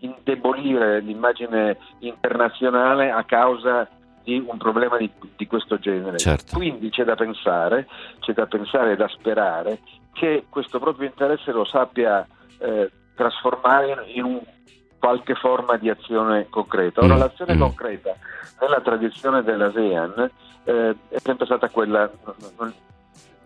indebolire 0.00 1.00
l'immagine 1.00 1.76
internazionale 2.00 3.10
a 3.10 3.24
causa 3.24 3.88
di 4.22 4.42
un 4.46 4.56
problema 4.58 4.96
di, 4.96 5.10
di 5.36 5.46
questo 5.46 5.78
genere. 5.78 6.18
Certo. 6.18 6.56
Quindi 6.56 6.90
c'è 6.90 7.04
da 7.04 7.14
pensare, 7.14 7.88
c'è 8.20 8.32
da 8.32 8.46
pensare 8.46 8.92
e 8.92 8.96
da 8.96 9.08
sperare 9.08 9.80
che 10.12 10.46
questo 10.48 10.78
proprio 10.78 11.08
interesse 11.08 11.52
lo 11.52 11.64
sappia 11.64 12.26
eh, 12.58 12.90
trasformare 13.14 14.04
in 14.14 14.24
un 14.24 14.40
qualche 14.98 15.34
forma 15.34 15.76
di 15.76 15.88
azione 15.88 16.46
concreta. 16.50 17.00
Ora, 17.02 17.14
mm. 17.14 17.18
l'azione 17.18 17.54
mm. 17.54 17.60
concreta 17.60 18.16
nella 18.60 18.80
tradizione 18.80 19.42
dell'ASEAN 19.42 20.30
eh, 20.64 20.96
è 21.08 21.18
sempre 21.18 21.46
stata 21.46 21.68
quella 21.70 22.10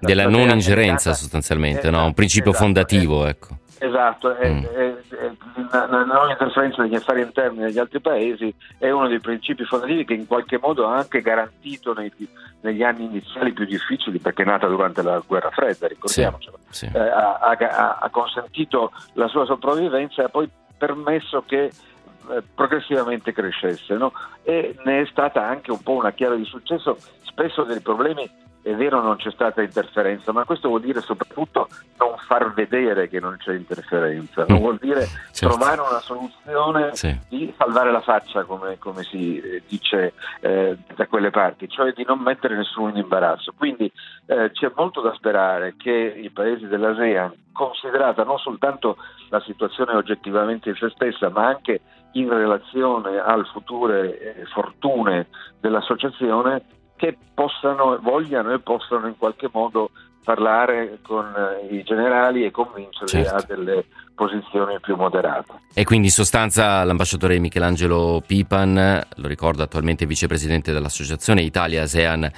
della 0.00 0.28
non 0.28 0.50
ingerenza 0.50 1.14
sostanzialmente, 1.14 1.90
no? 1.90 2.04
un 2.04 2.14
principio 2.14 2.50
esatto, 2.50 2.64
fondativo. 2.64 3.26
Ecco. 3.26 3.58
Esatto, 3.78 4.34
è, 4.34 4.50
mm. 4.50 4.64
è, 4.64 4.94
è, 5.08 5.32
la 5.70 6.04
non 6.04 6.30
interferenza 6.30 6.82
degli 6.82 6.94
affari 6.94 7.22
interni 7.22 7.64
degli 7.64 7.78
altri 7.78 8.00
paesi 8.00 8.54
è 8.78 8.90
uno 8.90 9.08
dei 9.08 9.20
principi 9.20 9.64
fondativi 9.64 10.04
che 10.04 10.14
in 10.14 10.26
qualche 10.26 10.58
modo 10.58 10.86
ha 10.86 10.96
anche 10.96 11.20
garantito 11.20 11.92
nei, 11.92 12.12
negli 12.60 12.82
anni 12.82 13.04
iniziali 13.04 13.52
più 13.52 13.64
difficili, 13.64 14.18
perché 14.18 14.42
è 14.42 14.46
nata 14.46 14.66
durante 14.66 15.02
la 15.02 15.22
guerra 15.26 15.50
fredda, 15.50 15.88
ricordiamocelo, 15.88 16.58
sì, 16.68 16.86
sì. 16.86 16.96
Eh, 16.96 16.98
ha, 16.98 17.38
ha, 17.38 17.98
ha, 18.00 18.10
consentito 18.10 18.92
la 19.14 19.28
sua 19.28 19.44
sopravvivenza 19.44 20.22
e 20.22 20.24
ha 20.26 20.28
poi 20.28 20.48
permesso 20.76 21.42
che 21.46 21.64
eh, 21.64 22.42
progressivamente 22.54 23.32
crescesse 23.32 23.94
no? 23.94 24.12
e 24.42 24.76
ne 24.84 25.02
è 25.02 25.06
stata 25.06 25.46
anche 25.46 25.70
un 25.70 25.82
po' 25.82 25.92
una 25.92 26.12
chiave 26.12 26.36
di 26.36 26.44
successo, 26.44 26.96
spesso 27.22 27.64
dei 27.64 27.80
problemi 27.80 28.30
è 28.64 28.74
vero 28.74 29.02
non 29.02 29.16
c'è 29.16 29.30
stata 29.30 29.60
interferenza, 29.60 30.32
ma 30.32 30.44
questo 30.44 30.68
vuol 30.68 30.80
dire 30.80 31.02
soprattutto 31.02 31.68
non 31.98 32.16
far 32.16 32.54
vedere 32.54 33.08
che 33.10 33.20
non 33.20 33.36
c'è 33.36 33.52
interferenza, 33.52 34.46
non 34.48 34.56
mm. 34.56 34.60
vuol 34.62 34.78
dire 34.80 35.06
certo. 35.32 35.54
trovare 35.54 35.82
una 35.82 36.00
soluzione 36.00 36.94
sì. 36.94 37.14
di 37.28 37.52
salvare 37.58 37.92
la 37.92 38.00
faccia, 38.00 38.44
come, 38.44 38.78
come 38.78 39.02
si 39.02 39.38
eh, 39.38 39.62
dice 39.68 40.14
eh, 40.40 40.78
da 40.96 41.06
quelle 41.06 41.28
parti, 41.28 41.68
cioè 41.68 41.92
di 41.92 42.04
non 42.06 42.20
mettere 42.20 42.56
nessuno 42.56 42.88
in 42.88 42.96
imbarazzo. 42.96 43.52
Quindi 43.54 43.92
eh, 44.24 44.50
c'è 44.52 44.72
molto 44.74 45.02
da 45.02 45.12
sperare 45.12 45.74
che 45.76 45.92
i 45.92 46.30
paesi 46.30 46.66
dell'ASEAN, 46.66 47.34
considerata 47.52 48.24
non 48.24 48.38
soltanto 48.38 48.96
la 49.28 49.40
situazione 49.40 49.92
oggettivamente 49.92 50.70
in 50.70 50.76
se 50.76 50.88
stessa, 50.88 51.28
ma 51.28 51.48
anche 51.48 51.82
in 52.12 52.30
relazione 52.30 53.18
al 53.18 53.46
future 53.46 54.18
eh, 54.18 54.46
fortune 54.46 55.26
dell'associazione, 55.60 56.62
che 56.96 57.16
possano, 57.34 57.98
vogliano 58.00 58.52
e 58.52 58.60
possano 58.60 59.06
in 59.06 59.16
qualche 59.16 59.48
modo 59.52 59.90
parlare 60.24 60.98
con 61.02 61.26
eh, 61.36 61.74
i 61.74 61.82
generali 61.82 62.44
e 62.44 62.50
convincerli 62.50 63.24
certo. 63.24 63.34
a 63.34 63.44
delle 63.46 63.84
posizioni 64.14 64.80
più 64.80 64.96
moderate. 64.96 65.52
E 65.74 65.84
quindi 65.84 66.06
in 66.06 66.12
sostanza 66.12 66.82
l'ambasciatore 66.82 67.38
Michelangelo 67.38 68.22
Pipan, 68.26 69.06
lo 69.16 69.28
ricordo 69.28 69.62
attualmente 69.62 70.06
vicepresidente 70.06 70.72
dell'associazione 70.72 71.42
Italia 71.42 71.82
ASEAN, 71.82 72.30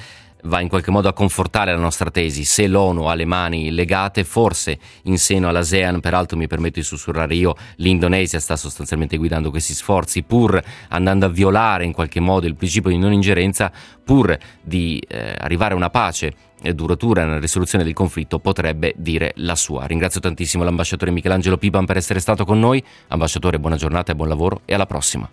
va 0.42 0.60
in 0.60 0.68
qualche 0.68 0.90
modo 0.90 1.08
a 1.08 1.12
confortare 1.12 1.72
la 1.72 1.80
nostra 1.80 2.10
tesi. 2.10 2.44
Se 2.44 2.66
l'ONU 2.66 3.04
ha 3.04 3.14
le 3.14 3.24
mani 3.24 3.70
legate, 3.70 4.24
forse 4.24 4.78
in 5.04 5.18
seno 5.18 5.48
all'ASEAN, 5.48 6.00
peraltro 6.00 6.36
mi 6.36 6.46
permetto 6.46 6.78
di 6.78 6.84
sussurrare 6.84 7.34
io, 7.34 7.54
l'Indonesia 7.76 8.38
sta 8.40 8.56
sostanzialmente 8.56 9.16
guidando 9.16 9.50
questi 9.50 9.74
sforzi, 9.74 10.22
pur 10.22 10.62
andando 10.88 11.26
a 11.26 11.28
violare 11.28 11.84
in 11.84 11.92
qualche 11.92 12.20
modo 12.20 12.46
il 12.46 12.56
principio 12.56 12.90
di 12.90 12.98
non 12.98 13.12
ingerenza, 13.12 13.72
pur 14.04 14.36
di 14.62 15.02
eh, 15.06 15.34
arrivare 15.38 15.74
a 15.74 15.76
una 15.76 15.90
pace 15.90 16.32
e 16.62 16.74
duratura 16.74 17.24
nella 17.24 17.38
risoluzione 17.38 17.84
del 17.84 17.92
conflitto 17.92 18.38
potrebbe 18.38 18.94
dire 18.96 19.32
la 19.36 19.54
sua. 19.54 19.86
Ringrazio 19.86 20.20
tantissimo 20.20 20.64
l'ambasciatore 20.64 21.10
Michelangelo 21.10 21.58
Piban 21.58 21.84
per 21.84 21.96
essere 21.96 22.20
stato 22.20 22.44
con 22.44 22.58
noi. 22.58 22.82
Ambasciatore, 23.08 23.58
buona 23.58 23.76
giornata 23.76 24.12
e 24.12 24.14
buon 24.14 24.28
lavoro 24.28 24.60
e 24.64 24.74
alla 24.74 24.86
prossima. 24.86 25.28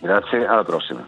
Grazie, 0.00 0.46
alla 0.46 0.64
prossima. 0.64 1.06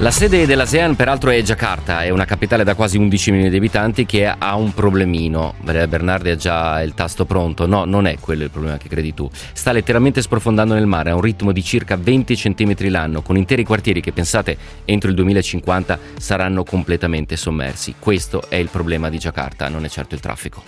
La 0.00 0.10
sede 0.10 0.44
dell'ASEAN 0.44 0.94
peraltro 0.94 1.30
è 1.30 1.40
Giacarta, 1.40 2.02
è 2.02 2.10
una 2.10 2.26
capitale 2.26 2.64
da 2.64 2.74
quasi 2.74 2.98
11 2.98 3.30
milioni 3.30 3.50
di 3.50 3.56
abitanti 3.56 4.04
che 4.04 4.26
ha 4.26 4.54
un 4.54 4.74
problemino. 4.74 5.54
Bernardi 5.62 6.28
ha 6.28 6.36
già 6.36 6.82
il 6.82 6.92
tasto 6.92 7.24
pronto, 7.24 7.66
no, 7.66 7.86
non 7.86 8.06
è 8.06 8.18
quello 8.20 8.44
il 8.44 8.50
problema 8.50 8.76
che 8.76 8.90
credi 8.90 9.14
tu. 9.14 9.28
Sta 9.54 9.72
letteralmente 9.72 10.20
sprofondando 10.20 10.74
nel 10.74 10.84
mare 10.84 11.10
a 11.10 11.14
un 11.14 11.22
ritmo 11.22 11.50
di 11.50 11.64
circa 11.64 11.96
20 11.96 12.36
cm 12.36 12.90
l'anno, 12.90 13.22
con 13.22 13.38
interi 13.38 13.64
quartieri 13.64 14.02
che 14.02 14.12
pensate 14.12 14.58
entro 14.84 15.08
il 15.08 15.16
2050 15.16 15.98
saranno 16.18 16.62
completamente 16.62 17.36
sommersi. 17.36 17.94
Questo 17.98 18.50
è 18.50 18.56
il 18.56 18.68
problema 18.68 19.08
di 19.08 19.16
Giacarta, 19.16 19.68
non 19.68 19.86
è 19.86 19.88
certo 19.88 20.14
il 20.14 20.20
traffico. 20.20 20.62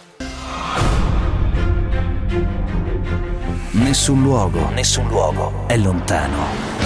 Nessun 3.72 4.22
luogo, 4.22 4.70
nessun 4.70 5.06
luogo 5.06 5.64
è 5.66 5.76
lontano. 5.76 6.77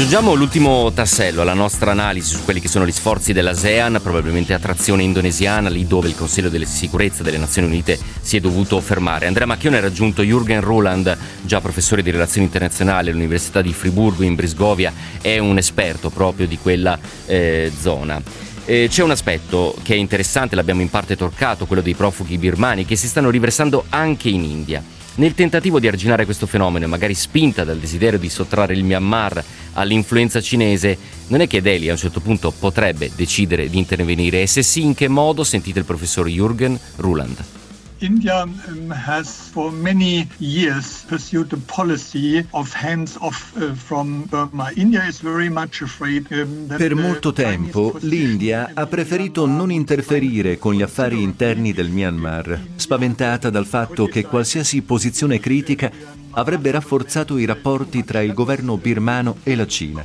Aggiungiamo 0.00 0.32
l'ultimo 0.32 0.90
tassello 0.94 1.42
alla 1.42 1.52
nostra 1.52 1.90
analisi 1.90 2.34
su 2.34 2.42
quelli 2.42 2.58
che 2.58 2.68
sono 2.68 2.86
gli 2.86 2.90
sforzi 2.90 3.34
dell'ASEAN, 3.34 4.00
probabilmente 4.02 4.54
a 4.54 4.58
trazione 4.58 5.02
indonesiana, 5.02 5.68
lì 5.68 5.86
dove 5.86 6.08
il 6.08 6.16
Consiglio 6.16 6.48
delle 6.48 6.64
Sicurezza 6.64 7.22
delle 7.22 7.36
Nazioni 7.36 7.68
Unite 7.68 7.98
si 8.22 8.38
è 8.38 8.40
dovuto 8.40 8.80
fermare. 8.80 9.26
Andrea 9.26 9.46
Macchione 9.46 9.76
ha 9.76 9.80
raggiunto 9.80 10.22
Jürgen 10.22 10.62
Roland, 10.62 11.14
già 11.42 11.60
professore 11.60 12.02
di 12.02 12.10
relazioni 12.10 12.46
internazionali 12.46 13.10
all'Università 13.10 13.60
di 13.60 13.74
Friburgo 13.74 14.22
in 14.22 14.36
Brisgovia, 14.36 14.90
è 15.20 15.36
un 15.36 15.58
esperto 15.58 16.08
proprio 16.08 16.46
di 16.46 16.56
quella 16.56 16.98
eh, 17.26 17.70
zona. 17.78 18.22
C'è 18.64 19.02
un 19.02 19.10
aspetto 19.10 19.76
che 19.82 19.92
è 19.92 19.98
interessante, 19.98 20.56
l'abbiamo 20.56 20.80
in 20.80 20.88
parte 20.88 21.14
toccato, 21.14 21.66
quello 21.66 21.82
dei 21.82 21.94
profughi 21.94 22.38
birmani 22.38 22.86
che 22.86 22.96
si 22.96 23.06
stanno 23.06 23.28
riversando 23.28 23.84
anche 23.90 24.30
in 24.30 24.44
India. 24.44 24.82
Nel 25.20 25.34
tentativo 25.34 25.78
di 25.78 25.86
arginare 25.86 26.24
questo 26.24 26.46
fenomeno, 26.46 26.88
magari 26.88 27.12
spinta 27.12 27.62
dal 27.62 27.76
desiderio 27.76 28.18
di 28.18 28.30
sottrarre 28.30 28.72
il 28.72 28.84
Myanmar 28.84 29.44
all'influenza 29.74 30.40
cinese, 30.40 30.96
non 31.26 31.42
è 31.42 31.46
che 31.46 31.60
Delhi 31.60 31.90
a 31.90 31.92
un 31.92 31.98
certo 31.98 32.20
punto 32.20 32.50
potrebbe 32.50 33.10
decidere 33.14 33.68
di 33.68 33.76
intervenire 33.76 34.40
e 34.40 34.46
se 34.46 34.62
sì 34.62 34.82
in 34.82 34.94
che 34.94 35.08
modo 35.08 35.44
sentite 35.44 35.78
il 35.78 35.84
professor 35.84 36.26
Jürgen 36.26 36.74
Ruland. 36.96 37.59
India 38.00 38.42
um, 38.42 38.90
has 38.90 39.50
for 39.50 39.70
many 39.70 40.26
years 40.38 41.04
pursued 41.06 41.52
a 41.52 41.58
policy 41.66 42.46
of 42.52 42.72
hands 42.72 43.16
off 43.20 43.52
uh, 43.56 43.74
from 43.74 44.24
Burma. 44.24 44.70
India 44.76 45.04
is 45.06 45.20
very 45.20 45.50
much 45.50 45.82
afraid 45.82 46.26
um, 46.32 46.66
that 46.68 46.78
Per 46.78 46.94
molto 46.94 47.32
tempo 47.32 47.96
l'India 48.00 48.70
ha 48.72 48.86
preferito 48.86 49.46
non 49.46 49.70
interferire 49.70 50.56
con 50.56 50.74
gli 50.74 50.82
affari 50.82 51.22
interni 51.22 51.72
del 51.72 51.90
Myanmar, 51.90 52.58
spaventata 52.76 53.50
dal 53.50 53.66
fatto 53.66 54.06
che 54.06 54.24
qualsiasi 54.24 54.80
posizione 54.80 55.38
critica 55.38 55.90
avrebbe 56.32 56.70
rafforzato 56.70 57.36
i 57.36 57.44
rapporti 57.44 58.04
tra 58.04 58.20
il 58.20 58.32
governo 58.32 58.78
birmano 58.78 59.36
e 59.42 59.54
la 59.54 59.66
Cina. 59.66 60.02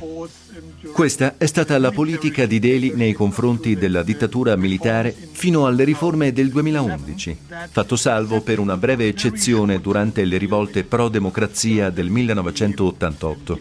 Questa 0.92 1.34
è 1.36 1.46
stata 1.46 1.78
la 1.78 1.90
politica 1.90 2.46
di 2.46 2.58
Delhi 2.58 2.92
nei 2.94 3.12
confronti 3.12 3.76
della 3.76 4.02
dittatura 4.02 4.56
militare 4.56 5.14
fino 5.32 5.66
alle 5.66 5.84
riforme 5.84 6.32
del 6.32 6.50
2011, 6.50 7.36
fatto 7.70 7.96
salvo 7.96 8.40
per 8.40 8.58
una 8.58 8.76
breve 8.76 9.06
eccezione 9.08 9.80
durante 9.80 10.24
le 10.24 10.38
rivolte 10.38 10.84
pro-democrazia 10.84 11.90
del 11.90 12.10
1988. 12.10 13.58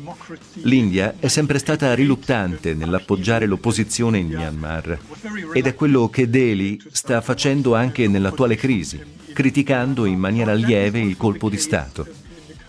L'India 0.64 1.16
è 1.20 1.28
sempre 1.28 1.60
stata 1.60 1.94
riluttante 1.94 2.74
nell'appoggiare 2.74 3.46
l'opposizione 3.46 4.18
in 4.20 4.28
Myanmar 4.28 4.98
ed 5.54 5.68
è 5.68 5.74
quello 5.74 6.10
che 6.10 6.30
Delhi 6.30 6.82
sta 6.92 7.22
facendo 7.22 7.76
anche 7.76 8.08
nell'attuale 8.08 8.56
crisi, 8.56 9.00
criticando 9.34 10.06
in 10.06 10.20
maniera 10.20 10.54
lieve 10.54 11.00
il 11.00 11.18
colpo 11.18 11.50
di 11.50 11.58
Stato. 11.58 12.08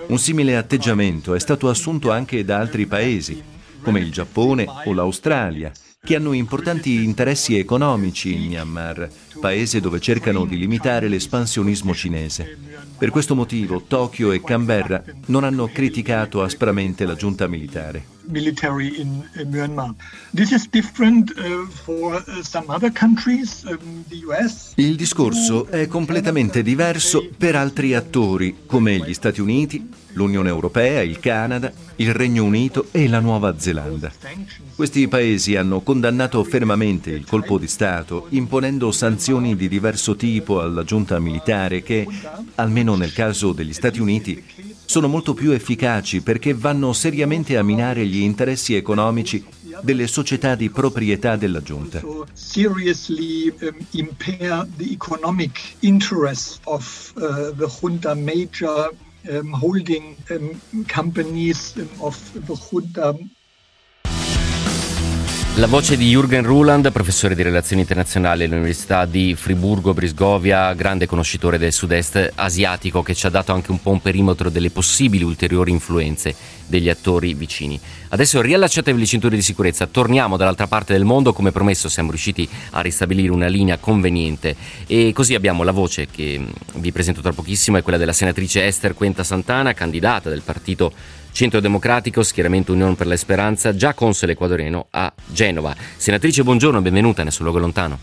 Un 0.08 0.18
simile 0.18 0.56
atteggiamento 0.56 1.34
è 1.34 1.40
stato 1.40 1.68
assunto 1.68 2.12
anche 2.12 2.44
da 2.44 2.58
altri 2.58 2.86
paesi, 2.86 3.54
come 3.86 4.00
il 4.00 4.10
Giappone 4.10 4.66
o 4.86 4.92
l'Australia, 4.92 5.70
che 6.02 6.16
hanno 6.16 6.32
importanti 6.32 7.04
interessi 7.04 7.56
economici 7.56 8.34
in 8.34 8.48
Myanmar, 8.48 9.08
paese 9.40 9.78
dove 9.78 10.00
cercano 10.00 10.44
di 10.44 10.58
limitare 10.58 11.06
l'espansionismo 11.06 11.94
cinese. 11.94 12.58
Per 12.98 13.10
questo 13.10 13.36
motivo 13.36 13.82
Tokyo 13.82 14.32
e 14.32 14.40
Canberra 14.40 15.04
non 15.26 15.44
hanno 15.44 15.68
criticato 15.68 16.42
aspramente 16.42 17.06
la 17.06 17.14
giunta 17.14 17.46
militare. 17.46 18.14
military 18.28 19.00
in, 19.00 19.22
in 19.36 19.50
Myanmar. 19.50 19.94
This 20.34 20.50
is 20.50 20.68
different 20.68 21.32
uh, 21.38 21.64
for 21.68 22.14
uh, 22.14 22.42
some 22.42 22.64
other 22.68 22.90
countries, 22.90 23.62
um, 23.68 24.02
the 24.08 24.20
US. 24.24 24.72
Il 24.74 24.96
discorso 24.96 25.68
è 25.68 25.86
completamente 25.86 26.64
diverso 26.64 27.28
per 27.38 27.54
altri 27.54 27.94
attori 27.94 28.64
come 28.66 28.98
gli 28.98 29.14
Stati 29.14 29.40
Uniti, 29.40 29.88
l'Unione 30.16 30.48
Europea, 30.48 31.02
il 31.02 31.20
Canada, 31.20 31.72
il 31.96 32.12
Regno 32.12 32.44
Unito 32.44 32.88
e 32.90 33.08
la 33.08 33.20
Nuova 33.20 33.58
Zelanda. 33.58 34.10
Questi 34.74 35.08
paesi 35.08 35.56
hanno 35.56 35.80
condannato 35.80 36.42
fermamente 36.44 37.10
il 37.10 37.24
colpo 37.24 37.58
di 37.58 37.68
Stato, 37.68 38.26
imponendo 38.30 38.90
sanzioni 38.92 39.56
di 39.56 39.68
diverso 39.68 40.16
tipo 40.16 40.60
alla 40.60 40.84
giunta 40.84 41.18
militare 41.20 41.82
che, 41.82 42.06
almeno 42.56 42.96
nel 42.96 43.12
caso 43.12 43.52
degli 43.52 43.72
Stati 43.72 44.00
Uniti, 44.00 44.42
sono 44.84 45.08
molto 45.08 45.34
più 45.34 45.50
efficaci 45.50 46.22
perché 46.22 46.54
vanno 46.54 46.92
seriamente 46.92 47.56
a 47.56 47.62
minare 47.62 48.06
gli 48.06 48.20
interessi 48.20 48.74
economici 48.74 49.44
delle 49.82 50.06
società 50.06 50.54
di 50.54 50.70
proprietà 50.70 51.36
della 51.36 51.60
giunta. 51.60 52.00
Ähm, 59.28 59.60
holding 59.60 60.16
ähm, 60.30 60.60
companies 60.92 61.74
ähm, 61.76 61.88
of 62.00 62.16
the 62.46 62.54
junta 62.54 63.18
la 65.56 65.66
voce 65.66 65.96
di 65.96 66.14
Jürgen 66.14 66.42
Ruland, 66.42 66.92
professore 66.92 67.34
di 67.34 67.42
relazioni 67.42 67.80
internazionali 67.80 68.44
all'Università 68.44 69.06
di 69.06 69.34
Friburgo-Brisgovia, 69.34 70.74
grande 70.74 71.06
conoscitore 71.06 71.56
del 71.56 71.72
sud-est 71.72 72.32
asiatico 72.34 73.02
che 73.02 73.14
ci 73.14 73.24
ha 73.24 73.30
dato 73.30 73.54
anche 73.54 73.70
un 73.70 73.80
po' 73.80 73.92
un 73.92 74.02
perimetro 74.02 74.50
delle 74.50 74.68
possibili 74.68 75.24
ulteriori 75.24 75.70
influenze 75.70 76.34
degli 76.66 76.90
attori 76.90 77.32
vicini. 77.32 77.80
Adesso 78.08 78.42
riallacciatevi 78.42 78.98
le 78.98 79.06
cinture 79.06 79.34
di 79.34 79.40
sicurezza, 79.40 79.86
torniamo 79.86 80.36
dall'altra 80.36 80.66
parte 80.66 80.92
del 80.92 81.06
mondo, 81.06 81.32
come 81.32 81.52
promesso 81.52 81.88
siamo 81.88 82.10
riusciti 82.10 82.46
a 82.72 82.82
ristabilire 82.82 83.32
una 83.32 83.46
linea 83.46 83.78
conveniente. 83.78 84.54
E 84.86 85.12
così 85.14 85.34
abbiamo 85.34 85.62
la 85.62 85.72
voce 85.72 86.06
che 86.06 86.38
vi 86.74 86.92
presento 86.92 87.22
tra 87.22 87.32
pochissimo, 87.32 87.78
è 87.78 87.82
quella 87.82 87.98
della 87.98 88.12
senatrice 88.12 88.66
Esther 88.66 88.92
Quenta 88.92 89.24
Santana, 89.24 89.72
candidata 89.72 90.28
del 90.28 90.42
partito 90.42 90.92
Centro 91.36 91.60
Democratico, 91.60 92.22
schieramento 92.22 92.72
Unione 92.72 92.94
per 92.94 93.06
la 93.06 93.14
Speranza, 93.14 93.76
già 93.76 93.92
console 93.92 94.32
ecuadoriano 94.32 94.86
a 94.88 95.12
Genova. 95.26 95.76
Senatrice, 95.76 96.42
buongiorno, 96.42 96.80
benvenuta 96.80 97.22
nel 97.22 97.30
suo 97.30 97.44
luogo 97.44 97.58
lontano. 97.58 97.98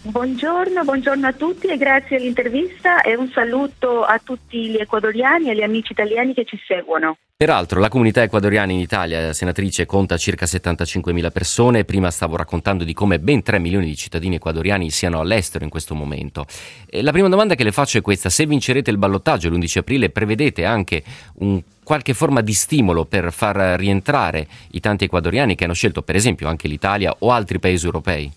Buongiorno, 0.00 0.84
buongiorno 0.84 1.26
a 1.26 1.32
tutti 1.34 1.66
e 1.66 1.76
grazie 1.76 2.16
all'intervista 2.16 3.02
e 3.02 3.14
un 3.14 3.30
saluto 3.30 4.04
a 4.04 4.18
tutti 4.24 4.70
gli 4.70 4.76
ecuadoriani 4.76 5.48
e 5.48 5.50
agli 5.50 5.62
amici 5.62 5.92
italiani 5.92 6.32
che 6.32 6.46
ci 6.46 6.58
seguono. 6.66 7.18
Peraltro 7.36 7.78
la 7.78 7.88
comunità 7.88 8.22
ecuadoriana 8.22 8.72
in 8.72 8.78
Italia, 8.78 9.34
senatrice, 9.34 9.84
conta 9.84 10.16
circa 10.16 10.46
75.000 10.46 11.30
persone. 11.30 11.84
Prima 11.84 12.10
stavo 12.10 12.36
raccontando 12.36 12.84
di 12.84 12.94
come 12.94 13.18
ben 13.18 13.42
3 13.42 13.58
milioni 13.58 13.84
di 13.84 13.96
cittadini 13.96 14.36
ecuadoriani 14.36 14.88
siano 14.88 15.20
all'estero 15.20 15.64
in 15.64 15.68
questo 15.68 15.94
momento. 15.94 16.46
E 16.86 17.02
la 17.02 17.12
prima 17.12 17.28
domanda 17.28 17.54
che 17.54 17.64
le 17.64 17.72
faccio 17.72 17.98
è 17.98 18.00
questa. 18.00 18.30
Se 18.30 18.46
vincerete 18.46 18.90
il 18.90 18.96
ballottaggio 18.96 19.50
l'11 19.50 19.78
aprile, 19.78 20.08
prevedete 20.08 20.64
anche 20.64 21.02
un 21.40 21.60
qualche 21.84 22.14
forma 22.14 22.40
di 22.40 22.52
stimolo 22.52 23.04
per 23.04 23.32
far 23.32 23.56
rientrare 23.78 24.46
i 24.72 24.80
tanti 24.80 25.04
ecuadoriani 25.04 25.54
che 25.54 25.64
hanno 25.64 25.74
scelto 25.74 26.02
per 26.02 26.16
esempio 26.16 26.48
anche 26.48 26.66
l'Italia 26.66 27.14
o 27.20 27.30
altri 27.30 27.60
paesi 27.60 27.84
europei? 27.84 28.32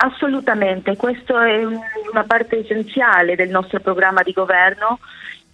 Assolutamente, 0.00 0.96
questa 0.96 1.46
è 1.46 1.64
una 1.64 2.24
parte 2.24 2.60
essenziale 2.60 3.34
del 3.34 3.50
nostro 3.50 3.80
programma 3.80 4.22
di 4.22 4.32
governo. 4.32 5.00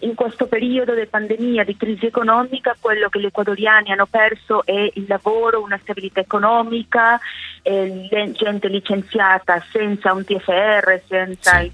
In 0.00 0.14
questo 0.14 0.46
periodo 0.46 0.94
di 0.94 1.06
pandemia, 1.06 1.64
di 1.64 1.78
crisi 1.78 2.04
economica, 2.04 2.76
quello 2.78 3.08
che 3.08 3.20
gli 3.20 3.24
ecuadoriani 3.24 3.90
hanno 3.90 4.04
perso 4.04 4.66
è 4.66 4.90
il 4.92 5.04
lavoro, 5.08 5.62
una 5.62 5.78
stabilità 5.80 6.20
economica, 6.20 7.18
eh, 7.62 8.06
gente 8.34 8.68
licenziata 8.68 9.64
senza 9.70 10.12
un 10.12 10.24
TFR, 10.24 11.00
senza 11.06 11.60
sì. 11.60 11.72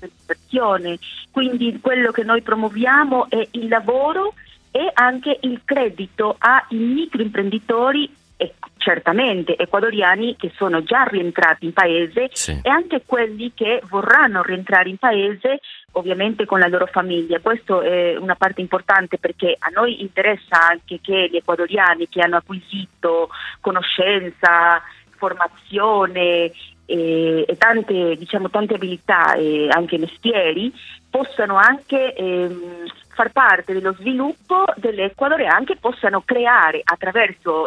Quindi 1.33 1.81
quello 1.81 2.13
che 2.13 2.23
noi 2.23 2.43
promuoviamo 2.43 3.29
è 3.31 3.49
il 3.53 3.67
lavoro 3.67 4.35
e 4.71 4.91
anche 4.93 5.39
il 5.43 5.63
credito 5.65 6.37
ai 6.39 6.77
microimprenditori 6.77 8.19
e 8.37 8.55
certamente 8.79 9.55
ecuadoriani 9.57 10.37
che 10.37 10.51
sono 10.57 10.83
già 10.83 11.03
rientrati 11.03 11.67
in 11.67 11.75
paese 11.75 12.31
sì. 12.33 12.59
e 12.63 12.71
anche 12.71 13.03
quelli 13.05 13.53
che 13.55 13.83
vorranno 13.89 14.43
rientrare 14.43 14.89
in 14.89 14.97
paese 14.97 15.61
ovviamente 15.93 16.47
con 16.47 16.59
la 16.59 16.69
loro 16.69 16.87
famiglia. 16.87 17.41
Questa 17.41 17.83
è 17.83 18.17
una 18.17 18.37
parte 18.37 18.63
importante 18.63 19.19
perché 19.19 19.57
a 19.59 19.69
noi 19.75 20.01
interessa 20.01 20.69
anche 20.69 21.01
che 21.03 21.29
gli 21.31 21.37
ecuadoriani 21.37 22.09
che 22.09 22.23
hanno 22.23 22.37
acquisito 22.37 23.29
conoscenza, 23.61 24.81
formazione 25.17 26.51
e, 26.87 27.45
e 27.47 27.57
tante, 27.59 28.17
diciamo, 28.17 28.49
tante 28.49 28.75
abilità 28.75 29.35
e 29.35 29.69
anche 29.71 29.99
mestieri 29.99 30.73
possano 31.11 31.57
anche 31.57 32.15
ehm, 32.15 32.87
far 33.21 33.33
parte 33.33 33.75
dello 33.75 33.95
sviluppo 33.99 34.65
dell'Ecuador 34.77 35.41
e 35.43 35.47
anche 35.47 35.77
possano 35.79 36.23
creare 36.25 36.81
attraverso 36.83 37.67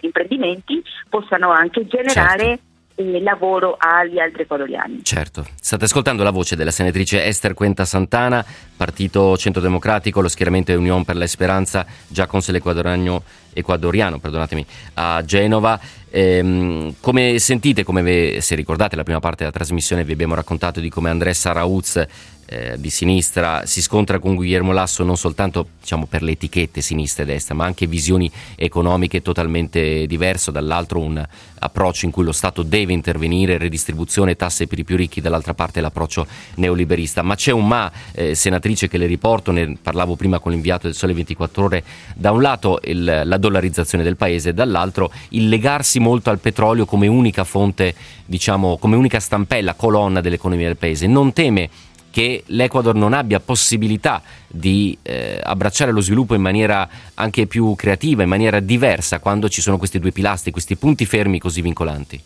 imprendimenti, 0.00 0.82
possano 1.08 1.52
anche 1.52 1.86
generare 1.86 2.58
certo 2.96 3.22
lavoro 3.22 3.76
agli 3.78 4.18
altri 4.18 4.42
ecuadoriani. 4.42 5.04
Certo, 5.04 5.46
state 5.54 5.84
ascoltando 5.84 6.24
la 6.24 6.30
voce 6.30 6.56
della 6.56 6.72
senatrice 6.72 7.24
Esther 7.24 7.54
Cuenta 7.54 7.84
Santana, 7.84 8.44
Partito 8.76 9.36
Centrodemocratico, 9.36 10.20
lo 10.20 10.28
schieramento 10.28 10.72
Unione 10.72 11.04
per 11.04 11.16
la 11.16 11.26
Speranza, 11.26 11.86
già 12.08 12.26
console 12.26 12.58
ecuadoriano, 12.58 13.22
ecuadoriano 13.52 14.18
perdonatemi, 14.18 14.66
a 14.94 15.22
Genova. 15.24 15.78
Ehm, 16.10 16.94
come 17.00 17.38
sentite, 17.38 17.84
come 17.84 18.02
vi, 18.02 18.40
se 18.40 18.54
ricordate 18.54 18.96
la 18.96 19.04
prima 19.04 19.20
parte 19.20 19.38
della 19.38 19.52
trasmissione 19.52 20.04
vi 20.04 20.12
abbiamo 20.12 20.34
raccontato 20.34 20.80
di 20.80 20.90
come 20.90 21.08
Andrés 21.08 21.46
Arauz 21.46 22.04
eh, 22.52 22.74
di 22.78 22.90
sinistra 22.90 23.64
si 23.64 23.80
scontra 23.80 24.18
con 24.18 24.34
Guillermo 24.34 24.72
Lasso 24.72 25.04
non 25.04 25.16
soltanto 25.16 25.68
diciamo, 25.80 26.06
per 26.06 26.22
le 26.22 26.32
etichette 26.32 26.80
sinistra 26.80 27.22
e 27.22 27.26
destra, 27.26 27.54
ma 27.54 27.64
anche 27.64 27.86
visioni 27.86 28.28
economiche 28.56 29.22
totalmente 29.22 30.04
diverse, 30.06 30.50
dall'altro 30.50 30.98
un 30.98 31.24
approccio 31.60 32.06
in 32.06 32.10
cui 32.10 32.24
lo 32.24 32.32
Stato 32.32 32.62
deve 32.62 32.92
intervenire, 32.92 33.56
redistribuzione, 33.56 34.34
tasse 34.34 34.66
per 34.66 34.80
i 34.80 34.84
più 34.84 34.96
ricchi, 34.96 35.20
dall'altra 35.20 35.54
parte 35.54 35.80
l'approccio 35.80 36.26
neoliberista. 36.56 37.22
Ma 37.22 37.36
c'è 37.36 37.52
un 37.52 37.68
ma, 37.68 37.90
eh, 38.12 38.34
senatrice, 38.34 38.88
che 38.88 38.98
le 38.98 39.06
riporto, 39.06 39.52
ne 39.52 39.76
parlavo 39.80 40.16
prima 40.16 40.40
con 40.40 40.50
l'inviato 40.50 40.86
del 40.86 40.96
Sole 40.96 41.12
24 41.12 41.64
Ore, 41.64 41.84
da 42.16 42.32
un 42.32 42.42
lato 42.42 42.80
il, 42.82 43.22
la 43.24 43.36
dollarizzazione 43.36 44.02
del 44.02 44.16
paese, 44.16 44.52
dall'altro 44.52 45.12
il 45.30 45.48
legarsi 45.48 45.99
molto 46.00 46.30
al 46.30 46.38
petrolio 46.38 46.84
come 46.84 47.06
unica 47.06 47.44
fonte, 47.44 47.94
diciamo, 48.26 48.76
come 48.78 48.96
unica 48.96 49.20
stampella, 49.20 49.74
colonna 49.74 50.20
dell'economia 50.20 50.66
del 50.66 50.76
paese. 50.76 51.06
Non 51.06 51.32
teme 51.32 51.68
che 52.10 52.42
l'Ecuador 52.46 52.94
non 52.96 53.12
abbia 53.12 53.38
possibilità 53.38 54.20
di 54.48 54.98
eh, 55.02 55.38
abbracciare 55.40 55.92
lo 55.92 56.00
sviluppo 56.00 56.34
in 56.34 56.42
maniera 56.42 56.88
anche 57.14 57.46
più 57.46 57.74
creativa, 57.76 58.24
in 58.24 58.28
maniera 58.28 58.58
diversa, 58.58 59.20
quando 59.20 59.48
ci 59.48 59.60
sono 59.60 59.78
questi 59.78 60.00
due 60.00 60.10
pilastri, 60.10 60.50
questi 60.50 60.76
punti 60.76 61.06
fermi 61.06 61.38
così 61.38 61.62
vincolanti? 61.62 62.20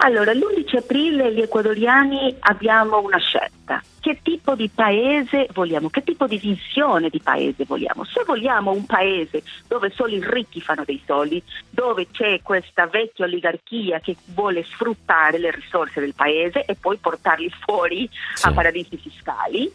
Allora, 0.00 0.32
l'11 0.32 0.76
aprile 0.76 1.32
gli 1.32 1.40
ecuadoriani 1.40 2.36
abbiamo 2.40 3.00
una 3.00 3.18
scelta. 3.18 3.82
Che 3.98 4.20
tipo 4.22 4.54
di 4.54 4.70
paese 4.72 5.48
vogliamo? 5.52 5.88
Che 5.88 6.04
tipo 6.04 6.28
di 6.28 6.38
visione 6.38 7.08
di 7.08 7.20
paese 7.20 7.64
vogliamo? 7.64 8.04
Se 8.04 8.22
vogliamo 8.24 8.70
un 8.70 8.86
paese 8.86 9.42
dove 9.66 9.90
solo 9.90 10.14
i 10.14 10.24
ricchi 10.24 10.60
fanno 10.60 10.84
dei 10.84 11.02
soldi, 11.04 11.42
dove 11.68 12.06
c'è 12.12 12.40
questa 12.42 12.86
vecchia 12.86 13.24
oligarchia 13.24 13.98
che 13.98 14.14
vuole 14.26 14.62
sfruttare 14.64 15.38
le 15.38 15.50
risorse 15.50 15.98
del 15.98 16.14
paese 16.14 16.64
e 16.64 16.76
poi 16.76 16.96
portarli 16.98 17.50
fuori 17.50 18.08
sì. 18.34 18.46
a 18.46 18.52
paradisi 18.52 18.96
fiscali, 18.96 19.70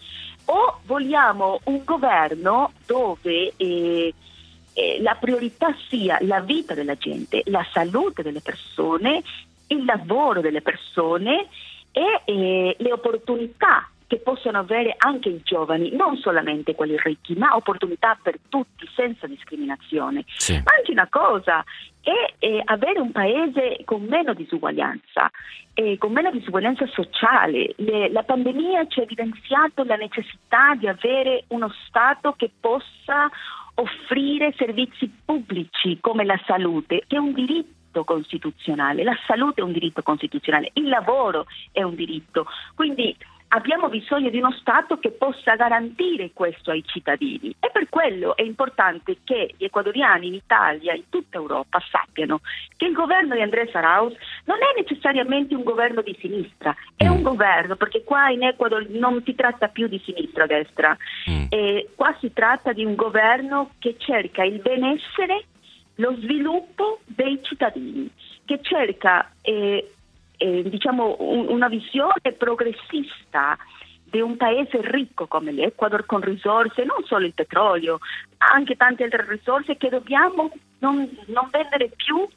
o 0.46 0.80
vogliamo 0.86 1.60
un 1.66 1.82
governo 1.84 2.72
dove... 2.86 3.54
Eh, 3.58 4.14
eh, 4.76 5.00
la 5.04 5.14
priorità 5.14 5.76
sia 5.88 6.18
la 6.22 6.40
vita 6.40 6.74
della 6.74 6.96
gente, 6.96 7.44
la 7.46 7.64
salute 7.72 8.24
delle 8.24 8.42
persone 8.42 9.22
il 9.74 9.86
lavoro 9.86 10.42
delle 10.42 10.62
persone 10.62 11.48
e 11.92 12.22
eh, 12.26 12.76
le 12.78 12.92
opportunità 12.92 13.88
che 14.14 14.20
possono 14.20 14.60
avere 14.60 14.94
anche 14.98 15.30
i 15.30 15.42
giovani, 15.44 15.90
non 15.96 16.18
solamente 16.18 16.76
quelli 16.76 16.96
ricchi, 17.02 17.34
ma 17.34 17.56
opportunità 17.56 18.16
per 18.22 18.38
tutti 18.48 18.88
senza 18.96 19.26
discriminazione. 19.26 20.24
Sì. 20.36 20.54
Ma 20.54 20.76
anche 20.78 20.92
una 20.92 21.08
cosa 21.10 21.64
è, 22.00 22.36
è, 22.38 22.62
avere 22.64 23.00
un 23.00 23.12
paese 23.12 23.80
con 23.86 24.04
meno 24.04 24.36
disuguaglianza, 24.36 25.32
eh, 25.74 25.98
con 25.98 26.12
meno 26.12 26.30
disuguaglianza 26.30 26.86
sociale. 26.88 27.74
Le, 27.78 28.12
la 28.12 28.22
pandemia 28.22 28.86
ci 28.86 29.00
ha 29.00 29.04
evidenziato 29.04 29.84
la 29.84 29.96
necessità 29.96 30.76
di 30.76 30.88
avere 30.88 31.46
uno 31.48 31.72
Stato 31.88 32.34
che 32.34 32.52
possa 32.60 33.30
offrire 33.76 34.54
servizi 34.56 35.12
pubblici 35.26 35.98
come 36.00 36.24
la 36.24 36.40
salute, 36.46 37.04
che 37.08 37.16
è 37.16 37.20
un 37.20 37.34
diritto 37.34 37.82
diritto 37.94 38.04
costituzionale, 38.04 39.04
la 39.04 39.18
salute 39.28 39.62
è 39.62 39.64
un 39.64 39.72
diritto 39.72 40.02
costituzionale, 40.02 40.72
il 40.74 40.90
lavoro 40.90 41.46
è 41.72 41.84
un 41.84 41.94
diritto. 41.94 42.48
Quindi 42.74 43.16
abbiamo 43.50 43.88
bisogno 43.88 44.30
di 44.30 44.40
uno 44.40 44.52
Stato 44.52 44.98
che 44.98 45.12
possa 45.12 45.56
garantire 45.56 46.32
questo 46.34 46.72
ai 46.72 46.84
cittadini 46.84 47.56
e 47.60 47.70
per 47.72 47.88
quello 47.88 48.36
è 48.36 48.42
importante 48.42 49.18
che 49.24 49.54
gli 49.56 49.66
ecuadoriani 49.66 50.28
in 50.28 50.34
Italia, 50.34 50.94
in 50.94 51.04
tutta 51.10 51.38
Europa, 51.38 51.80
sappiano 51.92 52.42
che 52.76 52.86
il 52.86 52.94
governo 52.94 53.36
di 53.36 53.42
Andrés 53.42 53.74
Arauz 53.76 54.16
non 54.46 54.58
è 54.58 54.80
necessariamente 54.82 55.54
un 55.54 55.64
governo 55.64 56.02
di 56.02 56.18
sinistra, 56.20 56.76
è 56.96 57.08
un 57.08 57.20
mm. 57.20 57.24
governo 57.24 57.76
perché 57.76 58.04
qua 58.04 58.30
in 58.30 58.44
Ecuador 58.44 58.88
non 58.90 59.22
si 59.24 59.36
tratta 59.36 59.68
più 59.68 59.88
di 59.88 60.02
sinistra 60.04 60.46
o 60.46 60.48
destra, 60.48 60.98
mm. 61.30 61.46
eh, 61.50 61.90
qua 61.96 62.16
si 62.20 62.34
tratta 62.34 62.74
di 62.74 62.84
un 62.84 62.96
governo 62.96 63.72
che 63.78 63.96
cerca 64.00 64.44
il 64.44 64.60
benessere 64.62 65.46
lo 65.96 66.16
sviluppo 66.20 67.00
dei 67.06 67.40
cittadini, 67.44 68.10
che 68.46 68.60
cerca 68.62 69.32
eh, 69.42 69.92
eh, 70.38 70.64
diciamo 70.70 71.18
un, 71.20 71.48
una 71.50 71.68
visione 71.68 72.32
progressista 72.38 73.58
di 74.04 74.22
un 74.22 74.38
paese 74.38 74.80
ricco 74.82 75.26
come 75.26 75.52
l'Ecuador 75.52 76.06
con 76.06 76.22
risorse, 76.22 76.84
non 76.84 77.04
solo 77.06 77.26
il 77.26 77.34
petrolio, 77.34 78.00
ma 78.38 78.48
anche 78.54 78.76
tante 78.76 79.04
altre 79.04 79.26
risorse 79.28 79.78
che 79.78 79.90
dobbiamo 79.90 80.52
non, 80.80 81.10
non 81.28 81.50
vendere 81.52 81.90
più 81.96 82.28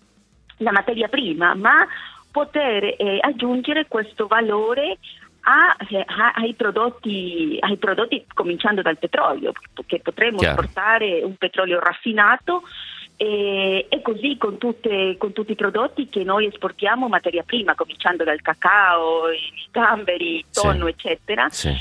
la 0.58 0.72
materia 0.72 1.08
prima, 1.08 1.54
ma 1.54 1.86
poter 2.30 2.94
eh, 2.96 3.18
aggiungere 3.20 3.86
questo 3.88 4.26
valore 4.26 4.98
a, 5.40 5.76
eh, 5.88 6.04
a, 6.06 6.32
ai, 6.36 6.54
prodotti, 6.54 7.56
ai, 7.60 7.76
prodotti, 7.76 8.24
cominciando 8.32 8.82
dal 8.82 8.98
petrolio, 8.98 9.52
che 9.86 10.00
potremo 10.00 10.38
Chiaro. 10.38 10.60
esportare 10.60 11.22
un 11.22 11.36
petrolio 11.36 11.78
raffinato 11.78 12.62
e, 13.16 13.86
e 13.88 14.02
così 14.02 14.36
con, 14.38 14.58
tutte, 14.58 15.16
con, 15.18 15.32
tutti 15.32 15.52
i 15.52 15.56
prodotti 15.56 16.08
che 16.08 16.22
noi 16.22 16.46
esportiamo 16.46 17.08
materia 17.08 17.42
prima, 17.42 17.74
cominciando 17.74 18.24
dal 18.24 18.42
cacao, 18.42 19.30
i 19.30 19.68
gamberi, 19.70 20.36
il 20.36 20.44
tonno, 20.52 20.84
sì. 20.84 20.90
eccetera. 20.90 21.48
Sì. 21.50 21.74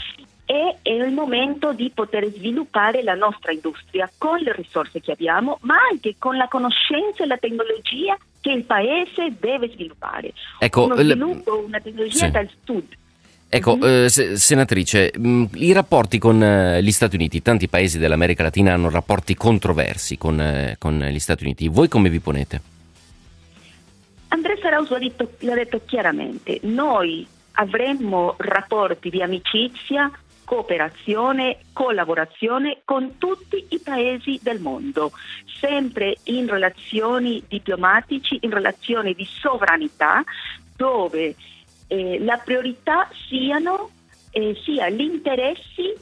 E 0.48 0.78
è 0.82 0.92
il 0.92 1.12
momento 1.12 1.74
di 1.74 1.92
poter 1.94 2.26
sviluppare 2.32 3.02
la 3.04 3.16
nostra 3.16 3.52
industria 3.52 4.10
con 4.18 4.38
le 4.40 4.54
risorse 4.54 5.02
che 5.02 5.12
abbiamo, 5.12 5.58
ma 5.62 5.76
anche 5.92 6.16
con 6.20 6.38
la 6.38 6.48
conoscenza 6.48 7.24
e 7.24 7.28
la 7.28 7.38
tecnologia 7.38 8.16
che 8.40 8.52
il 8.52 8.64
paese 8.64 9.34
deve 9.40 9.70
sviluppare. 9.70 10.34
Ecco, 10.60 10.86
Uno 10.86 10.96
sviluppo, 10.96 11.64
una 11.66 11.80
tecnologia 11.80 12.26
sì. 12.26 12.32
dal 12.32 12.50
sud 12.64 12.96
Ecco, 13.56 13.78
mm-hmm. 13.78 14.04
eh, 14.04 14.10
senatrice, 14.10 15.14
mh, 15.18 15.28
mm, 15.28 15.44
i 15.54 15.72
rapporti 15.72 16.20
con 16.20 16.44
eh, 16.44 16.84
gli 16.84 16.92
Stati 16.92 17.16
Uniti, 17.16 17.42
tanti 17.42 17.70
paesi 17.70 17.98
dell'America 17.98 18.44
Latina 18.44 18.74
hanno 18.74 18.90
rapporti 18.90 19.34
controversi 19.34 20.18
con, 20.18 20.42
eh, 20.42 20.76
con, 20.78 21.00
gli 21.00 21.20
Stati 21.20 21.46
Uniti. 21.46 21.70
Voi 21.70 21.88
come 21.88 22.10
vi 22.10 22.20
ponete? 22.20 22.62
Andrea 24.28 24.58
Saraus 24.62 24.90
l'ha 24.90 25.00
detto, 25.00 25.32
l'ha 25.40 25.54
detto 25.54 25.80
chiaramente, 25.86 26.60
noi 26.64 27.26
avremmo 27.54 28.36
rapporti 28.40 29.10
di 29.10 29.22
amicizia, 29.22 30.12
cooperazione, 30.44 31.60
collaborazione 31.72 32.82
con 32.84 33.18
tutti 33.18 33.68
i 33.70 33.80
paesi 33.80 34.38
del 34.44 34.60
mondo, 34.60 35.14
sempre 35.62 36.18
in 36.24 36.50
relazioni 36.50 37.42
diplomatici, 37.48 38.38
in 38.42 38.50
relazioni 38.50 39.14
di 39.14 39.26
sovranità, 39.26 40.22
dove 40.76 41.36
eh, 41.88 42.20
la 42.20 42.38
priorità 42.38 43.08
siano, 43.28 43.90
eh, 44.32 44.56
sia 44.64 44.90
gli 44.90 45.02
interessi 45.02 45.94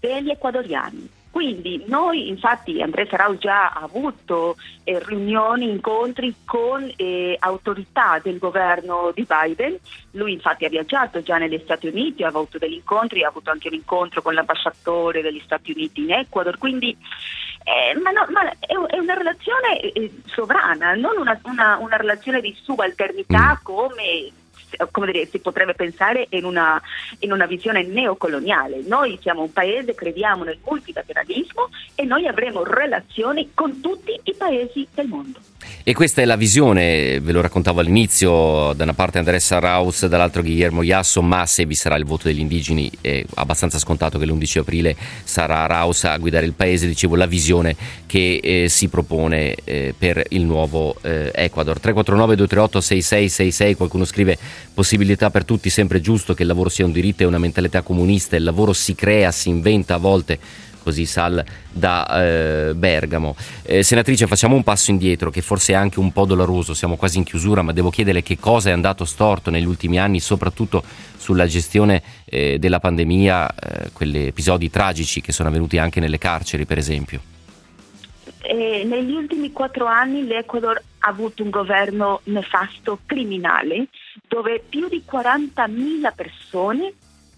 degli 0.00 0.30
ecuadoriani. 0.30 1.20
Quindi 1.32 1.82
noi, 1.86 2.28
infatti, 2.28 2.82
Andrea 2.82 3.06
Sarau 3.06 3.38
già 3.38 3.68
ha 3.70 3.80
avuto 3.80 4.54
eh, 4.84 5.02
riunioni, 5.02 5.66
incontri 5.66 6.34
con 6.44 6.92
eh, 6.94 7.36
autorità 7.40 8.20
del 8.22 8.36
governo 8.36 9.12
di 9.14 9.26
Biden, 9.26 9.78
lui 10.10 10.34
infatti 10.34 10.66
ha 10.66 10.68
viaggiato 10.68 11.22
già 11.22 11.38
negli 11.38 11.58
Stati 11.64 11.86
Uniti, 11.86 12.22
ha 12.22 12.28
avuto 12.28 12.58
degli 12.58 12.74
incontri, 12.74 13.24
ha 13.24 13.28
avuto 13.28 13.50
anche 13.50 13.68
un 13.68 13.74
incontro 13.74 14.20
con 14.20 14.34
l'ambasciatore 14.34 15.22
degli 15.22 15.40
Stati 15.42 15.72
Uniti 15.72 16.02
in 16.02 16.12
Ecuador, 16.12 16.58
quindi 16.58 16.94
eh, 17.64 17.98
ma 17.98 18.10
no, 18.10 18.26
ma 18.28 18.50
è, 18.50 18.66
è, 18.66 18.98
una 18.98 19.14
relazione 19.14 19.80
eh, 19.80 20.12
sovrana, 20.26 20.92
non 20.94 21.16
una, 21.16 21.40
una, 21.44 21.78
una 21.78 21.96
relazione 21.96 22.42
di 22.42 22.54
subalternità 22.60 23.58
mm. 23.58 23.64
come 23.64 24.32
come 24.90 25.12
dire, 25.12 25.26
si 25.26 25.38
potrebbe 25.38 25.74
pensare 25.74 26.26
in 26.30 26.44
una, 26.44 26.80
in 27.20 27.32
una 27.32 27.46
visione 27.46 27.82
neocoloniale. 27.82 28.82
Noi 28.86 29.18
siamo 29.20 29.42
un 29.42 29.52
paese, 29.52 29.94
crediamo 29.94 30.44
nel 30.44 30.58
multilateralismo 30.64 31.68
e 31.94 32.04
noi 32.04 32.26
avremo 32.26 32.64
relazioni 32.64 33.50
con 33.54 33.80
tutti 33.80 34.18
i 34.22 34.34
paesi 34.34 34.86
del 34.94 35.08
mondo. 35.08 35.40
E 35.84 35.94
questa 35.94 36.22
è 36.22 36.24
la 36.24 36.36
visione, 36.36 37.18
ve 37.20 37.32
lo 37.32 37.40
raccontavo 37.40 37.80
all'inizio, 37.80 38.72
da 38.72 38.84
una 38.84 38.94
parte 38.94 39.18
Andressa 39.18 39.58
Raus, 39.58 40.06
dall'altro 40.06 40.42
Guillermo 40.42 40.82
Iasso, 40.82 41.22
ma 41.22 41.44
se 41.46 41.66
vi 41.66 41.74
sarà 41.74 41.96
il 41.96 42.04
voto 42.04 42.28
degli 42.28 42.38
indigeni 42.38 42.90
è 43.00 43.24
abbastanza 43.34 43.78
scontato 43.78 44.16
che 44.16 44.24
l'11 44.24 44.58
aprile 44.58 44.96
sarà 45.24 45.66
Raus 45.66 46.04
a 46.04 46.16
guidare 46.18 46.46
il 46.46 46.52
paese, 46.52 46.86
dicevo 46.86 47.16
la 47.16 47.26
visione 47.26 47.74
che 48.06 48.40
eh, 48.42 48.68
si 48.68 48.88
propone 48.88 49.56
eh, 49.64 49.92
per 49.96 50.22
il 50.28 50.42
nuovo 50.42 50.96
eh, 51.02 51.32
Ecuador. 51.34 51.80
349 51.80 52.36
238 52.36 52.80
6666, 52.80 53.74
qualcuno 53.74 54.04
scrive 54.04 54.38
possibilità 54.74 55.30
per 55.30 55.44
tutti, 55.44 55.70
sempre 55.70 56.00
giusto 56.00 56.34
che 56.34 56.42
il 56.42 56.48
lavoro 56.48 56.68
sia 56.68 56.84
un 56.84 56.92
diritto 56.92 57.22
e 57.22 57.26
una 57.26 57.38
mentalità 57.38 57.82
comunista, 57.82 58.36
il 58.36 58.44
lavoro 58.44 58.72
si 58.72 58.94
crea, 58.94 59.30
si 59.30 59.48
inventa 59.48 59.94
a 59.94 59.98
volte 59.98 60.38
così 60.82 61.06
Sal 61.06 61.42
da 61.70 62.06
eh, 62.22 62.74
Bergamo. 62.74 63.36
Eh, 63.62 63.82
senatrice, 63.82 64.26
facciamo 64.26 64.56
un 64.56 64.62
passo 64.62 64.90
indietro 64.90 65.30
che 65.30 65.40
forse 65.40 65.72
è 65.72 65.76
anche 65.76 66.00
un 66.00 66.12
po' 66.12 66.26
doloroso, 66.26 66.74
siamo 66.74 66.96
quasi 66.96 67.18
in 67.18 67.24
chiusura, 67.24 67.62
ma 67.62 67.72
devo 67.72 67.90
chiedere 67.90 68.22
che 68.22 68.38
cosa 68.38 68.70
è 68.70 68.72
andato 68.72 69.04
storto 69.04 69.50
negli 69.50 69.64
ultimi 69.64 69.98
anni, 69.98 70.20
soprattutto 70.20 70.82
sulla 71.16 71.46
gestione 71.46 72.02
eh, 72.24 72.58
della 72.58 72.80
pandemia, 72.80 73.54
eh, 73.54 73.90
quegli 73.92 74.18
episodi 74.18 74.68
tragici 74.70 75.20
che 75.20 75.32
sono 75.32 75.48
avvenuti 75.48 75.78
anche 75.78 76.00
nelle 76.00 76.18
carceri, 76.18 76.66
per 76.66 76.78
esempio. 76.78 77.20
Eh, 78.44 78.82
negli 78.84 79.12
ultimi 79.12 79.52
quattro 79.52 79.86
anni 79.86 80.26
l'Ecuador 80.26 80.76
ha 80.98 81.08
avuto 81.08 81.44
un 81.44 81.50
governo 81.50 82.20
nefasto, 82.24 82.98
criminale, 83.06 83.86
dove 84.28 84.64
più 84.68 84.88
di 84.88 85.04
40.000 85.08 86.14
persone 86.14 86.92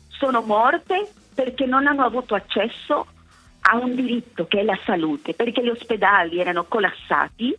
sono 0.08 0.42
morte 0.42 1.08
perché 1.34 1.66
non 1.66 1.86
hanno 1.86 2.04
avuto 2.04 2.34
accesso 2.34 3.06
a 3.66 3.76
un 3.76 3.94
diritto 3.94 4.46
che 4.46 4.60
è 4.60 4.62
la 4.62 4.78
salute, 4.84 5.34
perché 5.34 5.62
gli 5.62 5.68
ospedali 5.68 6.38
erano 6.38 6.64
collassati 6.64 7.54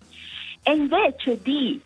e 0.62 0.72
invece 0.72 1.40
di 1.42 1.82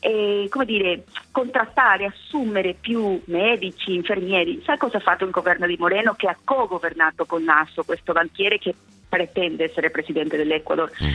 eh, 0.00 0.46
come 0.50 0.66
dire, 0.66 1.04
contrattare, 1.30 2.04
assumere 2.04 2.74
più 2.78 3.20
medici, 3.26 3.94
infermieri, 3.94 4.62
sai 4.64 4.76
cosa 4.76 4.98
ha 4.98 5.00
fatto 5.00 5.24
il 5.24 5.30
governo 5.30 5.66
di 5.66 5.76
Moreno 5.78 6.12
che 6.14 6.28
ha 6.28 6.36
co-governato 6.44 7.24
con 7.24 7.42
Nasso 7.42 7.84
questo 7.84 8.12
banchiere 8.12 8.58
che 8.58 8.74
pretende 9.08 9.64
essere 9.64 9.90
presidente 9.90 10.36
dell'Ecuador? 10.36 10.90
Mm. 11.02 11.08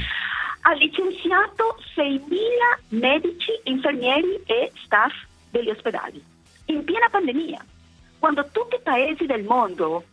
Ha 0.61 0.73
licenziato 0.73 1.77
6.000 1.95 2.99
medici, 2.99 3.51
infermieri 3.65 4.41
e 4.45 4.71
staff 4.83 5.13
degli 5.49 5.69
ospedali 5.69 6.37
in 6.69 6.83
piena 6.83 7.09
pandemia, 7.09 7.63
quando 8.19 8.47
tutti 8.51 8.75
i 8.75 8.81
paesi 8.81 9.25
del 9.25 9.43
mondo 9.43 10.03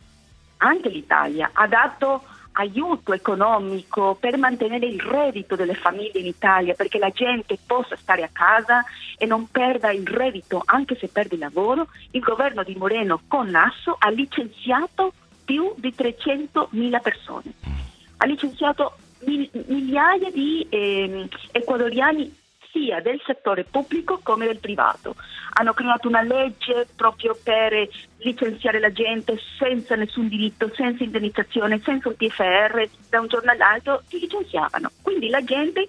anche 0.57 0.89
l'Italia 0.89 1.51
ha 1.53 1.67
dato 1.67 2.23
aiuto 2.53 3.13
economico 3.13 4.17
per 4.19 4.37
mantenere 4.37 4.87
il 4.87 4.99
reddito 4.99 5.55
delle 5.55 5.75
famiglie 5.75 6.19
in 6.19 6.25
Italia 6.25 6.73
perché 6.73 6.97
la 6.97 7.11
gente 7.11 7.59
possa 7.63 7.95
stare 7.95 8.23
a 8.23 8.29
casa 8.31 8.83
e 9.17 9.27
non 9.27 9.47
perda 9.51 9.91
il 9.91 10.07
reddito 10.07 10.63
anche 10.65 10.97
se 10.97 11.07
perde 11.09 11.35
il 11.35 11.41
lavoro, 11.41 11.89
il 12.11 12.21
governo 12.21 12.63
di 12.63 12.75
Moreno 12.75 13.21
con 13.27 13.49
Nasso 13.49 13.95
ha 13.99 14.09
licenziato 14.09 15.13
più 15.45 15.73
di 15.77 15.93
300.000 15.95 17.01
persone. 17.01 17.53
Ha 18.17 18.25
licenziato 18.25 18.97
migliaia 19.25 20.31
di 20.31 20.65
eh, 20.69 21.29
ecuadoriani 21.51 22.33
sia 22.71 23.01
del 23.01 23.21
settore 23.25 23.63
pubblico 23.63 24.19
come 24.23 24.45
del 24.45 24.59
privato. 24.59 25.15
Hanno 25.53 25.73
creato 25.73 26.07
una 26.07 26.21
legge 26.21 26.87
proprio 26.95 27.37
per 27.41 27.87
licenziare 28.19 28.79
la 28.79 28.91
gente 28.91 29.39
senza 29.57 29.95
nessun 29.95 30.27
diritto, 30.27 30.71
senza 30.75 31.03
indennizzazione, 31.03 31.81
senza 31.83 32.09
un 32.09 32.15
TFR, 32.15 32.89
da 33.09 33.19
un 33.19 33.27
giorno 33.27 33.51
all'altro 33.51 34.03
ti 34.07 34.19
licenziavano. 34.19 34.91
Quindi 35.01 35.29
la 35.29 35.43
gente 35.43 35.87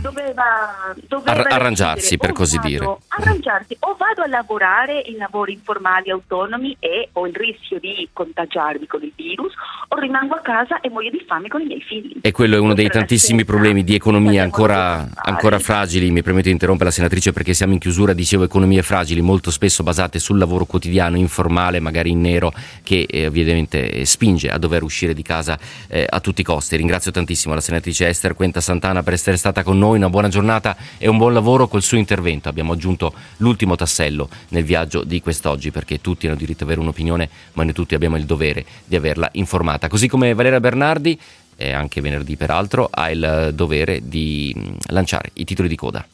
doveva, 0.00 0.94
doveva 1.06 1.30
Ar- 1.32 1.52
arrangiarsi, 1.52 2.16
per 2.18 2.32
così 2.32 2.56
vado, 2.56 2.68
dire. 2.68 2.96
Arrangiarsi 3.08 3.76
o 3.80 3.94
vado 3.96 4.22
a 4.22 4.26
lavorare 4.26 5.02
in 5.06 5.16
lavori 5.16 5.52
informali 5.52 6.10
autonomi 6.10 6.76
e 6.78 7.08
ho 7.12 7.26
il 7.26 7.34
rischio 7.34 7.78
di 7.78 8.08
contagiarmi 8.12 8.86
con 8.86 9.02
il 9.02 9.12
virus 9.14 9.52
o 9.88 9.98
rimango 9.98 10.34
a 10.34 10.40
casa 10.40 10.80
e 10.80 10.88
muoio 10.88 11.10
di 11.10 11.22
fame 11.26 11.48
con 11.48 11.60
i 11.60 11.66
miei 11.66 11.82
figli. 11.82 12.18
E 12.22 12.32
quello 12.32 12.56
è 12.56 12.58
uno 12.58 12.74
dei 12.74 12.88
tantissimi 12.88 13.44
problemi 13.44 13.84
di 13.84 13.94
economia 13.94 14.42
ancora, 14.42 15.08
ancora 15.14 15.58
fragili. 15.58 16.09
Mi 16.10 16.22
permetto 16.22 16.46
di 16.46 16.52
interrompere 16.52 16.90
la 16.90 16.94
senatrice 16.94 17.32
perché 17.32 17.54
siamo 17.54 17.72
in 17.72 17.78
chiusura, 17.78 18.12
dicevo 18.12 18.44
economie 18.44 18.82
fragili, 18.82 19.20
molto 19.20 19.50
spesso 19.50 19.82
basate 19.82 20.18
sul 20.18 20.38
lavoro 20.38 20.64
quotidiano 20.64 21.16
informale 21.16 21.38
formale, 21.40 21.80
magari 21.80 22.10
in 22.10 22.20
nero, 22.20 22.52
che 22.82 23.06
eh, 23.08 23.26
ovviamente 23.26 24.04
spinge 24.04 24.50
a 24.50 24.58
dover 24.58 24.82
uscire 24.82 25.14
di 25.14 25.22
casa 25.22 25.58
eh, 25.88 26.06
a 26.08 26.20
tutti 26.20 26.42
i 26.42 26.44
costi. 26.44 26.76
Ringrazio 26.76 27.10
tantissimo 27.10 27.54
la 27.54 27.60
senatrice 27.60 28.08
Esther 28.08 28.34
Quenta 28.34 28.60
Santana 28.60 29.02
per 29.02 29.14
essere 29.14 29.36
stata 29.36 29.62
con 29.62 29.78
noi, 29.78 29.96
una 29.96 30.08
buona 30.08 30.28
giornata 30.28 30.76
e 30.98 31.08
un 31.08 31.16
buon 31.16 31.32
lavoro 31.32 31.66
col 31.68 31.82
suo 31.82 31.96
intervento. 31.96 32.48
Abbiamo 32.48 32.72
aggiunto 32.72 33.12
l'ultimo 33.38 33.74
tassello 33.76 34.28
nel 34.48 34.64
viaggio 34.64 35.02
di 35.02 35.20
quest'oggi, 35.20 35.70
perché 35.70 36.00
tutti 36.00 36.26
hanno 36.26 36.36
diritto 36.36 36.64
ad 36.64 36.70
avere 36.70 36.80
un'opinione, 36.80 37.28
ma 37.54 37.64
noi 37.64 37.72
tutti 37.72 37.94
abbiamo 37.94 38.16
il 38.16 38.24
dovere 38.24 38.64
di 38.84 38.96
averla 38.96 39.28
informata. 39.32 39.88
Così 39.88 40.08
come 40.08 40.34
Valeria 40.34 40.60
Bernardi, 40.60 41.18
e 41.60 41.72
anche 41.72 42.00
venerdì 42.00 42.36
peraltro, 42.36 42.88
ha 42.90 43.10
il 43.10 43.50
dovere 43.52 44.00
di 44.02 44.54
mm, 44.56 44.74
lanciare 44.86 45.30
i 45.34 45.44
titoli 45.44 45.68
di 45.68 45.76
coda. 45.76 46.06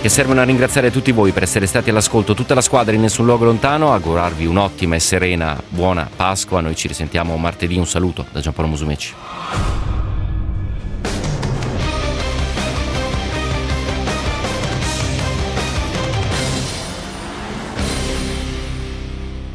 Che 0.00 0.08
servono 0.08 0.40
a 0.40 0.44
ringraziare 0.44 0.90
tutti 0.90 1.12
voi 1.12 1.32
per 1.32 1.42
essere 1.42 1.66
stati 1.66 1.90
all'ascolto, 1.90 2.32
tutta 2.32 2.54
la 2.54 2.62
squadra 2.62 2.94
in 2.94 3.02
nessun 3.02 3.26
luogo 3.26 3.44
lontano, 3.44 3.92
augurarvi 3.92 4.46
un'ottima 4.46 4.94
e 4.94 5.00
serena 5.00 5.60
buona 5.68 6.08
Pasqua, 6.14 6.60
noi 6.60 6.76
ci 6.76 6.88
risentiamo 6.88 7.36
martedì, 7.36 7.76
un 7.76 7.86
saluto 7.86 8.24
da 8.32 8.40
Giampaolo 8.40 8.70
Musumeci. 8.70 9.14